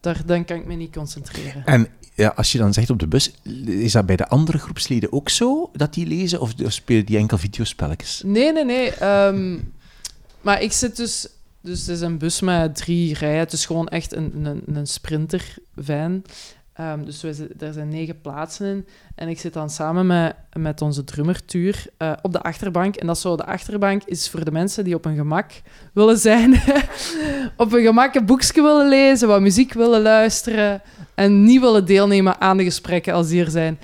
daar, 0.00 0.22
dan 0.26 0.44
kan 0.44 0.56
ik 0.56 0.66
me 0.66 0.74
niet 0.74 0.92
concentreren. 0.92 1.64
En 1.64 1.88
ja, 2.16 2.32
als 2.36 2.52
je 2.52 2.58
dan 2.58 2.72
zegt 2.72 2.90
op 2.90 2.98
de 2.98 3.06
bus, 3.06 3.30
is 3.64 3.92
dat 3.92 4.06
bij 4.06 4.16
de 4.16 4.28
andere 4.28 4.58
groepsleden 4.58 5.12
ook 5.12 5.28
zo, 5.28 5.70
dat 5.72 5.94
die 5.94 6.06
lezen, 6.06 6.40
of, 6.40 6.52
spelen 6.66 7.06
die 7.06 7.16
enkel 7.16 7.38
videospelletjes? 7.38 8.22
Nee, 8.24 8.52
nee, 8.52 8.64
nee. 8.64 8.90
ehm, 8.90 9.58
maar 10.40 10.62
ik 10.62 10.72
zit 10.72 10.96
dus... 10.96 11.28
Dus 11.60 11.80
het 11.80 11.88
is 11.88 12.00
een 12.00 12.18
bus 12.18 12.40
met 12.40 12.76
drie 12.76 13.14
rijen. 13.14 13.38
Het 13.38 13.52
is 13.52 13.66
gewoon 13.66 13.88
echt 13.88 14.14
een, 14.14 14.46
een, 14.46 14.62
een 14.76 14.86
sprinter-van. 14.86 16.22
Ehm, 16.72 17.04
dus 17.04 17.20
zit- 17.20 17.58
daar 17.58 17.72
zijn 17.72 17.88
negen 17.88 18.20
plaatsen 18.20 18.66
in. 18.66 18.86
En 19.14 19.28
ik 19.28 19.40
zit 19.40 19.52
dan 19.52 19.70
samen 19.70 20.06
met, 20.06 20.34
met 20.52 20.82
onze 20.82 21.04
drummertuur 21.04 21.86
eh, 21.96 22.12
op 22.22 22.32
de 22.32 22.42
achterbank. 22.42 22.96
En 22.96 23.06
dat 23.06 23.16
is 23.16 23.22
zo, 23.22 23.36
de 23.36 23.44
achterbank 23.44 24.02
is 24.04 24.28
voor 24.28 24.44
de 24.44 24.50
mensen 24.50 24.84
die 24.84 24.94
op 24.94 25.04
hun 25.04 25.16
gemak 25.16 25.50
willen 25.92 26.18
zijn. 26.18 26.52
op 27.56 27.70
hun 27.70 27.84
gemak 27.84 28.14
een 28.14 28.26
boekje 28.26 28.62
willen 28.62 28.88
lezen, 28.88 29.28
wat 29.28 29.40
muziek 29.40 29.72
willen 29.72 30.02
luisteren. 30.02 30.82
En 31.16 31.44
niet 31.44 31.60
willen 31.60 31.86
deelnemen 31.86 32.40
aan 32.40 32.56
de 32.56 32.64
gesprekken 32.64 33.14
als 33.14 33.28
die 33.28 33.44
er 33.44 33.50
zijn. 33.50 33.78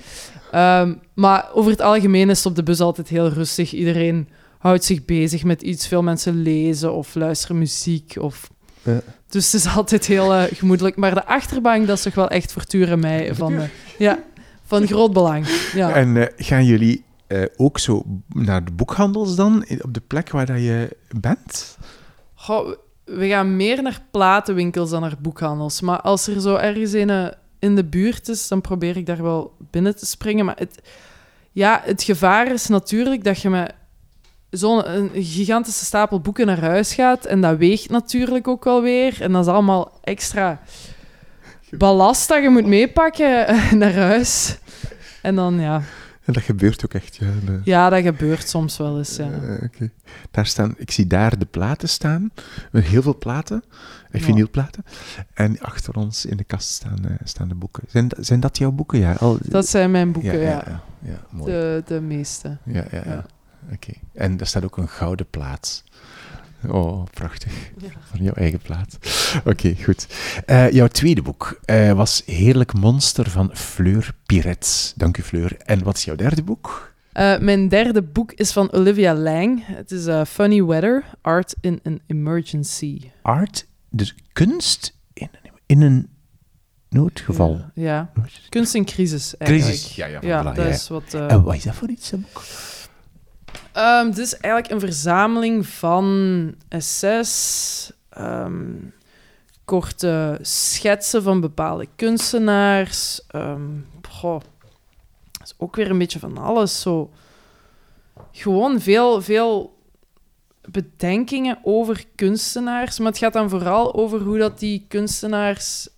Ehm, 0.51 0.93
maar 1.13 1.49
over 1.53 1.71
het 1.71 1.81
algemeen 1.81 2.29
is 2.29 2.37
het 2.37 2.45
op 2.45 2.55
de 2.55 2.63
bus 2.63 2.79
altijd 2.79 3.07
heel 3.07 3.27
rustig. 3.27 3.73
Iedereen 3.73 4.29
houdt 4.57 4.83
zich 4.83 5.05
bezig 5.05 5.43
met 5.43 5.61
iets. 5.61 5.87
Veel 5.87 6.03
mensen 6.03 6.41
lezen 6.41 6.93
of 6.93 7.15
luisteren 7.15 7.57
muziek. 7.57 8.15
Of... 8.19 8.49
Ja. 8.81 9.01
Dus 9.27 9.51
het 9.51 9.61
is 9.61 9.75
altijd 9.75 10.05
heel 10.05 10.33
eh, 10.33 10.43
gemoedelijk. 10.57 10.95
Maar 10.95 11.13
de 11.13 11.25
achterbank, 11.25 11.87
dat 11.87 11.97
is 11.97 12.03
toch 12.03 12.15
wel 12.15 12.29
echt 12.29 12.51
voor 12.51 12.63
Tuur 12.63 12.91
en 12.91 12.99
mij 12.99 13.35
van, 13.35 13.53
eh, 13.53 13.63
ja, 13.97 14.23
van 14.65 14.87
groot 14.87 15.13
belang. 15.13 15.47
Ja. 15.73 15.93
En 15.93 16.17
eh, 16.17 16.45
gaan 16.45 16.65
jullie 16.65 17.03
eh, 17.27 17.43
ook 17.55 17.79
zo 17.79 18.03
naar 18.27 18.65
de 18.65 18.71
boekhandels 18.71 19.35
dan, 19.35 19.65
op 19.81 19.93
de 19.93 20.01
plek 20.07 20.29
waar 20.29 20.45
dat 20.45 20.57
je 20.57 20.97
bent? 21.19 21.77
Goh, 22.33 22.73
we 23.15 23.27
gaan 23.27 23.55
meer 23.55 23.81
naar 23.81 24.01
platenwinkels 24.11 24.89
dan 24.89 25.01
naar 25.01 25.15
boekhandels. 25.19 25.81
Maar 25.81 26.01
als 26.01 26.27
er 26.27 26.41
zo 26.41 26.55
ergens 26.55 26.93
een 26.93 27.09
eh, 27.09 27.27
in 27.59 27.75
de 27.75 27.83
buurt 27.83 28.29
is, 28.29 28.47
dan 28.47 28.61
probeer 28.61 28.97
ik 28.97 29.05
daar 29.05 29.23
wel 29.23 29.55
binnen 29.71 29.95
te 29.95 30.05
springen. 30.05 30.45
Maar 30.45 30.57
het, 30.57 30.81
ja, 31.51 31.81
het 31.83 32.03
gevaar 32.03 32.51
is 32.51 32.67
natuurlijk 32.67 33.23
dat 33.23 33.41
je 33.41 33.49
met 33.49 33.73
zo'n 34.49 35.09
gigantische 35.13 35.85
stapel 35.85 36.19
boeken 36.19 36.45
naar 36.45 36.61
huis 36.61 36.93
gaat. 36.93 37.25
En 37.25 37.41
dat 37.41 37.57
weegt 37.57 37.89
natuurlijk 37.89 38.47
ook 38.47 38.63
wel 38.63 38.81
weer. 38.81 39.21
En 39.21 39.31
dat 39.31 39.45
is 39.45 39.51
allemaal 39.51 39.99
extra 40.03 40.61
ballast 41.69 42.27
dat 42.27 42.41
je 42.43 42.49
moet 42.49 42.65
meepakken 42.65 43.45
naar 43.77 43.93
huis. 43.93 44.57
En 45.21 45.35
dan, 45.35 45.59
ja. 45.59 45.81
En 46.25 46.33
dat 46.33 46.43
gebeurt 46.43 46.85
ook 46.85 46.93
echt, 46.93 47.15
ja. 47.15 47.27
de- 47.45 47.61
Ja, 47.63 47.89
dat 47.89 48.01
gebeurt 48.03 48.49
soms 48.49 48.77
wel 48.77 48.97
eens, 48.97 49.15
ja. 49.15 49.29
Oké. 49.63 49.89
Daar 50.31 50.45
staan, 50.45 50.73
ik 50.77 50.91
zie 50.91 51.07
daar 51.07 51.37
de 51.39 51.45
platen 51.45 51.89
staan, 51.89 52.31
met 52.71 52.83
heel 52.83 53.01
veel 53.01 53.17
platen, 53.17 53.63
eh, 54.11 54.19
Ja. 54.21 54.25
vinylplaten. 54.25 54.83
En 55.33 55.59
achter 55.59 55.95
ons 55.95 56.25
in 56.25 56.37
de 56.37 56.43
kast 56.43 56.69
staan, 56.69 57.05
eh, 57.05 57.15
staan 57.23 57.47
de 57.47 57.55
boeken. 57.55 57.83
Zijn, 57.87 58.07
dat- 58.07 58.25
zijn 58.25 58.39
dat 58.39 58.57
jouw 58.57 58.71
boeken? 58.71 58.99
Ja, 58.99 59.13
al, 59.13 59.37
Dat 59.41 59.67
zijn 59.67 59.91
mijn 59.91 60.11
boeken, 60.11 60.39
ja. 60.39 60.49
ja, 60.49 60.63
ja, 60.67 60.83
ja, 61.01 61.19
mooi. 61.29 61.51
De, 61.51 61.83
de 61.85 62.01
meeste. 62.01 62.57
Ja, 62.63 62.83
ja, 62.91 63.01
ja. 63.05 63.11
Ja. 63.11 63.25
Oké. 63.73 63.93
En 64.13 64.37
daar 64.37 64.47
staat 64.47 64.63
ook 64.63 64.77
een 64.77 64.89
gouden 64.89 65.25
plaat. 65.29 65.83
Oh, 66.67 67.03
prachtig. 67.13 67.71
Ja. 67.77 67.89
Van 68.09 68.23
jouw 68.23 68.33
eigen 68.33 68.59
plaat. 68.59 68.97
Oké, 69.45 69.75
goed. 69.83 70.07
Eh, 70.45 70.71
jouw 70.71 70.87
tweede 70.87 71.21
boek 71.21 71.59
eh, 71.65 71.91
was 71.91 72.23
Heerlijk 72.25 72.73
Monster 72.73 73.29
van 73.29 73.49
Fleur 73.53 74.15
Piret. 74.25 74.93
Dank 74.95 75.17
u, 75.17 75.21
Fleur. 75.23 75.57
En 75.57 75.83
wat 75.83 75.97
is 75.97 76.03
jouw 76.03 76.15
derde 76.15 76.43
boek? 76.43 76.93
Eh, 77.11 77.37
mijn 77.39 77.67
derde 77.67 78.01
boek 78.01 78.31
is 78.31 78.51
van 78.51 78.71
Olivia 78.71 79.15
Lang. 79.15 79.65
Het 79.65 79.91
is 79.91 80.27
Funny 80.29 80.63
Weather, 80.63 81.03
Art 81.21 81.55
in 81.61 81.79
an 81.83 81.99
Emergency. 82.07 83.01
Art, 83.21 83.67
dus 83.89 84.15
kunst 84.33 84.97
in 85.13 85.29
een, 85.31 85.51
in 85.65 85.81
een 85.81 86.09
noodgeval. 86.89 87.61
Ja, 87.73 87.83
ja. 87.83 88.11
kunst 88.49 88.75
in 88.75 88.85
crisis 88.85 89.37
eigenlijk. 89.37 89.69
Crisis. 89.69 89.95
Ja, 89.95 90.05
ja, 90.21 90.43
dat 90.43 90.65
is 90.65 90.87
wat... 90.87 91.13
En 91.13 91.43
wat 91.43 91.55
is 91.55 91.63
dat 91.63 91.75
voor 91.75 91.89
iets, 91.89 92.09
dat 92.09 92.19
boek? 92.19 92.43
Ehm, 93.71 94.05
het 94.05 94.17
is 94.17 94.37
eigenlijk 94.37 94.73
een 94.73 94.79
verzameling 94.79 95.67
van 95.67 96.55
essays, 96.67 97.91
ehm, 98.09 98.75
korte 99.65 100.39
schetsen 100.41 101.23
van 101.23 101.41
bepaalde 101.41 101.87
kunstenaars. 101.95 103.21
goh, 104.09 104.41
dat 105.31 105.41
is 105.47 105.53
ook 105.57 105.75
weer 105.75 105.89
een 105.89 105.97
beetje 105.97 106.19
van 106.19 106.37
alles. 106.37 106.81
Zo. 106.81 107.11
Gewoon 108.31 108.81
veel, 108.81 109.21
veel 109.21 109.77
bedenkingen 110.71 111.59
over 111.63 112.05
kunstenaars. 112.15 112.99
Maar 112.99 113.07
het 113.07 113.17
gaat 113.17 113.33
dan 113.33 113.49
vooral 113.49 113.93
over 113.93 114.19
hoe 114.21 114.37
dat 114.37 114.59
die 114.59 114.85
kunstenaars 114.87 115.89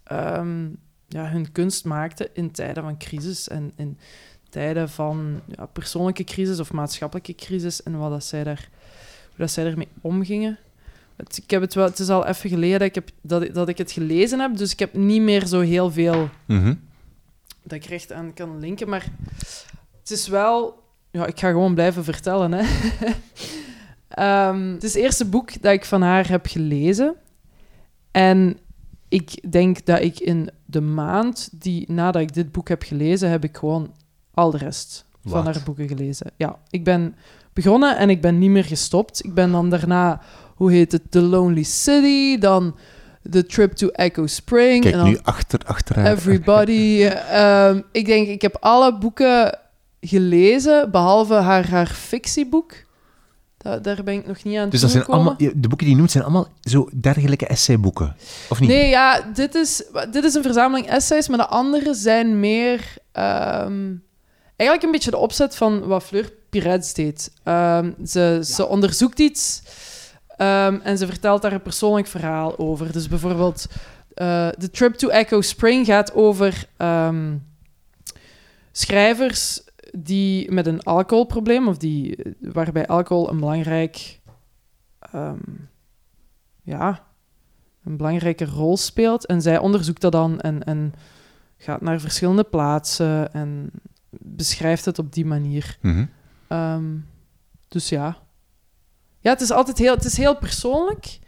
ja, 1.07 1.27
hun 1.27 1.51
kunst 1.51 1.85
maakten 1.85 2.29
in 2.33 2.51
tijden 2.51 2.83
van 2.83 2.97
crisis 2.97 3.47
en 3.47 3.71
in 3.75 3.97
tijden 4.55 4.89
van 4.89 5.41
ja, 5.55 5.65
persoonlijke 5.65 6.23
crisis 6.23 6.59
of 6.59 6.71
maatschappelijke 6.73 7.35
crisis 7.35 7.83
en 7.83 7.97
wat 7.97 8.09
dat 8.11 8.23
zij 8.23 8.43
daar, 8.43 8.69
hoe 9.29 9.37
dat 9.37 9.51
zij 9.51 9.65
ermee 9.65 9.87
omgingen. 10.01 10.57
Het, 11.15 11.37
ik 11.43 11.49
heb 11.49 11.61
het, 11.61 11.73
wel, 11.73 11.85
het 11.85 11.99
is 11.99 12.09
al 12.09 12.25
even 12.25 12.49
geleden 12.49 12.79
dat 12.79 12.87
ik, 12.87 12.95
heb, 12.95 13.09
dat, 13.21 13.41
ik- 13.41 13.53
dat 13.53 13.67
ik 13.69 13.77
het 13.77 13.91
gelezen 13.91 14.39
heb, 14.39 14.57
dus 14.57 14.71
ik 14.71 14.79
heb 14.79 14.93
niet 14.93 15.21
meer 15.21 15.45
zo 15.45 15.59
heel 15.59 15.91
veel 15.91 16.29
Mhm. 16.45 16.73
dat 17.63 17.71
ik 17.73 17.85
recht 17.85 18.11
aan 18.11 18.33
kan 18.33 18.59
linken. 18.59 18.89
Maar 18.89 19.05
het 19.99 20.11
is 20.11 20.27
wel... 20.27 20.83
Ja, 21.11 21.25
ik 21.25 21.39
ga 21.39 21.49
gewoon 21.49 21.73
blijven 21.73 22.03
vertellen, 22.03 22.51
hè. 22.51 22.63
Ehm, 24.09 24.71
het 24.73 24.83
is 24.83 24.93
het 24.93 25.03
eerste 25.03 25.25
boek 25.25 25.61
dat 25.61 25.73
ik 25.73 25.85
van 25.85 26.01
haar 26.01 26.27
heb 26.29 26.45
gelezen. 26.45 27.15
En 28.11 28.57
ik 29.09 29.51
denk 29.51 29.85
dat 29.85 30.01
ik 30.01 30.19
in 30.19 30.49
de 30.65 30.81
maand 30.81 31.49
die 31.51 31.91
nadat 31.91 32.21
ik 32.21 32.33
dit 32.33 32.51
boek 32.51 32.67
heb 32.69 32.81
gelezen, 32.83 33.29
heb 33.29 33.43
ik 33.43 33.57
gewoon 33.57 33.93
al 34.35 34.51
de 34.51 34.57
rest 34.57 35.05
van 35.25 35.45
haar 35.45 35.61
boeken 35.65 35.87
gelezen. 35.87 36.31
Ja, 36.37 36.55
ik 36.69 36.83
ben 36.83 37.15
begonnen 37.53 37.97
en 37.97 38.09
ik 38.09 38.21
ben 38.21 38.37
niet 38.39 38.49
meer 38.49 38.65
gestopt. 38.65 39.23
Ik 39.25 39.33
ben 39.33 39.51
dan 39.51 39.69
daarna, 39.69 40.21
hoe 40.55 40.71
heet 40.71 40.91
het, 40.91 41.01
The 41.09 41.21
Lonely 41.21 41.63
City, 41.63 42.37
dan 42.37 42.75
The 43.31 43.45
Trip 43.45 43.71
to 43.71 43.87
Echo 43.87 44.27
Spring. 44.27 44.81
Kijk 44.81 44.93
en 44.93 44.99
dan 44.99 45.09
nu 45.09 45.17
achter, 45.23 45.59
achter 45.65 45.95
haar. 45.99 46.11
Everybody. 46.11 47.03
Ehm, 47.31 47.81
ik 47.91 48.05
denk, 48.05 48.27
ik 48.27 48.41
heb 48.41 48.57
alle 48.59 48.97
boeken 48.97 49.59
gelezen, 50.01 50.91
behalve 50.91 51.33
haar, 51.33 51.69
haar 51.69 51.87
fictieboek. 51.87 52.73
Da- 53.57 53.79
daar 53.79 54.03
ben 54.03 54.13
ik 54.13 54.27
nog 54.27 54.43
niet 54.43 54.57
aan 54.57 54.69
Dus 54.69 54.81
dat 54.81 54.91
zijn 54.91 55.05
allemaal, 55.05 55.37
de 55.37 55.53
boeken 55.53 55.77
die 55.77 55.89
je 55.89 55.95
noemt 55.95 56.11
zijn 56.11 56.23
allemaal 56.23 56.47
zo 56.61 56.89
dergelijke 57.01 57.47
essayboeken. 57.47 58.15
Of 58.49 58.59
niet? 58.59 58.69
Nee, 58.69 58.89
ja, 58.89 59.21
dit 59.33 59.55
is, 59.55 59.83
dit 60.11 60.23
is 60.23 60.33
een 60.33 60.43
verzameling 60.43 60.87
essays, 60.87 61.27
maar 61.27 61.37
de 61.37 61.47
andere 61.47 61.93
zijn 61.93 62.39
meer... 62.39 62.93
ehm, 63.11 63.93
eigenlijk 64.55 64.83
een 64.83 64.91
beetje 64.91 65.11
de 65.11 65.17
opzet 65.17 65.55
van 65.55 65.87
wat 65.87 66.03
Fleur 66.03 66.33
Pirets 66.49 66.93
deed. 66.93 67.31
Ehm, 67.43 67.91
ze, 68.05 68.39
ze 68.43 68.67
onderzoekt 68.67 69.19
iets 69.19 69.61
ehm, 70.27 70.79
en 70.83 70.97
ze 70.97 71.05
vertelt 71.05 71.41
daar 71.41 71.53
een 71.53 71.61
persoonlijk 71.61 72.07
verhaal 72.07 72.57
over. 72.57 72.91
Dus 72.91 73.07
bijvoorbeeld, 73.07 73.65
eh 74.13 74.47
The 74.47 74.69
Trip 74.71 74.93
to 74.93 75.07
Echo 75.07 75.41
Spring 75.41 75.85
gaat 75.85 76.13
over 76.13 76.67
ehm, 76.77 77.37
schrijvers 78.71 79.63
die 79.97 80.51
met 80.51 80.67
een 80.67 80.83
alcoholprobleem, 80.83 81.67
of 81.67 81.77
die, 81.77 82.17
waarbij 82.39 82.87
alcohol 82.87 83.29
een 83.29 83.39
belangrijk... 83.39 84.19
ja, 86.63 87.03
een 87.85 87.97
belangrijke 87.97 88.45
rol 88.45 88.77
speelt. 88.77 89.25
En 89.25 89.41
zij 89.41 89.57
onderzoekt 89.57 90.01
dat 90.01 90.11
dan 90.11 90.39
en, 90.39 90.63
en 90.63 90.93
gaat 91.57 91.81
naar 91.81 91.99
verschillende 91.99 92.43
plaatsen 92.43 93.33
en 93.33 93.71
beschrijft 94.19 94.85
het 94.85 94.99
op 94.99 95.13
die 95.13 95.25
manier. 95.25 95.77
Mhm. 95.81 96.05
Ehm, 96.47 96.97
dus 97.67 97.89
ja. 97.89 98.17
Ja, 99.19 99.31
het 99.31 99.41
is 99.41 99.51
altijd 99.51 99.77
heel, 99.77 99.93
het 99.93 100.05
is 100.05 100.17
heel 100.17 100.37
persoonlijk, 100.37 101.19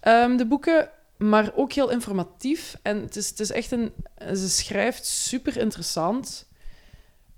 ehm, 0.00 0.36
de 0.36 0.46
boeken, 0.46 0.88
maar 1.16 1.52
ook 1.54 1.72
heel 1.72 1.90
informatief. 1.90 2.76
En 2.82 3.00
het 3.00 3.16
is, 3.16 3.28
het 3.28 3.40
is 3.40 3.50
echt 3.50 3.70
een... 3.70 3.92
Ze 4.18 4.48
schrijft 4.48 5.06
super 5.06 5.56
interessant. 5.56 6.48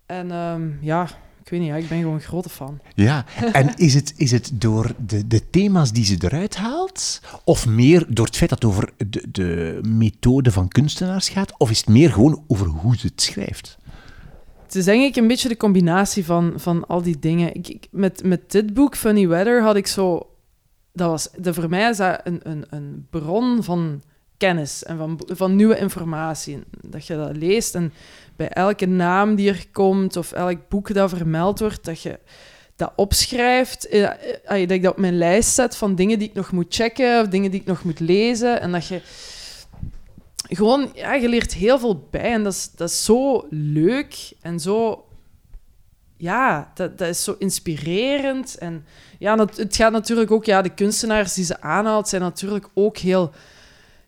En 0.06 0.30
ehm, 0.30 0.70
ja, 0.80 1.08
ik 1.46 1.52
weet 1.52 1.60
niet, 1.60 1.68
ja, 1.68 1.76
ik 1.76 1.88
ben 1.88 1.98
gewoon 1.98 2.14
een 2.14 2.20
grote 2.20 2.48
fan. 2.48 2.80
Ja, 2.94 3.24
en 3.52 3.76
is 3.76 3.94
het, 3.94 4.14
is 4.16 4.30
het 4.30 4.50
door 4.52 4.94
de, 5.06 5.26
de 5.26 5.50
thema's 5.50 5.92
die 5.92 6.04
ze 6.04 6.16
eruit 6.18 6.56
haalt? 6.56 7.20
Of 7.44 7.66
meer 7.66 8.06
door 8.08 8.26
het 8.26 8.36
feit 8.36 8.50
dat 8.50 8.62
het 8.62 8.72
over 8.72 8.92
de, 9.08 9.30
de 9.30 9.80
methode 9.82 10.52
van 10.52 10.68
kunstenaars 10.68 11.28
gaat? 11.28 11.58
Of 11.58 11.70
is 11.70 11.78
het 11.78 11.88
meer 11.88 12.12
gewoon 12.12 12.44
over 12.46 12.66
hoe 12.66 12.96
ze 12.96 13.06
het 13.06 13.22
schrijft? 13.22 13.78
Het 14.66 14.74
is 14.74 14.84
denk 14.84 15.02
ik 15.02 15.16
een 15.16 15.26
beetje 15.26 15.48
de 15.48 15.56
combinatie 15.56 16.24
van, 16.24 16.52
van 16.56 16.86
al 16.86 17.02
die 17.02 17.18
dingen. 17.18 17.54
Ik, 17.54 17.86
met, 17.90 18.24
met 18.24 18.50
dit 18.50 18.74
boek, 18.74 18.96
Funny 18.96 19.28
Weather, 19.28 19.62
had 19.62 19.76
ik 19.76 19.86
zo... 19.86 20.30
Dat 20.92 21.10
was, 21.10 21.28
de, 21.36 21.54
voor 21.54 21.68
mij 21.68 21.90
is 21.90 21.96
dat 21.96 22.20
een, 22.24 22.40
een, 22.42 22.64
een 22.70 23.06
bron 23.10 23.62
van 23.62 24.02
kennis 24.36 24.84
en 24.84 24.96
van, 24.98 25.20
van 25.26 25.56
nieuwe 25.56 25.78
informatie. 25.78 26.58
Dat 26.80 27.06
je 27.06 27.16
dat 27.16 27.36
leest 27.36 27.74
en 27.74 27.92
bij 28.36 28.48
elke 28.48 28.86
naam 28.86 29.34
die 29.34 29.48
er 29.48 29.64
komt 29.72 30.16
of 30.16 30.32
elk 30.32 30.68
boek 30.68 30.94
dat 30.94 31.10
vermeld 31.10 31.58
wordt, 31.58 31.84
dat 31.84 32.00
je 32.00 32.18
dat 32.76 32.92
opschrijft. 32.96 33.88
eh, 33.88 34.02
eh, 34.44 34.68
Dat 34.68 34.70
ik 34.70 34.82
dat 34.82 34.92
op 34.92 34.98
mijn 34.98 35.18
lijst 35.18 35.54
zet 35.54 35.76
van 35.76 35.94
dingen 35.94 36.18
die 36.18 36.28
ik 36.28 36.34
nog 36.34 36.52
moet 36.52 36.74
checken 36.74 37.20
of 37.20 37.28
dingen 37.28 37.50
die 37.50 37.60
ik 37.60 37.66
nog 37.66 37.84
moet 37.84 38.00
lezen. 38.00 38.60
En 38.60 38.72
dat 38.72 38.86
je 38.86 39.00
gewoon, 40.48 40.90
ja, 40.94 41.14
je 41.14 41.28
leert 41.28 41.54
heel 41.54 41.78
veel 41.78 42.08
bij. 42.10 42.32
En 42.32 42.42
dat 42.42 42.52
is, 42.52 42.70
dat 42.70 42.90
is 42.90 43.04
zo 43.04 43.46
leuk 43.50 44.32
en 44.40 44.60
zo... 44.60 45.04
Ja, 46.16 46.70
dat, 46.74 46.98
dat 46.98 47.08
is 47.08 47.24
zo 47.24 47.34
inspirerend. 47.38 48.58
En 48.58 48.84
ja, 49.18 49.38
het 49.38 49.76
gaat 49.76 49.92
natuurlijk 49.92 50.30
ook... 50.30 50.44
Ja, 50.44 50.62
de 50.62 50.74
kunstenaars 50.74 51.34
die 51.34 51.44
ze 51.44 51.60
aanhaalt 51.60 52.08
zijn 52.08 52.22
natuurlijk 52.22 52.68
ook 52.74 52.96
heel, 52.96 53.32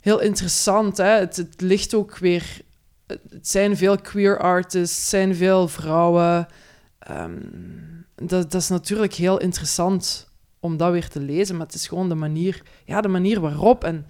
heel 0.01 0.20
interessant. 0.20 0.97
Hè? 0.97 1.11
Het, 1.11 1.36
het 1.36 1.61
ligt 1.61 1.95
ook 1.95 2.18
weer... 2.18 2.61
Het 3.07 3.49
zijn 3.49 3.76
veel 3.76 3.97
queer 3.97 4.39
artists, 4.39 4.97
het 4.97 5.07
zijn 5.07 5.34
veel 5.34 5.68
vrouwen. 5.68 6.49
Ehm, 6.99 7.36
dat, 8.14 8.51
dat 8.51 8.61
is 8.61 8.68
natuurlijk 8.68 9.14
heel 9.14 9.39
interessant 9.39 10.28
om 10.61 10.76
dat 10.76 10.93
weer 10.93 11.09
te 11.09 11.20
lezen. 11.20 11.57
Maar 11.57 11.66
het 11.66 11.74
is 11.74 11.86
gewoon 11.86 12.09
de 12.09 12.14
manier... 12.14 12.62
Ja, 12.84 13.01
de 13.01 13.09
manier 13.09 13.41
waarop. 13.41 13.84
En 13.84 14.07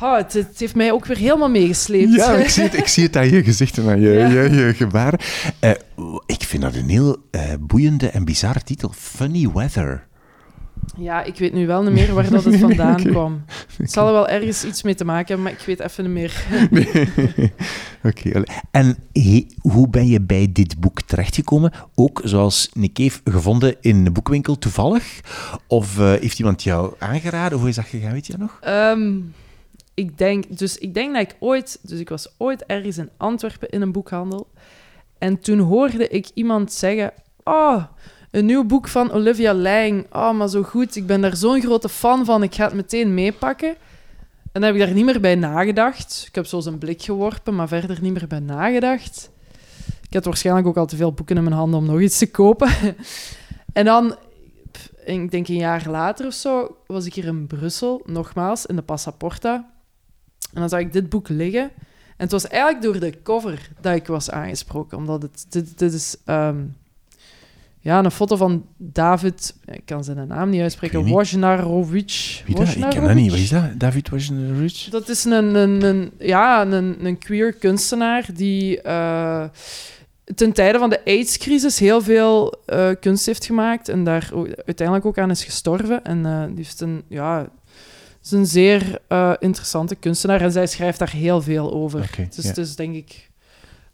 Oh, 0.00 0.16
het, 0.16 0.32
het 0.32 0.58
heeft 0.58 0.74
mij 0.74 0.92
ook 0.92 1.06
weer 1.06 1.16
helemaal 1.16 1.50
meegesleept. 1.50 2.14
Ja, 2.14 2.32
ik 2.32 2.48
zie 2.48 2.62
het, 2.62 2.74
ik 2.76 2.86
zie 2.86 3.04
het 3.04 3.16
aan 3.16 3.30
je 3.30 3.42
gezicht 3.44 3.78
en 3.78 3.88
aan 3.88 4.00
je, 4.00 4.08
Ja. 4.10 4.26
je, 4.28 4.50
je 4.50 4.74
gebaren. 4.74 5.18
Eh, 5.58 5.70
ik 6.26 6.42
vind 6.42 6.62
dat 6.62 6.74
een 6.74 6.88
heel 6.88 7.16
eh, 7.30 7.42
boeiende 7.60 8.08
en 8.10 8.24
bizarre 8.24 8.62
titel. 8.62 8.92
Funny 8.96 9.48
Weather. 9.54 10.06
Ja, 10.96 11.22
ik 11.24 11.36
weet 11.38 11.52
nu 11.52 11.66
wel 11.66 11.82
niet 11.82 11.92
meer 11.92 12.14
waar 12.14 12.30
dat 12.30 12.44
het 12.44 12.56
vandaan 12.66 13.00
Oké. 13.00 13.10
kwam. 13.10 13.44
Het 13.76 13.92
zal 13.92 14.06
er 14.06 14.12
wel 14.12 14.28
ergens 14.28 14.64
iets 14.64 14.82
mee 14.82 14.94
te 14.94 15.04
maken 15.04 15.26
hebben, 15.26 15.44
maar 15.44 15.52
ik 15.52 15.66
weet 15.66 15.80
even 15.80 16.04
niet 16.04 16.12
meer. 16.12 16.44
Oké. 18.10 18.42
En 18.70 18.96
he- 19.12 19.46
hoe 19.60 19.88
ben 19.88 20.06
je 20.06 20.20
bij 20.20 20.48
dit 20.52 20.80
boek 20.80 21.00
terechtgekomen? 21.02 21.72
Ook 21.94 22.20
zoals 22.24 22.70
Nick 22.74 22.96
heeft 22.96 23.20
gevonden 23.24 23.76
in 23.80 24.04
de 24.04 24.10
boekwinkel 24.10 24.58
toevallig? 24.58 25.20
Of 25.66 25.98
eh, 25.98 26.12
heeft 26.12 26.38
iemand 26.38 26.62
jou 26.62 26.94
aangeraden? 26.98 27.58
Hoe 27.58 27.68
is 27.68 27.74
dat 27.76 27.84
gegaan, 27.84 28.12
weet 28.12 28.26
je 28.26 28.34
nog? 28.38 28.58
Ehm, 28.60 29.10
ik 29.94 30.18
denk, 30.18 30.58
dus 30.58 30.78
ik 30.78 30.94
denk 30.94 31.14
dat 31.14 31.22
ik 31.22 31.36
ooit... 31.38 31.78
Dus 31.82 31.98
ik 31.98 32.08
was 32.08 32.34
ooit 32.38 32.64
ergens 32.66 32.98
in 32.98 33.10
Antwerpen 33.16 33.68
in 33.68 33.82
een 33.82 33.92
boekhandel. 33.92 34.48
En 35.18 35.40
toen 35.40 35.58
hoorde 35.58 36.08
ik 36.08 36.30
iemand 36.34 36.72
zeggen... 36.72 37.12
Oh, 37.44 37.84
een 38.30 38.46
nieuw 38.46 38.64
boek 38.64 38.88
van 38.88 39.12
Olivia 39.12 39.54
Lang. 39.54 40.06
Oh, 40.12 40.32
maar 40.32 40.48
zo 40.48 40.62
goed. 40.62 40.96
Ik 40.96 41.06
ben 41.06 41.20
daar 41.20 41.36
zo'n 41.36 41.60
grote 41.60 41.88
fan 41.88 42.24
van. 42.24 42.42
Ik 42.42 42.54
ga 42.54 42.64
het 42.64 42.74
meteen 42.74 43.14
meepakken. 43.14 43.68
En 44.52 44.60
dan 44.60 44.62
heb 44.62 44.74
ik 44.74 44.80
daar 44.80 44.92
niet 44.92 45.04
meer 45.04 45.20
bij 45.20 45.34
nagedacht. 45.34 46.24
Ik 46.26 46.34
heb 46.34 46.46
zo 46.46 46.60
een 46.64 46.78
blik 46.78 47.02
geworpen, 47.02 47.54
maar 47.54 47.68
verder 47.68 47.98
niet 48.00 48.12
meer 48.12 48.26
bij 48.26 48.38
nagedacht. 48.38 49.30
Ik 50.06 50.14
had 50.14 50.24
waarschijnlijk 50.24 50.66
ook 50.66 50.76
al 50.76 50.86
te 50.86 50.96
veel 50.96 51.12
boeken 51.12 51.36
in 51.36 51.42
mijn 51.42 51.56
handen 51.56 51.78
om 51.78 51.86
nog 51.86 52.00
iets 52.00 52.18
te 52.18 52.30
kopen. 52.30 52.68
en 53.72 53.84
dan, 53.84 54.16
ik 55.04 55.30
denk 55.30 55.48
een 55.48 55.54
jaar 55.54 55.88
later 55.88 56.26
of 56.26 56.32
zo, 56.32 56.76
was 56.86 57.06
ik 57.06 57.14
hier 57.14 57.24
in 57.24 57.46
Brussel, 57.46 58.02
nogmaals, 58.04 58.66
in 58.66 58.76
de 58.76 58.82
Passaporta. 58.82 59.70
En 60.52 60.60
dan 60.60 60.68
zag 60.68 60.80
ik 60.80 60.92
dit 60.92 61.08
boek 61.08 61.28
liggen. 61.28 61.70
En 62.16 62.28
het 62.28 62.30
was 62.30 62.48
eigenlijk 62.48 62.82
door 62.82 63.00
de 63.00 63.22
cover 63.22 63.70
dat 63.80 63.94
ik 63.94 64.06
was 64.06 64.30
aangesproken. 64.30 64.98
Omdat 64.98 65.22
het, 65.22 65.46
dit, 65.48 65.78
dit 65.78 65.92
is 65.92 66.16
ehm, 66.24 66.56
ja, 67.82 68.04
een 68.04 68.10
foto 68.10 68.36
van 68.36 68.66
David, 68.76 69.54
ik 69.64 69.82
kan 69.84 70.04
zijn 70.04 70.26
naam 70.28 70.50
niet 70.50 70.60
uitspreken. 70.60 71.04
Wojnarowicz. 71.04 72.42
Wie 72.46 72.54
dat? 72.54 72.68
Ik 72.68 72.88
ken 72.90 73.02
dat 73.02 73.14
niet. 73.14 73.30
Wat 73.30 73.38
is 73.38 73.48
dat? 73.48 73.62
David 73.76 74.08
Wojnarowicz? 74.08 74.88
Dat 74.88 75.08
is 75.08 75.24
een, 75.24 75.54
een, 75.54 75.82
een, 75.82 76.10
ja, 76.18 76.66
een, 76.66 77.06
een 77.06 77.18
queer 77.18 77.52
kunstenaar 77.52 78.26
die 78.34 78.82
eh, 78.82 79.44
ten 80.34 80.52
tijde 80.52 80.78
van 80.78 80.90
de 80.90 81.04
AIDS-crisis 81.04 81.78
heel 81.78 82.02
veel 82.02 82.54
eh, 82.66 82.90
kunst 83.00 83.26
heeft 83.26 83.44
gemaakt 83.44 83.88
en 83.88 84.04
daar 84.04 84.30
uiteindelijk 84.64 85.06
ook 85.06 85.18
aan 85.18 85.30
is 85.30 85.44
gestorven. 85.44 86.04
En 86.04 86.26
eh, 86.26 86.44
die 86.46 86.56
heeft 86.56 86.80
een, 86.80 87.02
ja, 87.08 87.48
is 88.24 88.30
een 88.30 88.46
zeer 88.46 88.98
eh, 89.08 89.32
interessante 89.38 89.94
kunstenaar 89.94 90.40
en 90.40 90.52
zij 90.52 90.66
schrijft 90.66 90.98
daar 90.98 91.10
heel 91.12 91.42
veel 91.42 91.72
over. 91.72 92.10
Dus 92.34 92.44
ja. 92.44 92.52
dus 92.52 92.76
denk 92.76 92.94
ik 92.94 93.30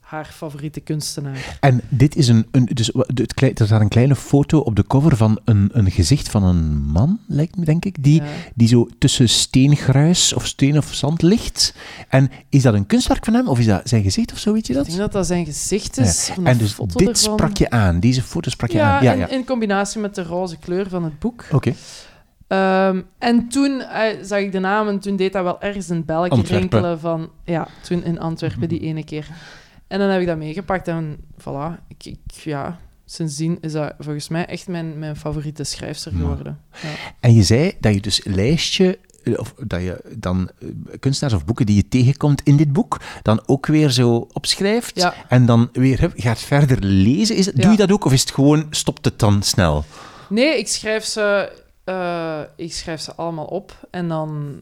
haar 0.01 0.25
favoriete 0.35 0.81
kunstenaar. 0.81 1.57
En 1.61 1.81
dit 1.89 2.17
is 2.17 2.29
een, 2.29 2.47
een 2.51 2.65
dus 2.65 2.91
het 3.15 3.35
klei- 3.35 3.53
er 3.55 3.67
staat 3.67 3.81
een 3.81 3.89
kleine 3.89 4.17
foto 4.17 4.59
op 4.59 4.77
de 4.77 4.85
cover 4.87 5.17
van 5.17 5.41
een, 5.45 5.69
een 5.73 5.91
gezicht 5.91 6.29
van 6.29 6.43
een 6.45 6.79
man, 6.79 7.19
lijkt 7.27 7.57
me, 7.57 7.65
denk 7.65 7.85
ik, 7.85 7.97
die, 8.03 8.23
Ja. 8.23 8.29
die 8.55 8.69
zo 8.69 8.89
tussen 8.99 9.29
steengruis 9.29 10.33
of 10.33 10.47
steen 10.47 10.77
of 10.79 10.95
zand 10.95 11.23
ligt. 11.23 11.75
En 12.09 12.31
is 12.49 12.63
dat 12.63 12.75
een 12.75 12.87
kunstwerk 12.87 13.25
van 13.25 13.35
hem, 13.35 13.49
of 13.49 13.59
is 13.59 13.67
dat 13.67 13.89
zijn 13.89 14.03
gezicht 14.03 14.33
of 14.33 14.39
zo, 14.39 14.53
weet 14.53 14.67
je 14.67 14.73
Ik 14.73 14.79
dat? 14.79 14.87
denk 14.89 14.99
dat 14.99 15.13
dat 15.13 15.27
zijn 15.27 15.45
gezicht 15.45 15.99
is. 15.99 16.31
een 16.37 16.47
En 16.47 16.59
dus 16.59 16.77
dit 16.77 17.01
ervan. 17.09 17.15
sprak 17.17 17.57
je 17.57 17.71
aan, 17.71 18.01
deze 18.01 18.23
foto 18.23 18.51
sprak 18.51 18.71
je 18.71 18.77
Ja, 18.79 18.97
aan. 18.97 19.05
Ja, 19.05 19.13
in, 19.13 19.19
ja. 19.19 19.29
in 19.29 19.45
combinatie 19.45 20.01
met 20.01 20.15
de 20.15 20.23
roze 20.23 20.57
kleur 20.57 20.89
van 20.89 21.05
het 21.05 21.19
boek. 21.19 21.45
Oké. 21.53 21.75
Ehm, 22.49 23.01
en 23.19 23.49
toen 23.49 23.81
eh, 23.81 24.03
zag 24.23 24.39
ik 24.39 24.53
de 24.53 24.59
naam 24.59 24.89
en 24.89 24.99
toen 24.99 25.17
deed 25.17 25.33
dat 25.33 25.43
wel 25.43 25.61
ergens 25.61 25.91
in 25.91 26.05
België 26.05 26.29
Antwerpen. 26.31 26.59
rinkelen 26.59 27.01
van... 27.01 27.31
Ja, 27.45 27.69
toen 27.83 28.05
in 28.05 28.21
Antwerpen 28.21 28.59
Mhm. 28.59 28.69
die 28.69 28.81
ene 28.81 29.05
keer. 29.05 29.27
En 29.87 29.99
dan 29.99 30.09
heb 30.09 30.21
ik 30.21 30.27
dat 30.27 30.37
meegepakt 30.37 30.89
en 30.89 31.17
voilà. 31.41 31.81
Ik, 31.89 32.05
ik, 32.05 32.19
ja, 32.31 32.79
sindsdien 33.05 33.59
is 33.61 33.73
dat 33.73 33.95
volgens 33.99 34.29
mij 34.29 34.47
echt 34.47 34.69
mijn, 34.69 34.99
mijn 34.99 35.17
favoriete 35.17 35.65
schrijfster 35.65 36.13
geworden. 36.13 36.61
Ja. 36.83 36.89
En 37.21 37.35
je 37.35 37.43
zei 37.43 37.73
dat 37.81 37.95
je 37.95 38.01
dus 38.01 38.27
een 38.27 38.35
lijstje, 38.35 38.99
eh, 39.25 39.39
of 39.39 39.55
dat 39.67 39.81
je 39.83 40.01
dan 40.17 40.51
eh, 40.61 40.69
kunstenaars 41.01 41.35
of 41.37 41.45
boeken 41.45 41.67
die 41.67 41.77
je 41.77 41.89
tegenkomt 41.89 42.41
in 42.45 42.57
dit 42.57 42.73
boek, 42.73 43.01
dan 43.23 43.43
ook 43.47 43.67
weer 43.67 43.91
zo 43.91 44.29
opschrijft 44.33 45.01
Ja. 45.01 45.15
en 45.29 45.47
dan 45.47 45.69
weer 45.73 46.11
gaat 46.17 46.41
verder 46.41 46.79
lezen. 46.81 47.37
Is, 47.37 47.47
het- 47.47 47.57
Doe 47.57 47.71
je 47.71 47.77
dat 47.77 47.93
ook, 47.93 48.05
of 48.05 48.13
is 48.13 48.21
het 48.21 48.31
gewoon, 48.31 48.67
stopt 48.71 49.05
het 49.05 49.19
dan 49.19 49.43
snel? 49.43 49.85
Nee, 50.29 50.59
ik 50.59 50.69
schrijf, 50.69 51.05
ze, 51.05 51.53
eh, 51.89 52.41
ik 52.57 52.73
schrijf 52.73 53.01
ze 53.01 53.15
allemaal 53.15 53.45
op 53.45 53.87
en 53.91 54.09
dan 54.09 54.61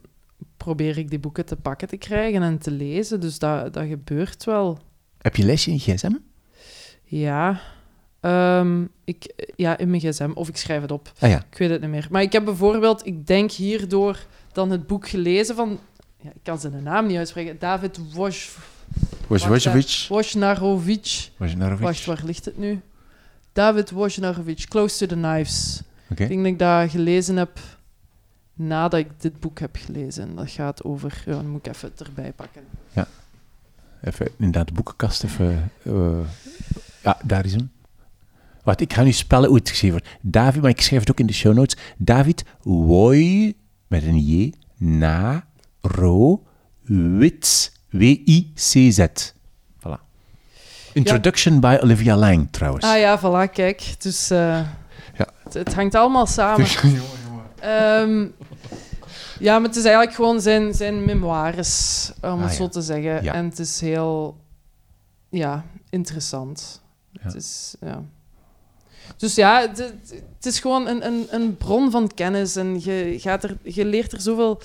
probeer 0.57 0.97
ik 0.97 1.09
die 1.09 1.19
boeken 1.19 1.45
te 1.45 1.55
pakken 1.55 1.87
te 1.87 1.97
krijgen 1.97 2.41
en 2.41 2.57
te 2.57 2.71
lezen. 2.71 3.19
Dus 3.19 3.39
dat, 3.39 3.73
dat 3.73 3.85
gebeurt 3.87 4.43
wel. 4.43 4.79
Heb 5.17 5.35
je 5.35 5.43
lijstje 5.43 5.71
in 5.71 5.79
gsm? 5.79 6.11
Ja. 7.03 7.61
Ehm, 8.19 8.83
ik, 9.03 9.49
ja, 9.55 9.77
in 9.77 9.89
mijn 9.89 10.01
gsm. 10.01 10.31
Of 10.33 10.47
ik 10.47 10.57
schrijf 10.57 10.81
het 10.81 10.91
op. 10.91 11.11
Ah 11.19 11.29
ja. 11.29 11.43
Ik 11.51 11.57
weet 11.57 11.69
het 11.69 11.81
niet 11.81 11.89
meer. 11.89 12.07
Maar 12.11 12.21
ik 12.21 12.31
heb 12.31 12.45
bijvoorbeeld, 12.45 13.05
ik 13.05 13.27
denk 13.27 13.51
hierdoor, 13.51 14.25
dan 14.51 14.71
het 14.71 14.87
boek 14.87 15.07
gelezen 15.07 15.55
van... 15.55 15.79
Ja, 16.17 16.29
ik 16.29 16.43
kan 16.43 16.59
zijn 16.59 16.83
naam 16.83 17.05
niet 17.05 17.17
uitspreken. 17.17 17.59
David 17.59 18.13
Woj, 18.13 18.33
Wojciech. 19.27 20.07
Wojnarovic. 20.07 21.29
Wojnarowicz. 21.37 21.81
Wacht, 21.81 22.05
waar 22.05 22.21
ligt 22.23 22.45
het 22.45 22.57
nu? 22.57 22.81
David 23.53 23.91
Wojnarovic, 23.91 24.65
Close 24.69 24.97
to 24.97 25.05
the 25.05 25.21
Knives. 25.21 25.81
Ik 26.09 26.17
denk 26.17 26.43
dat 26.43 26.45
ik 26.45 26.59
dat 26.59 26.89
gelezen 26.89 27.35
heb 27.37 27.59
nadat 28.53 28.99
ik 28.99 29.07
dit 29.17 29.39
boek 29.39 29.59
heb 29.59 29.75
gelezen. 29.75 30.35
Dat 30.35 30.51
gaat 30.51 30.83
over... 30.83 31.23
Ja, 31.25 31.31
dan 31.31 31.49
moet 31.49 31.67
ik 31.67 31.73
even 31.73 31.89
het 31.89 32.07
erbij 32.07 32.31
pakken. 32.31 32.61
Even 34.01 34.27
inderdaad 34.37 34.67
de 34.67 34.73
boekenkast 34.73 35.23
even... 35.23 35.71
eh, 35.83 36.19
ja, 37.03 37.17
daar 37.23 37.45
is 37.45 37.51
hem. 37.53 37.71
Wacht, 38.63 38.81
ik 38.81 38.93
ga 38.93 39.03
nu 39.03 39.11
spellen 39.11 39.49
hoe 39.49 39.57
het 39.57 39.69
geschreven 39.69 39.99
wordt. 39.99 40.17
David, 40.21 40.61
maar 40.61 40.69
ik 40.69 40.81
schrijf 40.81 41.01
het 41.01 41.11
ook 41.11 41.19
in 41.19 41.25
de 41.25 41.33
show 41.33 41.53
notes. 41.53 41.77
David 41.97 42.43
Woj, 42.61 43.53
met 43.87 44.03
een 44.03 44.19
J, 44.19 44.53
na, 44.77 45.47
ro, 45.81 46.43
wits, 47.17 47.71
W-I-C-Z. 47.89 49.05
Voilà. 49.79 49.99
Introduction 50.93 51.59
by 51.59 51.77
Olivia 51.81 52.15
Lang, 52.15 52.47
trouwens. 52.51 52.85
Ah 52.85 52.99
ja, 52.99 53.19
voilà, 53.19 53.51
kijk. 53.51 53.95
Dus 53.97 54.29
eh, 54.29 54.67
Ja. 55.17 55.27
het, 55.43 55.53
het 55.53 55.73
hangt 55.73 55.95
allemaal 55.95 56.25
samen. 56.25 56.65
Ehm, 57.59 58.27
ja, 59.39 59.59
maar 59.59 59.67
het 59.67 59.75
is 59.77 59.83
eigenlijk 59.83 60.15
gewoon 60.15 60.41
zijn, 60.41 60.73
zijn 60.73 61.05
memoires, 61.05 62.11
om 62.21 62.29
Ah, 62.29 62.41
het 62.41 62.49
ja. 62.51 62.55
zo 62.55 62.67
te 62.67 62.81
zeggen. 62.81 63.23
Ja. 63.23 63.33
En 63.33 63.45
het 63.45 63.59
is 63.59 63.81
heel 63.81 64.37
ja, 65.29 65.65
interessant. 65.89 66.81
Het 67.19 67.35
is, 67.35 67.75
ja. 67.81 68.03
Dus 69.17 69.35
ja, 69.35 69.61
het, 69.61 69.77
het- 69.77 70.23
het 70.35 70.45
is 70.45 70.59
gewoon 70.59 70.87
een, 70.87 71.05
een, 71.05 71.27
een 71.31 71.57
bron 71.57 71.91
van 71.91 72.13
kennis. 72.13 72.55
En 72.55 72.79
je, 72.83 73.15
gaat 73.19 73.43
er, 73.43 73.57
je 73.63 73.85
leert 73.85 74.11
er 74.11 74.21
zoveel 74.21 74.61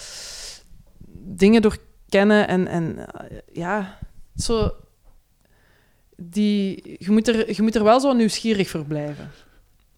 dingen 1.19 1.63
door 1.63 1.77
kennen. 2.09 2.49
En, 2.49 2.67
en 2.67 2.99
eh, 2.99 3.39
ja, 3.53 3.99
zo... 4.37 4.71
Die, 6.17 6.97
je, 6.99 7.11
moet 7.11 7.29
er, 7.29 7.55
je 7.55 7.63
moet 7.63 7.75
er 7.75 7.85
wel 7.85 8.01
zo 8.01 8.13
nieuwsgierig 8.13 8.69
voor 8.71 8.85
blijven. 8.85 9.31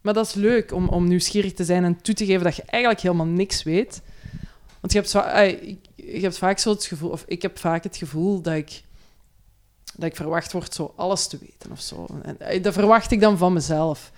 Maar 0.04 0.14
dat 0.14 0.26
is 0.26 0.34
leuk 0.34 0.72
om, 0.72 0.88
om 0.88 1.08
nieuwsgierig 1.08 1.52
te 1.52 1.64
zijn 1.64 1.84
en 1.84 2.00
toe 2.00 2.14
te 2.14 2.26
geven 2.26 2.44
dat 2.44 2.56
je 2.56 2.62
eigenlijk 2.66 3.02
helemaal 3.02 3.26
niks 3.26 3.62
weet. 3.62 4.02
Want 4.80 4.92
je 4.92 4.98
hebt, 4.98 5.10
zo, 5.10 5.18
je 5.94 6.20
hebt 6.20 6.38
vaak 6.38 6.58
zo 6.58 6.70
het 6.70 6.84
gevoel, 6.84 7.10
of 7.10 7.24
ik 7.26 7.42
heb 7.42 7.58
vaak 7.58 7.84
het 7.84 7.96
gevoel 7.96 8.40
dat 8.40 8.54
ik, 8.54 8.82
dat 9.94 10.04
ik 10.04 10.16
verwacht 10.16 10.52
word 10.52 10.74
zo 10.74 10.92
alles 10.96 11.26
te 11.26 11.38
weten 11.40 11.70
of 11.70 11.80
zo. 11.80 12.06
En 12.38 12.62
dat 12.62 12.72
verwacht 12.72 13.10
ik 13.10 13.20
dan 13.20 13.38
van 13.38 13.52
mezelf. 13.52 14.12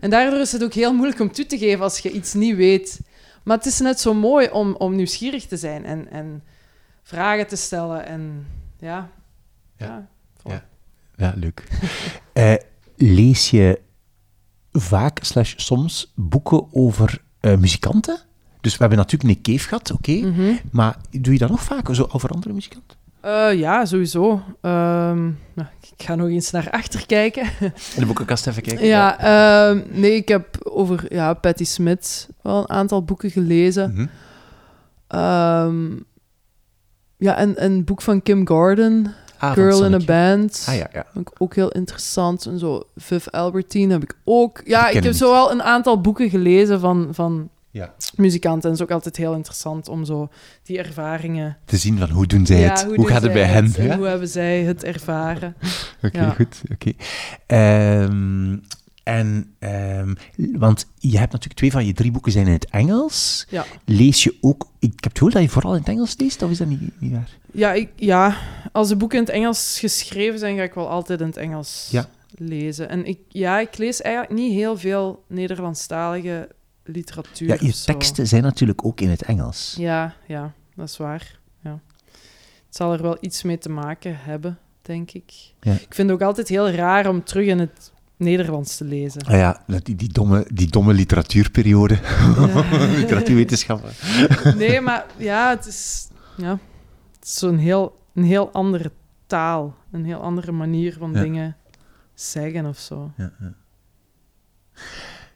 En 0.00 0.10
daardoor 0.10 0.40
is 0.40 0.52
het 0.52 0.64
ook 0.64 0.72
heel 0.72 0.94
moeilijk 0.94 1.20
om 1.20 1.32
toe 1.32 1.46
te 1.46 1.58
geven 1.58 1.82
als 1.82 1.98
je 1.98 2.10
iets 2.10 2.34
niet 2.34 2.56
weet. 2.56 3.00
Maar 3.42 3.56
het 3.56 3.66
is 3.66 3.78
net 3.78 4.00
zo 4.00 4.14
mooi 4.14 4.48
om, 4.48 4.74
om 4.74 4.94
nieuwsgierig 4.94 5.46
te 5.46 5.56
zijn 5.56 5.84
en, 5.84 6.10
en 6.10 6.42
vragen 7.02 7.46
te 7.46 7.56
stellen. 7.56 8.06
En 8.06 8.46
ja, 8.78 9.10
Ja. 9.76 9.86
ja. 9.86 10.08
voilà. 10.38 10.50
Ja. 10.52 10.64
Ja, 11.16 11.32
leuk. 11.36 11.62
Eh, 12.32 12.54
lees 12.96 13.50
je 13.50 13.80
vaak, 14.72 15.18
slash 15.24 15.54
soms, 15.56 16.12
boeken 16.14 16.66
over 16.72 17.22
eh, 17.40 17.56
muzikanten? 17.56 18.18
Dus 18.60 18.72
we 18.72 18.78
hebben 18.78 18.98
natuurlijk 18.98 19.34
Nick 19.34 19.42
Cave 19.42 19.68
gehad, 19.68 19.92
oké. 19.92 20.12
Mhm. 20.12 20.54
Maar 20.70 20.96
doe 21.10 21.32
je 21.32 21.38
dat 21.38 21.50
nog 21.50 21.62
vaak, 21.62 21.94
zo 21.94 22.08
over 22.12 22.30
andere 22.30 22.52
muzikanten? 22.52 22.96
Eh, 23.20 23.54
ja, 23.54 23.84
sowieso. 23.84 24.42
Ehm, 24.60 25.22
nou, 25.54 25.68
ik 25.96 26.04
ga 26.04 26.14
nog 26.14 26.28
eens 26.28 26.50
naar 26.50 26.70
achter 26.70 27.06
kijken. 27.06 27.42
In 27.60 27.72
de 28.00 28.06
boekenkast 28.06 28.46
even 28.46 28.62
kijken. 28.62 28.86
ja, 28.86 29.18
ehm, 29.18 29.80
nee, 29.90 30.14
ik 30.14 30.28
heb 30.28 30.58
over 30.62 31.04
ja, 31.08 31.34
Patti 31.34 31.64
Smith 31.64 32.28
wel 32.42 32.58
een 32.58 32.68
aantal 32.68 33.04
boeken 33.04 33.30
gelezen. 33.30 33.92
Mhm. 33.92 34.06
Ehm, 35.06 35.90
ja, 37.16 37.36
en 37.36 37.64
een 37.64 37.84
boek 37.84 38.02
van 38.02 38.22
Kim 38.22 38.46
Gordon, 38.46 39.08
Girl 39.50 39.84
in 39.84 39.94
a. 39.94 39.98
Band. 40.04 40.66
Ah 40.68 40.76
ja, 40.76 40.88
ja. 40.92 41.06
Vond 41.12 41.28
ik 41.28 41.34
ook 41.38 41.54
heel 41.54 41.70
interessant. 41.70 42.46
En 42.46 42.58
zo, 42.58 42.82
Viv 42.96 43.26
Albertine 43.28 43.92
heb 43.92 44.02
ik 44.02 44.14
ook. 44.24 44.60
Ja, 44.64 44.88
ik 44.88 45.04
heb 45.04 45.12
zo 45.12 45.30
wel 45.32 45.50
een 45.50 45.62
aantal 45.62 46.00
boeken 46.00 46.30
gelezen 46.30 46.80
van, 46.80 47.08
van 47.10 47.48
ja. 47.70 47.94
muzikanten. 48.16 48.62
En 48.62 48.70
het 48.70 48.78
is 48.78 48.82
ook 48.86 48.92
altijd 48.92 49.16
heel 49.16 49.34
interessant 49.34 49.88
om 49.88 50.04
zo 50.04 50.28
die 50.62 50.78
ervaringen... 50.78 51.56
Te 51.64 51.76
zien 51.76 51.98
van 51.98 52.10
hoe 52.10 52.26
doen 52.26 52.46
zij 52.46 52.60
Ja, 52.60 52.70
het? 52.70 52.86
Hoe, 52.96 53.08
gaat 53.08 53.22
het 53.22 53.32
bij 53.32 53.44
hen? 53.44 53.94
Hoe 53.96 54.06
hebben 54.06 54.28
zij 54.28 54.62
het 54.62 54.84
ervaren? 54.84 55.54
Oké, 56.04 56.18
Ja. 56.20 56.30
goed. 56.30 56.60
Oké. 56.72 56.92
Ehm, 57.46 58.56
en, 59.02 59.54
ehm, 59.58 60.14
want 60.36 60.86
je 60.98 61.18
hebt 61.18 61.32
natuurlijk 61.32 61.58
twee 61.58 61.70
van 61.72 61.86
je 61.86 61.92
drie 61.92 62.10
boeken 62.10 62.32
zijn 62.32 62.46
in 62.46 62.52
het 62.52 62.66
Engels. 62.70 63.46
Ja. 63.48 63.64
Lees 63.84 64.22
je 64.22 64.36
ook... 64.40 64.68
Ik 64.78 64.90
heb 64.94 65.02
het 65.04 65.12
gehoord 65.16 65.32
dat 65.34 65.42
je 65.42 65.48
vooral 65.48 65.72
in 65.72 65.78
het 65.78 65.88
Engels 65.88 66.14
leest, 66.18 66.42
of 66.42 66.50
is 66.50 66.58
dat 66.58 66.66
niet, 66.68 67.00
niet 67.00 67.12
waar? 67.12 67.30
Ja, 67.52 67.72
ik, 67.72 67.90
ja, 67.96 68.36
als 68.72 68.88
de 68.88 68.96
boeken 68.96 69.18
in 69.18 69.24
het 69.24 69.32
Engels 69.32 69.78
geschreven 69.78 70.38
zijn, 70.38 70.56
ga 70.56 70.62
ik 70.62 70.74
wel 70.74 70.88
altijd 70.88 71.20
in 71.20 71.26
het 71.26 71.36
Engels 71.36 71.88
Ja. 71.90 72.08
lezen. 72.34 72.88
En 72.88 73.06
ik, 73.06 73.18
ja, 73.28 73.58
ik 73.58 73.78
lees 73.78 74.00
eigenlijk 74.00 74.34
niet 74.34 74.52
heel 74.52 74.76
veel 74.78 75.24
Nederlandstalige 75.28 76.48
literatuur. 76.84 77.48
Ja, 77.48 77.56
je 77.60 77.82
teksten 77.84 78.26
zijn 78.26 78.42
natuurlijk 78.42 78.84
ook 78.84 79.00
in 79.00 79.10
het 79.10 79.22
Engels. 79.22 79.74
Ja, 79.78 80.14
ja, 80.26 80.52
dat 80.74 80.88
is 80.88 80.96
waar. 80.96 81.38
Ja. 81.62 81.80
Het 82.66 82.76
zal 82.76 82.92
er 82.92 83.02
wel 83.02 83.16
iets 83.20 83.42
mee 83.42 83.58
te 83.58 83.68
maken 83.68 84.16
hebben, 84.20 84.58
denk 84.82 85.10
ik. 85.10 85.32
Ja. 85.60 85.72
Ik 85.72 85.94
vind 85.94 86.08
het 86.10 86.20
ook 86.20 86.26
altijd 86.26 86.48
heel 86.48 86.70
raar 86.70 87.08
om 87.08 87.24
terug 87.24 87.46
in 87.46 87.58
het 87.58 87.92
Nederlands 88.16 88.76
te 88.76 88.84
lezen. 88.84 89.22
Ah 89.22 89.32
ja, 89.32 89.62
die, 89.82 89.94
die, 89.96 90.08
domme, 90.12 90.46
die 90.52 90.66
domme 90.70 90.92
literatuurperiode. 90.92 91.98
Ja. 92.36 92.64
Literatuurwetenschappen. 92.98 93.90
Nee, 94.56 94.80
maar 94.80 95.04
ja, 95.16 95.50
het 95.50 95.66
is, 95.66 96.08
ja, 96.36 96.58
zo'n 97.20 97.58
heel, 97.58 97.98
een 98.14 98.24
heel 98.24 98.52
andere 98.52 98.92
taal. 99.26 99.74
Een 99.92 100.04
heel 100.04 100.20
andere 100.20 100.52
manier 100.52 100.96
van 100.98 101.12
Ja. 101.12 101.20
dingen 101.22 101.56
zeggen 102.14 102.66
of 102.66 102.78
zo. 102.78 103.12
Ja, 103.16 103.32
ja. 103.40 103.52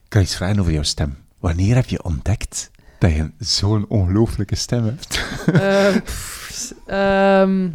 Ik 0.03 0.13
kan 0.13 0.21
iets 0.21 0.35
vragen 0.35 0.59
over 0.59 0.71
jouw 0.71 0.83
stem. 0.83 1.17
Wanneer 1.39 1.75
heb 1.75 1.85
je 1.85 2.03
ontdekt 2.03 2.71
dat 2.99 3.11
je 3.11 3.31
zo'n 3.39 3.85
ongelooflijke 3.87 4.55
stem 4.55 4.83
hebt? 4.85 5.07
Pff, 6.03 6.73
ehm, 6.85 7.69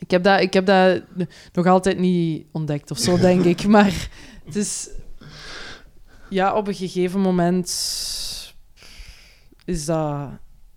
ik, 0.00 0.10
heb 0.10 0.22
dat, 0.22 0.40
ik 0.40 0.52
heb 0.52 0.66
dat 0.66 1.02
nog 1.52 1.66
altijd 1.66 1.98
niet 1.98 2.46
ontdekt 2.52 2.90
of 2.90 2.98
zo, 2.98 3.18
denk 3.18 3.44
ik. 3.44 3.66
Maar 3.76 4.08
het 4.44 4.56
is... 4.56 4.88
Ja, 6.28 6.54
op 6.54 6.68
een 6.68 6.74
gegeven 6.74 7.20
moment 7.20 7.66
is 9.64 9.84
dat 9.84 10.30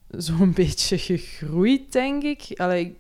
zo'n 0.10 0.54
beetje 0.62 0.98
gegroeid, 0.98 1.92
denk 1.92 2.24
ik. 2.24 2.52
Allee, 2.56 3.00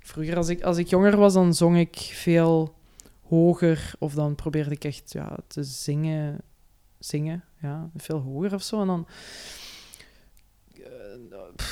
vroeger, 0.00 0.36
als 0.36 0.48
ik, 0.48 0.62
als 0.62 0.76
ik 0.76 0.88
jonger 0.88 1.16
was, 1.16 1.32
dan 1.32 1.54
zong 1.54 1.78
ik 1.78 1.96
veel 1.96 2.74
hoger. 3.22 3.92
Of 3.98 4.14
dan 4.14 4.34
probeerde 4.34 4.70
ik 4.70 4.84
echt 4.84 5.12
ja, 5.12 5.36
te 5.46 5.62
zingen. 5.62 6.40
Zingen, 6.98 7.44
ja, 7.60 7.90
veel 7.96 8.18
hoger 8.18 8.54
of 8.54 8.62
zo. 8.62 8.80
En 8.80 8.86
dan 8.86 9.06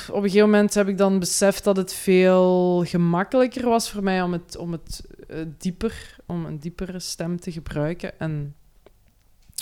op 0.09 0.15
een 0.15 0.29
gegeven 0.29 0.49
moment 0.49 0.73
heb 0.73 0.87
ik 0.87 0.97
dan 0.97 1.19
beseft 1.19 1.63
dat 1.63 1.77
het 1.77 1.93
veel 1.93 2.83
gemakkelijker 2.85 3.69
was 3.69 3.91
voor 3.91 4.03
mij 4.03 4.21
om 4.21 4.31
het, 4.31 4.57
om 4.57 4.71
het 4.71 5.05
eh, 5.27 5.37
dieper, 5.57 6.15
om 6.25 6.45
een 6.45 6.59
diepere 6.59 6.99
stem 6.99 7.39
te 7.39 7.51
gebruiken. 7.51 8.19
En 8.19 8.55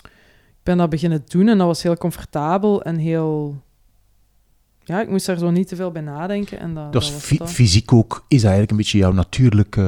ik 0.03 0.63
ben 0.63 0.77
dat 0.77 0.89
beginnen 0.89 1.23
doen 1.27 1.47
en 1.47 1.57
dat 1.57 1.67
was 1.67 1.83
heel 1.83 1.97
comfortabel 1.97 2.83
en 2.83 2.97
heel... 2.97 3.63
Ja, 4.83 5.01
ik 5.01 5.09
moest 5.09 5.25
daar 5.25 5.37
zo 5.37 5.51
niet 5.51 5.67
te 5.67 5.75
veel 5.75 5.91
bij 5.91 6.01
nadenken. 6.01 6.59
En 6.59 6.73
dat, 6.91 7.05
fy- 7.05 7.37
dat. 7.37 7.51
fysiek 7.51 7.93
ook, 7.93 8.25
is 8.27 8.41
dat 8.41 8.51
eigenlijk 8.51 8.71
een 8.71 8.77
beetje 8.77 8.97
jouw 8.97 9.11
natuurlijke 9.11 9.81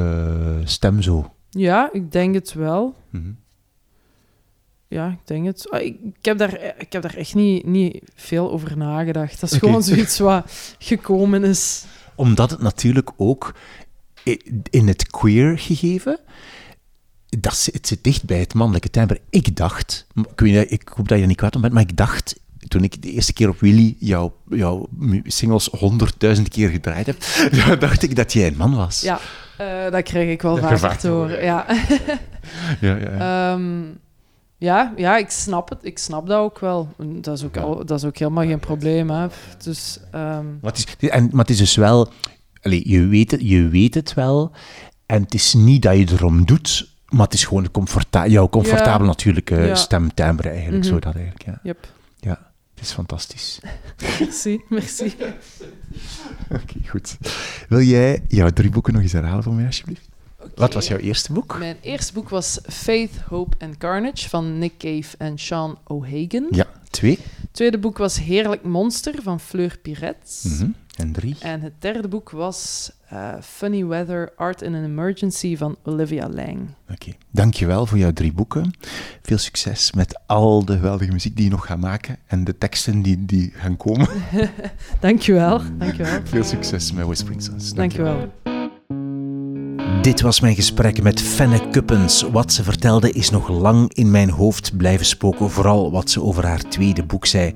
eh, 0.59 0.65
stem 0.67 1.01
zo? 1.01 1.33
Ja, 1.49 1.89
ik 1.93 2.11
denk 2.11 2.33
het 2.33 2.53
wel. 2.53 2.95
Mhm. 3.09 3.31
Ja, 4.87 5.07
ik 5.07 5.27
denk 5.27 5.45
het. 5.45 5.71
Ah, 5.71 5.81
Ik, 5.81 5.97
ik, 6.03 6.25
heb, 6.25 6.37
daar, 6.37 6.53
ik 6.77 6.93
heb 6.93 7.01
daar 7.01 7.15
echt 7.15 7.35
niet, 7.35 7.65
niet 7.65 8.01
veel 8.15 8.51
over 8.51 8.77
nagedacht. 8.77 9.39
Dat 9.39 9.51
is 9.51 9.57
gewoon 9.57 9.83
zoiets 9.83 10.19
wat 10.19 10.75
gekomen 10.79 11.43
is. 11.43 11.85
Omdat 12.15 12.49
het 12.51 12.61
natuurlijk 12.61 13.11
ook 13.17 13.53
in 14.69 14.87
het 14.87 15.07
queer 15.07 15.59
gegeven, 15.59 16.19
dat 17.39 17.55
zit, 17.55 17.73
het 17.73 17.87
zit 17.87 18.03
dicht 18.03 18.23
bij 18.23 18.39
het 18.39 18.53
mannelijke 18.53 18.89
timbre. 18.89 19.21
Ik 19.29 19.55
dacht, 19.55 20.07
ik, 20.15 20.39
weet, 20.39 20.71
ik 20.71 20.91
hoop 20.95 21.07
dat 21.07 21.17
je 21.17 21.21
er 21.23 21.29
niet 21.29 21.37
kwaad 21.37 21.55
om 21.55 21.61
bent, 21.61 21.73
maar 21.73 21.83
ik 21.83 21.97
dacht, 21.97 22.39
toen 22.67 22.83
ik 22.83 23.01
de 23.01 23.11
eerste 23.11 23.33
keer 23.33 23.49
op 23.49 23.59
Willy 23.59 23.95
jouw, 23.99 24.35
jouw 24.49 24.89
singles 25.23 25.67
honderdduizend 25.67 26.49
keer 26.49 26.69
gedraaid 26.69 27.05
heb, 27.05 27.17
dacht 27.79 28.03
ik 28.03 28.15
dat 28.15 28.33
jij 28.33 28.47
een 28.47 28.57
man 28.57 28.75
was. 28.75 29.01
Ja, 29.01 29.19
eh, 29.57 29.91
dat 29.91 30.03
krijg 30.03 30.29
ik 30.29 30.41
wel 30.41 30.55
gevaar 30.55 30.97
te 30.97 31.07
horen. 31.07 31.43
Ja. 31.43 31.65
ja, 32.81 32.95
ja. 32.95 32.97
ja. 32.97 33.51
Ehm, 33.53 33.83
ja, 34.57 34.93
ja, 34.95 35.17
ik 35.17 35.29
snap 35.29 35.69
het. 35.69 35.79
Ik 35.81 35.97
snap 35.97 36.27
dat 36.27 36.37
ook 36.39 36.59
wel. 36.59 36.89
Dat 36.97 37.37
is 37.37 37.43
ook, 37.43 37.57
al, 37.57 37.85
dat 37.85 37.97
is 37.97 38.05
ook 38.05 38.17
helemaal 38.17 38.45
geen 38.45 38.59
probleem. 38.59 39.09
Hè. 39.09 39.27
Dus 39.63 39.99
ehm, 40.11 40.45
Maar, 40.61 40.71
het 40.71 40.77
is, 40.99 41.09
en, 41.09 41.23
maar 41.31 41.41
het 41.41 41.49
is 41.49 41.57
dus 41.57 41.75
wel, 41.75 42.09
allee, 42.61 42.89
je, 42.89 43.05
weet 43.05 43.31
het, 43.31 43.41
je 43.43 43.67
weet 43.67 43.93
het 43.93 44.13
wel, 44.13 44.51
en 45.05 45.21
het 45.21 45.33
is 45.33 45.53
niet 45.53 45.81
dat 45.81 45.97
je 45.97 46.05
erom 46.11 46.45
doet, 46.45 46.89
maar 47.09 47.25
het 47.25 47.33
is 47.33 47.45
gewoon 47.45 47.71
comforta 47.71 48.27
jouw 48.27 48.49
comfortabel 48.49 48.99
Ja. 48.99 49.05
natuurlijke 49.05 49.55
Ja. 49.55 49.75
stemtimbre 49.75 50.49
eigenlijk, 50.49 50.83
Mhm. 50.83 50.93
zo 50.93 50.99
dat 50.99 51.15
eigenlijk, 51.15 51.45
ja. 51.45 51.59
yep. 51.63 51.87
Ja, 52.19 52.51
het 52.75 52.83
is 52.83 52.91
fantastisch. 52.91 53.59
merci, 54.19 54.61
merci. 54.69 55.13
Oké, 56.51 56.73
goed. 56.87 57.17
Wil 57.69 57.81
jij 57.81 58.23
jouw 58.27 58.49
drie 58.49 58.69
boeken 58.69 58.93
nog 58.93 59.01
eens 59.01 59.11
herhalen 59.11 59.43
voor 59.43 59.53
mij, 59.53 59.65
alsjeblieft? 59.65 60.07
Wat 60.57 60.73
was 60.73 60.87
jouw 60.87 60.97
eerste 60.97 61.33
boek? 61.33 61.57
Mijn 61.57 61.77
eerste 61.81 62.13
boek 62.13 62.29
was 62.29 62.59
Faith, 62.69 63.11
Hope 63.27 63.55
and 63.59 63.77
Carnage 63.77 64.29
van 64.29 64.57
Nick 64.57 64.73
Cave 64.77 65.17
en 65.17 65.39
Sean 65.39 65.77
O'Hagan. 65.83 66.47
Ja, 66.51 66.65
twee. 66.89 67.17
Het 67.41 67.53
tweede 67.53 67.77
boek 67.77 67.97
was 67.97 68.19
Heerlijk 68.19 68.63
Monster 68.63 69.13
van 69.23 69.39
Fleur 69.39 69.77
Piret. 69.81 70.43
Mhm. 70.43 70.69
En 70.95 71.11
drie. 71.11 71.35
En 71.39 71.61
het 71.61 71.73
derde 71.79 72.07
boek 72.07 72.29
was 72.29 72.91
eh, 73.09 73.33
Funny 73.41 73.85
Weather, 73.85 74.33
Art 74.35 74.61
in 74.61 74.75
an 74.75 74.83
Emergency 74.83 75.57
van 75.57 75.75
Olivia 75.83 76.29
Lang. 76.29 76.59
Oké, 76.91 77.11
dankjewel 77.31 77.85
voor 77.85 77.97
jouw 77.97 78.13
drie 78.13 78.33
boeken. 78.33 78.71
Veel 79.21 79.37
succes 79.37 79.91
met 79.91 80.19
al 80.25 80.65
de 80.65 80.73
geweldige 80.73 81.11
muziek 81.11 81.35
die 81.35 81.45
je 81.45 81.51
nog 81.51 81.65
gaat 81.65 81.79
maken 81.79 82.17
en 82.27 82.43
de 82.43 82.57
teksten 82.57 83.01
die, 83.01 83.25
die 83.25 83.51
gaan 83.55 83.77
komen. 83.77 84.07
Dankjewel, 84.99 85.61
dankjewel. 85.77 86.19
Veel 86.23 86.43
succes 86.43 86.91
met 86.91 87.05
Whispering 87.05 87.43
Sons. 87.43 87.73
Dankjewel. 87.73 88.31
Dit 90.01 90.21
was 90.21 90.39
mijn 90.39 90.55
gesprek 90.55 91.03
met 91.03 91.21
Fenne 91.21 91.69
Kuppens. 91.69 92.21
Wat 92.21 92.53
ze 92.53 92.63
vertelde 92.63 93.11
is 93.11 93.29
nog 93.29 93.49
lang 93.49 93.93
in 93.93 94.11
mijn 94.11 94.29
hoofd 94.29 94.77
blijven 94.77 95.05
spoken, 95.05 95.49
vooral 95.49 95.91
wat 95.91 96.09
ze 96.09 96.21
over 96.21 96.45
haar 96.45 96.69
tweede 96.69 97.03
boek 97.03 97.25
zei. 97.25 97.53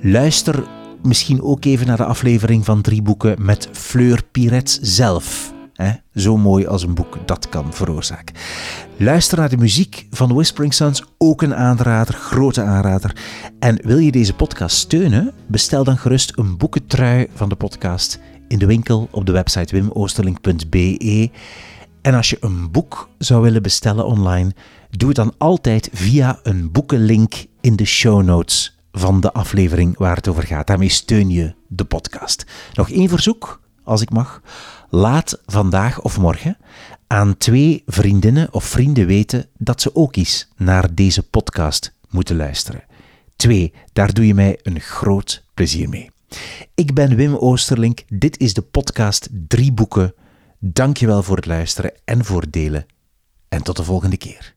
Luister 0.00 0.64
misschien 1.02 1.42
ook 1.42 1.64
even 1.64 1.86
naar 1.86 1.96
de 1.96 2.04
aflevering 2.04 2.64
van 2.64 2.82
Drie 2.82 3.02
Boeken 3.02 3.44
met 3.44 3.68
Fleur 3.72 4.22
Pirets 4.32 4.78
zelf. 4.80 5.52
Hè? 5.72 5.92
Zo 6.14 6.36
mooi 6.36 6.66
als 6.66 6.82
een 6.82 6.94
boek 6.94 7.18
dat 7.24 7.48
kan 7.48 7.74
veroorzaken. 7.74 8.34
Luister 8.96 9.38
naar 9.38 9.48
de 9.48 9.56
muziek 9.56 10.06
van 10.10 10.34
Whispering 10.34 10.74
Sons, 10.74 11.04
ook 11.18 11.42
een 11.42 11.54
aanrader, 11.54 12.14
grote 12.14 12.62
aanrader. 12.62 13.16
En 13.58 13.80
wil 13.82 13.98
je 13.98 14.12
deze 14.12 14.34
podcast 14.34 14.76
steunen? 14.76 15.32
Bestel 15.46 15.84
dan 15.84 15.98
gerust 15.98 16.32
een 16.38 16.56
boekentrui 16.56 17.26
van 17.34 17.48
de 17.48 17.56
podcast 17.56 18.20
in 18.48 18.58
de 18.58 18.66
winkel 18.66 19.08
op 19.10 19.26
de 19.26 19.32
website 19.32 19.74
wimoosterlink.be. 19.74 21.30
En 22.02 22.14
als 22.14 22.30
je 22.30 22.36
een 22.40 22.70
boek 22.70 23.08
zou 23.18 23.42
willen 23.42 23.62
bestellen 23.62 24.06
online, 24.06 24.54
doe 24.90 25.08
het 25.08 25.16
dan 25.16 25.34
altijd 25.38 25.88
via 25.92 26.40
een 26.42 26.72
boekenlink 26.72 27.34
in 27.60 27.76
de 27.76 27.84
show 27.84 28.22
notes 28.22 28.78
van 28.92 29.20
de 29.20 29.32
aflevering 29.32 29.98
waar 29.98 30.16
het 30.16 30.28
over 30.28 30.42
gaat. 30.42 30.66
Daarmee 30.66 30.88
steun 30.88 31.30
je 31.30 31.54
de 31.66 31.84
podcast. 31.84 32.46
Nog 32.74 32.90
één 32.90 33.08
verzoek, 33.08 33.60
als 33.84 34.00
ik 34.00 34.10
mag. 34.10 34.42
Laat 34.90 35.40
vandaag 35.46 36.00
of 36.00 36.18
morgen 36.18 36.56
aan 37.06 37.36
twee 37.36 37.82
vriendinnen 37.86 38.52
of 38.52 38.64
vrienden 38.64 39.06
weten 39.06 39.46
dat 39.56 39.80
ze 39.80 39.94
ook 39.94 40.16
eens 40.16 40.48
naar 40.56 40.94
deze 40.94 41.22
podcast 41.22 41.94
moeten 42.08 42.36
luisteren. 42.36 42.84
Twee, 43.36 43.72
daar 43.92 44.12
doe 44.12 44.26
je 44.26 44.34
mij 44.34 44.58
een 44.62 44.80
groot 44.80 45.44
plezier 45.54 45.88
mee. 45.88 46.10
Ik 46.74 46.94
ben 46.94 47.16
Wim 47.16 47.36
Oosterlink. 47.36 48.02
Dit 48.08 48.38
is 48.38 48.54
de 48.54 48.62
podcast 48.62 49.28
Drie 49.32 49.72
Boeken. 49.72 50.14
Dankjewel 50.58 51.22
voor 51.22 51.36
het 51.36 51.46
luisteren 51.46 51.92
en 52.04 52.24
voor 52.24 52.40
het 52.40 52.52
delen. 52.52 52.86
En 53.48 53.62
tot 53.62 53.76
de 53.76 53.84
volgende 53.84 54.16
keer. 54.16 54.56